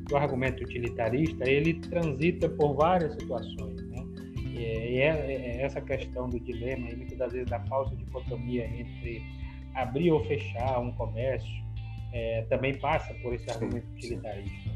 do 0.10 0.18
argumento 0.18 0.64
utilitarista, 0.64 1.47
ele 1.47 1.76
transita 1.76 2.49
por 2.49 2.74
várias 2.74 3.14
situações. 3.14 3.82
Né? 3.89 4.04
E 4.56 4.97
é, 4.97 5.10
é 5.10 5.62
essa 5.62 5.80
questão 5.80 6.28
do 6.28 6.39
dilema, 6.39 6.89
e 6.89 6.95
muitas 6.95 7.18
das 7.20 7.34
vezes 7.34 7.49
da 7.49 7.60
falsa 7.66 7.95
dicotomia 7.95 8.66
entre 8.66 9.22
abrir 9.76 10.12
ou 10.12 10.24
fechar 10.26 10.80
um 10.80 10.91
comércio, 10.93 11.64
é, 12.12 12.41
também 12.49 12.76
passa 12.80 13.14
por 13.22 13.34
esse 13.36 13.49
argumento 13.51 13.88
utilitarista. 13.91 14.73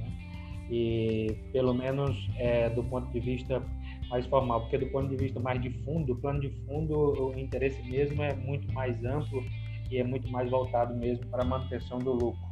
E, 0.69 1.35
pelo 1.53 1.73
menos, 1.73 2.15
é, 2.37 2.69
do 2.69 2.83
ponto 2.83 3.11
de 3.11 3.19
vista 3.19 3.63
mais 4.09 4.25
formal, 4.25 4.61
porque 4.61 4.77
do 4.77 4.87
ponto 4.87 5.09
de 5.09 5.15
vista 5.15 5.39
mais 5.39 5.61
de 5.61 5.69
fundo, 5.83 6.13
o 6.13 6.15
plano 6.15 6.39
de 6.39 6.49
fundo, 6.65 6.95
o 6.95 7.39
interesse 7.39 7.81
mesmo 7.89 8.21
é 8.23 8.33
muito 8.33 8.71
mais 8.73 9.03
amplo 9.03 9.43
e 9.89 9.97
é 9.97 10.03
muito 10.03 10.29
mais 10.29 10.49
voltado 10.49 10.95
mesmo 10.95 11.25
para 11.27 11.43
a 11.43 11.45
manutenção 11.45 11.99
do 11.99 12.13
lucro. 12.13 12.47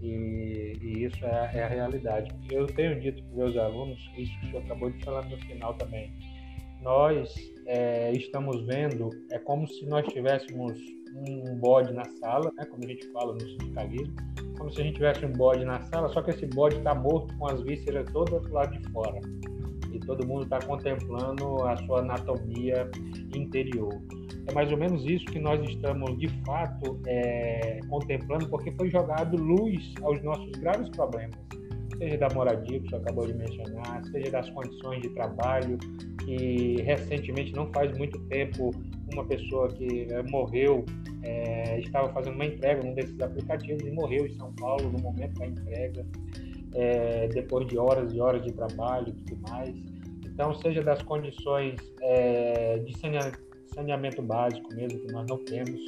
E, 0.00 0.76
e 0.80 1.04
isso 1.04 1.24
é, 1.24 1.50
é, 1.54 1.64
a 1.64 1.68
realidade. 1.68 2.30
Eu 2.50 2.66
tenho 2.66 3.00
dito 3.00 3.22
para 3.22 3.30
os 3.30 3.36
meus 3.36 3.56
alunos, 3.56 3.98
isso 4.16 4.38
que 4.40 4.46
o 4.46 4.50
senhor 4.50 4.64
acabou 4.64 4.90
de 4.90 5.04
falar 5.04 5.24
no 5.24 5.36
final 5.38 5.74
também, 5.74 6.12
nós 6.82 7.34
é, 7.66 8.12
estamos 8.12 8.64
vendo, 8.66 9.10
é 9.32 9.38
como 9.38 9.66
se 9.66 9.86
nós 9.86 10.06
tivéssemos 10.06 10.78
um 11.16 11.56
bode 11.56 11.92
na 11.92 12.04
sala, 12.20 12.52
né, 12.56 12.64
como 12.66 12.84
a 12.84 12.88
gente 12.88 13.06
fala 13.12 13.32
no 13.34 13.40
sindicalismo, 13.40 14.14
como 14.58 14.70
se 14.70 14.80
a 14.80 14.84
gente 14.84 14.94
tivesse 14.94 15.24
um 15.24 15.32
bode 15.32 15.64
na 15.64 15.80
sala, 15.82 16.08
só 16.08 16.22
que 16.22 16.30
esse 16.30 16.46
bode 16.46 16.76
está 16.76 16.94
morto 16.94 17.34
com 17.36 17.46
as 17.46 17.62
vísceras 17.62 18.10
todas 18.12 18.42
do 18.42 18.52
lado 18.52 18.76
de 18.78 18.90
fora. 18.90 19.20
E 19.92 19.98
todo 20.00 20.26
mundo 20.26 20.44
está 20.44 20.58
contemplando 20.60 21.64
a 21.64 21.76
sua 21.78 22.00
anatomia 22.00 22.90
interior. 23.34 23.94
É 24.48 24.52
mais 24.52 24.70
ou 24.70 24.78
menos 24.78 25.04
isso 25.04 25.24
que 25.26 25.40
nós 25.40 25.60
estamos, 25.68 26.18
de 26.18 26.28
fato, 26.44 27.00
é, 27.06 27.80
contemplando, 27.88 28.48
porque 28.48 28.70
foi 28.72 28.90
jogado 28.90 29.36
luz 29.36 29.94
aos 30.02 30.22
nossos 30.22 30.50
graves 30.52 30.88
problemas, 30.90 31.36
seja 31.98 32.16
da 32.18 32.28
moradia, 32.34 32.78
que 32.78 32.88
você 32.88 32.96
acabou 32.96 33.26
de 33.26 33.34
mencionar, 33.34 34.04
seja 34.04 34.30
das 34.30 34.48
condições 34.50 35.02
de 35.02 35.08
trabalho, 35.10 35.78
que 36.24 36.82
recentemente, 36.82 37.52
não 37.54 37.72
faz 37.72 37.96
muito 37.98 38.18
tempo, 38.28 38.70
uma 39.12 39.24
pessoa 39.24 39.68
que 39.68 40.06
morreu, 40.30 40.84
é, 41.26 41.80
estava 41.80 42.12
fazendo 42.12 42.34
uma 42.34 42.46
entrega 42.46 42.82
num 42.82 42.94
desses 42.94 43.20
aplicativos 43.20 43.82
e 43.82 43.90
morreu 43.90 44.26
em 44.26 44.34
São 44.34 44.52
Paulo 44.54 44.90
no 44.90 44.98
momento 44.98 45.34
da 45.34 45.46
entrega, 45.46 46.06
é, 46.74 47.28
depois 47.28 47.66
de 47.66 47.76
horas 47.76 48.12
e 48.12 48.20
horas 48.20 48.42
de 48.44 48.52
trabalho 48.52 49.08
e 49.08 49.12
tudo 49.12 49.50
mais. 49.50 49.74
Então, 50.24 50.54
seja 50.54 50.82
das 50.82 51.02
condições 51.02 51.80
é, 52.02 52.78
de 52.78 52.92
saneamento 53.74 54.22
básico 54.22 54.72
mesmo, 54.74 55.00
que 55.00 55.12
nós 55.12 55.26
não 55.28 55.38
temos, 55.38 55.80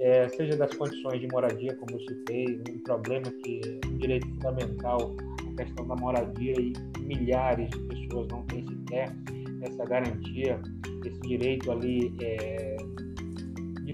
é, 0.00 0.28
seja 0.30 0.56
das 0.56 0.74
condições 0.74 1.20
de 1.20 1.28
moradia, 1.28 1.76
como 1.76 1.92
eu 1.92 2.00
citei, 2.00 2.60
um 2.70 2.78
problema 2.82 3.30
que 3.42 3.60
é 3.64 3.86
um 3.86 3.98
direito 3.98 4.26
fundamental, 4.30 5.14
a 5.52 5.62
questão 5.62 5.86
da 5.86 5.94
moradia, 5.96 6.54
e 6.58 6.72
milhares 7.00 7.70
de 7.70 7.78
pessoas 7.78 8.26
não 8.28 8.42
têm 8.46 8.66
sequer 8.66 9.14
essa 9.62 9.84
garantia, 9.84 10.60
esse 11.04 11.20
direito 11.20 11.70
ali 11.70 12.12
é, 12.22 12.73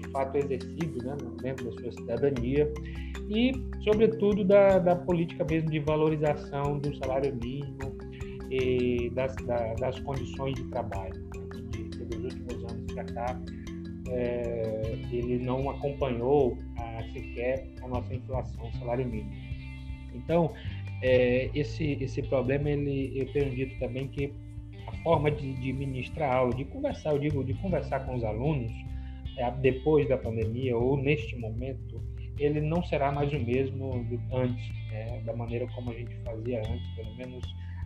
de 0.01 0.09
fato 0.09 0.37
exercido 0.37 1.05
né, 1.05 1.15
dentro 1.41 1.65
da 1.65 1.71
sua 1.81 1.91
cidadania, 1.91 2.71
e, 3.29 3.51
sobretudo, 3.83 4.43
da, 4.43 4.79
da 4.79 4.95
política 4.95 5.45
mesmo 5.49 5.69
de 5.69 5.79
valorização 5.79 6.79
do 6.79 6.95
salário 6.97 7.35
mínimo 7.35 7.97
e 8.49 9.09
das, 9.11 9.35
da, 9.45 9.73
das 9.75 9.99
condições 10.01 10.55
de 10.55 10.63
trabalho. 10.65 11.13
Né, 11.13 11.61
de, 11.71 11.83
de, 11.89 12.05
dos 12.05 12.23
últimos 12.23 12.71
anos 12.71 12.93
para 12.93 13.03
cá, 13.05 13.41
é, 14.09 14.97
ele 15.11 15.39
não 15.39 15.69
acompanhou 15.69 16.57
a, 16.77 17.03
sequer 17.13 17.67
a 17.81 17.87
nossa 17.87 18.13
inflação, 18.13 18.67
o 18.67 18.77
salário 18.77 19.05
mínimo. 19.05 19.31
Então, 20.13 20.51
é, 21.01 21.49
esse, 21.55 21.97
esse 22.01 22.21
problema, 22.23 22.69
ele, 22.69 23.13
eu 23.15 23.31
tenho 23.31 23.49
dito 23.51 23.79
também 23.79 24.07
que 24.07 24.33
a 24.87 24.91
forma 25.03 25.31
de, 25.31 25.53
de 25.53 25.71
ministrar 25.71 26.35
aula, 26.35 26.53
de 26.53 26.65
conversar, 26.65 27.13
eu 27.13 27.19
digo, 27.19 27.43
de 27.43 27.53
conversar 27.55 28.01
com 28.01 28.15
os 28.15 28.23
alunos, 28.23 28.71
depois 29.49 30.07
da 30.07 30.17
pandemia 30.17 30.77
ou 30.77 30.97
neste 30.97 31.35
momento, 31.37 32.01
ele 32.37 32.61
não 32.61 32.83
será 32.83 33.11
mais 33.11 33.31
o 33.33 33.39
mesmo 33.39 34.03
do 34.05 34.35
antes, 34.35 34.69
né? 34.91 35.21
da 35.25 35.33
maneira 35.33 35.67
como 35.73 35.91
a 35.91 35.93
gente 35.93 36.15
fazia 36.23 36.59
antes, 36.59 36.87
pelo 36.95 37.15
menos 37.15 37.43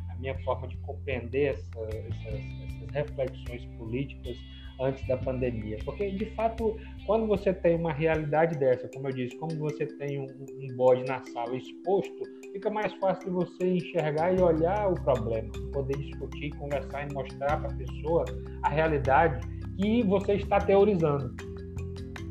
a 0.10 0.16
minha 0.16 0.38
forma 0.44 0.68
de 0.68 0.78
compreender 0.78 1.54
essa, 1.54 1.80
essas, 1.80 2.34
essas 2.34 2.90
reflexões 2.92 3.66
políticas 3.78 4.38
antes 4.80 5.06
da 5.08 5.18
pandemia. 5.18 5.78
Porque, 5.86 6.12
de 6.12 6.26
fato, 6.36 6.78
quando 7.06 7.28
você 7.28 7.54
tem 7.54 7.76
uma 7.76 7.94
realidade 7.94 8.58
dessa, 8.58 8.88
como 8.90 9.08
eu 9.08 9.14
disse, 9.14 9.38
como 9.38 9.56
você 9.58 9.86
tem 9.86 10.20
um, 10.20 10.26
um 10.26 10.76
bode 10.76 11.04
na 11.06 11.24
sala 11.26 11.56
exposto, 11.56 12.24
fica 12.52 12.70
mais 12.70 12.94
fácil 12.96 13.26
de 13.26 13.32
você 13.32 13.68
enxergar 13.76 14.34
e 14.34 14.42
olhar 14.42 14.92
o 14.92 14.96
problema, 14.96 15.52
poder 15.74 15.98
discutir, 15.98 16.50
conversar 16.58 17.10
e 17.10 17.14
mostrar 17.14 17.58
para 17.62 17.72
a 17.72 17.76
pessoa 17.76 18.26
a 18.64 18.70
realidade 18.70 19.55
que 19.78 20.04
você 20.04 20.34
está 20.34 20.60
teorizando. 20.60 21.34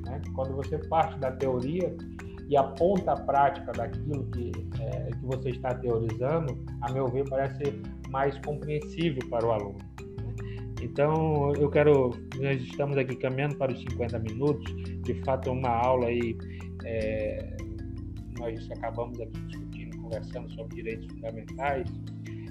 Né? 0.04 0.20
Quando 0.34 0.54
você 0.54 0.78
parte 0.88 1.18
da 1.18 1.32
teoria 1.32 1.94
e 2.48 2.56
aponta 2.56 3.12
a 3.12 3.20
prática 3.20 3.72
daquilo 3.72 4.24
que, 4.30 4.52
é, 4.80 5.10
que 5.10 5.26
você 5.26 5.50
está 5.50 5.74
teorizando, 5.74 6.58
a 6.82 6.92
meu 6.92 7.08
ver, 7.08 7.28
parece 7.28 7.80
mais 8.10 8.36
compreensível 8.44 9.28
para 9.30 9.46
o 9.46 9.52
aluno. 9.52 9.78
Então, 10.82 11.52
eu 11.54 11.70
quero. 11.70 12.10
Nós 12.38 12.60
estamos 12.60 12.98
aqui 12.98 13.16
caminhando 13.16 13.56
para 13.56 13.72
os 13.72 13.80
50 13.80 14.18
minutos. 14.18 14.74
De 15.02 15.14
fato, 15.24 15.48
é 15.48 15.52
uma 15.52 15.70
aula 15.70 16.08
aí. 16.08 16.36
É, 16.84 17.56
nós 18.38 18.70
acabamos 18.70 19.18
aqui 19.18 19.40
discutindo, 19.46 19.96
conversando 20.02 20.50
sobre 20.52 20.76
direitos 20.76 21.06
fundamentais. 21.14 21.88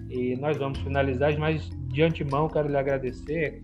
E 0.10 0.36
nós 0.38 0.58
vamos 0.58 0.80
finalizar, 0.80 1.38
mas 1.38 1.70
de 1.90 2.02
antemão 2.02 2.48
quero 2.48 2.70
lhe 2.70 2.78
agradecer 2.78 3.62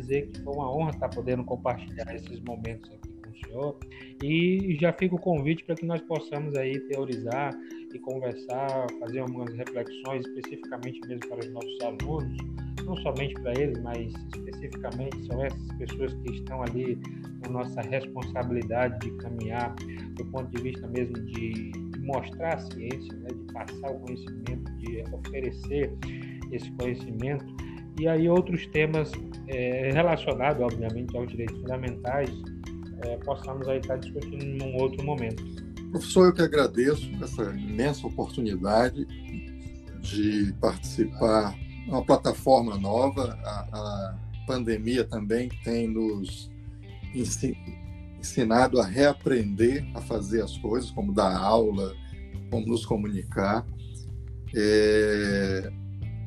dizer 0.00 0.28
que 0.28 0.40
foi 0.40 0.54
uma 0.54 0.74
honra 0.74 0.90
estar 0.90 1.08
podendo 1.08 1.44
compartilhar 1.44 2.14
esses 2.14 2.40
momentos 2.40 2.90
aqui 2.90 3.08
com 3.22 3.30
o 3.30 3.46
senhor. 3.46 3.78
E 4.22 4.76
já 4.80 4.92
fica 4.92 5.14
o 5.14 5.18
convite 5.18 5.64
para 5.64 5.74
que 5.74 5.84
nós 5.84 6.00
possamos 6.02 6.54
aí 6.54 6.78
teorizar 6.88 7.52
e 7.92 7.98
conversar, 7.98 8.86
fazer 9.00 9.20
algumas 9.20 9.52
reflexões 9.54 10.26
especificamente 10.26 11.00
mesmo 11.06 11.28
para 11.28 11.40
os 11.40 11.50
nossos 11.50 11.80
alunos 11.80 12.36
não 12.84 12.96
somente 12.96 13.34
para 13.34 13.52
eles, 13.58 13.78
mas 13.82 14.12
especificamente 14.34 15.26
são 15.26 15.44
essas 15.44 15.72
pessoas 15.78 16.14
que 16.14 16.32
estão 16.32 16.62
ali 16.62 16.98
na 17.42 17.50
nossa 17.50 17.80
responsabilidade 17.82 18.98
de 19.00 19.16
caminhar 19.18 19.74
do 20.16 20.24
ponto 20.26 20.50
de 20.50 20.62
vista 20.62 20.86
mesmo 20.88 21.14
de, 21.14 21.70
de 21.72 22.00
mostrar 22.00 22.54
a 22.54 22.58
ciência, 22.58 23.14
né, 23.14 23.28
de 23.28 23.52
passar 23.52 23.90
o 23.90 24.00
conhecimento, 24.00 24.72
de 24.78 25.04
oferecer 25.12 25.92
esse 26.50 26.70
conhecimento. 26.72 27.44
E 27.98 28.08
aí 28.08 28.28
outros 28.28 28.66
temas 28.68 29.10
é, 29.48 29.90
relacionados, 29.92 30.62
obviamente, 30.62 31.16
aos 31.16 31.28
direitos 31.28 31.56
fundamentais, 31.58 32.30
é, 33.04 33.16
possamos 33.18 33.68
aí 33.68 33.78
estar 33.78 33.96
discutindo 33.96 34.44
num 34.44 34.76
outro 34.76 35.04
momento. 35.04 35.44
Professor, 35.90 36.26
eu 36.26 36.32
que 36.32 36.42
agradeço 36.42 37.10
essa 37.22 37.42
imensa 37.54 38.06
oportunidade 38.06 39.06
de 40.00 40.52
participar 40.60 41.54
uma 41.86 42.02
plataforma 42.02 42.78
nova. 42.78 43.38
A, 43.44 43.68
a 43.72 44.18
pandemia 44.46 45.04
também 45.04 45.48
tem 45.62 45.86
nos 45.88 46.50
ensinado 48.18 48.80
a 48.80 48.86
reaprender 48.86 49.86
a 49.94 50.00
fazer 50.00 50.42
as 50.42 50.56
coisas, 50.58 50.90
como 50.90 51.12
dar 51.12 51.36
aula, 51.36 51.94
como 52.50 52.66
nos 52.66 52.86
comunicar. 52.86 53.66
É, 54.54 55.70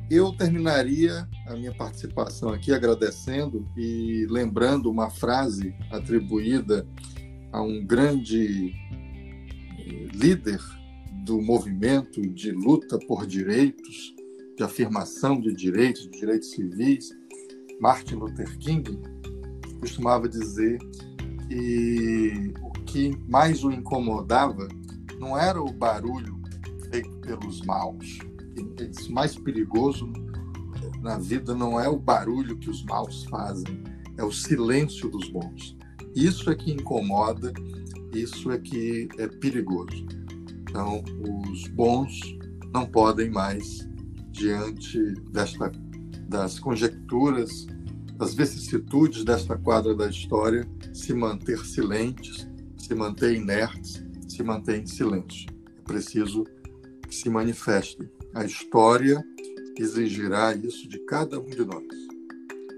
Eu 0.08 0.32
terminaria 0.32 1.28
a 1.48 1.54
minha 1.54 1.74
participação 1.74 2.50
aqui 2.50 2.72
agradecendo 2.72 3.68
e 3.76 4.24
lembrando 4.30 4.88
uma 4.88 5.10
frase 5.10 5.74
atribuída 5.90 6.86
a 7.52 7.60
um 7.60 7.84
grande 7.84 8.72
eh, 9.80 10.06
líder 10.14 10.60
do 11.24 11.42
movimento 11.42 12.20
de 12.20 12.52
luta 12.52 13.00
por 13.00 13.26
direitos, 13.26 14.14
de 14.56 14.62
afirmação 14.62 15.40
de 15.40 15.52
direitos, 15.52 16.02
de 16.02 16.20
direitos 16.20 16.52
civis, 16.52 17.10
Martin 17.80 18.14
Luther 18.14 18.56
King, 18.58 19.00
costumava 19.80 20.28
dizer 20.28 20.78
que 21.48 22.54
o 22.62 22.70
que 22.84 23.18
mais 23.28 23.64
o 23.64 23.72
incomodava 23.72 24.68
não 25.18 25.36
era 25.36 25.60
o 25.60 25.72
barulho 25.72 26.40
feito 26.90 27.10
pelos 27.18 27.60
maus. 27.62 28.18
O 28.58 29.12
mais 29.12 29.36
perigoso 29.36 30.10
na 31.02 31.18
vida 31.18 31.54
não 31.54 31.80
é 31.80 31.88
o 31.88 31.98
barulho 31.98 32.58
que 32.58 32.70
os 32.70 32.82
maus 32.84 33.24
fazem, 33.24 33.82
é 34.16 34.24
o 34.24 34.32
silêncio 34.32 35.10
dos 35.10 35.28
bons. 35.28 35.76
Isso 36.14 36.50
é 36.50 36.54
que 36.54 36.72
incomoda, 36.72 37.52
isso 38.12 38.50
é 38.50 38.58
que 38.58 39.08
é 39.18 39.28
perigoso. 39.28 40.06
Então, 40.68 41.02
os 41.50 41.68
bons 41.68 42.20
não 42.72 42.86
podem 42.86 43.30
mais, 43.30 43.88
diante 44.30 44.98
desta, 45.30 45.70
das 46.28 46.58
conjecturas, 46.58 47.66
das 48.16 48.34
vicissitudes 48.34 49.24
desta 49.24 49.56
quadra 49.56 49.94
da 49.94 50.08
história, 50.08 50.66
se 50.92 51.12
manter 51.12 51.58
silentes, 51.64 52.48
se 52.78 52.94
manter 52.94 53.34
inertes, 53.34 54.02
se 54.28 54.42
manter 54.42 54.80
em 54.80 54.86
silêncio. 54.86 55.46
É 55.78 55.82
preciso 55.82 56.44
que 57.06 57.14
se 57.14 57.28
manifeste. 57.28 58.10
A 58.36 58.44
história 58.44 59.24
exigirá 59.78 60.54
isso 60.54 60.86
de 60.90 60.98
cada 61.06 61.40
um 61.40 61.46
de 61.46 61.64
nós. 61.64 61.86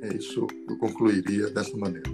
É 0.03 0.15
isso 0.15 0.47
que 0.47 0.73
eu 0.73 0.79
concluiria 0.79 1.51
dessa 1.51 1.77
maneira. 1.77 2.09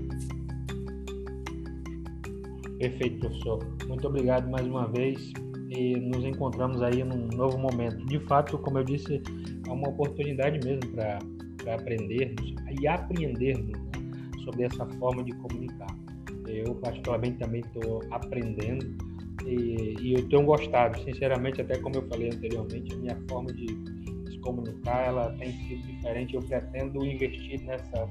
Perfeito, 2.78 3.20
professor. 3.20 3.58
Muito 3.86 4.08
obrigado 4.08 4.50
mais 4.50 4.66
uma 4.66 4.90
vez 4.90 5.30
e 5.68 5.94
nos 5.94 6.24
encontramos 6.24 6.80
aí 6.80 7.04
num 7.04 7.28
novo 7.36 7.58
momento. 7.58 8.06
De 8.06 8.18
fato, 8.20 8.56
como 8.56 8.78
eu 8.78 8.84
disse, 8.84 9.20
é 9.68 9.70
uma 9.70 9.90
oportunidade 9.90 10.66
mesmo 10.66 10.90
para 10.92 11.18
aprendermos 11.74 12.54
e 12.80 12.88
aprendermos 12.88 13.78
né, 13.78 14.42
sobre 14.42 14.62
essa 14.62 14.86
forma 14.98 15.22
de 15.22 15.32
comunicar. 15.32 15.94
Eu, 16.46 16.74
particularmente, 16.76 17.36
também 17.40 17.60
estou 17.60 18.02
aprendendo 18.10 19.13
e, 19.46 19.96
e, 20.00 20.14
eu 20.14 20.28
tenho 20.28 20.44
gostado, 20.44 20.98
sinceramente, 21.02 21.60
até 21.60 21.78
como 21.78 21.96
eu 21.96 22.08
falei 22.08 22.28
anteriormente, 22.28 22.94
a 22.94 22.96
minha 22.96 23.18
forma 23.28 23.52
de 23.52 23.66
se 24.30 24.38
comunicar 24.38 25.06
ela 25.06 25.32
tem 25.38 25.52
sido 25.52 25.82
diferente. 25.86 26.34
Eu 26.34 26.42
pretendo 26.42 27.04
investir 27.04 27.60
nessa, 27.62 28.08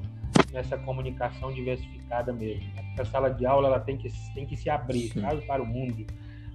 nessa 0.52 0.78
comunicação 0.80 1.52
diversificada 1.52 2.32
mesmo. 2.32 2.64
A 3.00 3.06
sala 3.06 3.30
de 3.30 3.46
aula 3.46 3.68
ela 3.68 3.80
tem 3.80 3.98
que, 3.98 4.10
tem 4.36 4.46
que 4.46 4.56
se 4.56 4.70
abrir 4.70 5.10
sabe, 5.20 5.42
para 5.46 5.62
o 5.62 5.66
mundo. 5.66 6.06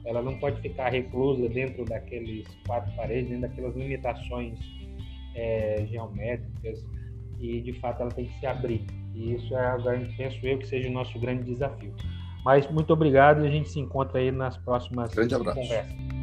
Ela 0.05 0.23
não 0.23 0.39
pode 0.39 0.61
ficar 0.61 0.91
reclusa 0.91 1.49
dentro 1.49 1.85
daqueles 1.85 2.47
quatro 2.67 2.95
paredes, 2.95 3.31
dentro 3.31 3.49
daquelas 3.49 3.75
limitações 3.75 4.59
é, 5.35 5.85
geométricas 5.87 6.85
e 7.41 7.61
de 7.61 7.73
fato 7.75 8.03
ela 8.03 8.11
tem 8.11 8.27
que 8.27 8.39
se 8.39 8.47
abrir. 8.47 8.87
E 9.15 9.35
isso 9.35 9.57
é, 9.57 9.77
penso 10.17 10.47
eu, 10.47 10.59
que 10.59 10.67
seja 10.67 10.89
o 10.89 10.93
nosso 10.93 11.19
grande 11.19 11.45
desafio. 11.45 11.93
Mas 12.45 12.71
muito 12.71 12.93
obrigado 12.93 13.45
e 13.45 13.49
a 13.49 13.51
gente 13.51 13.69
se 13.69 13.79
encontra 13.79 14.19
aí 14.19 14.31
nas 14.31 14.57
próximas 14.57 15.13
grande 15.13 15.35
abraço. 15.35 15.61
conversas. 15.61 16.18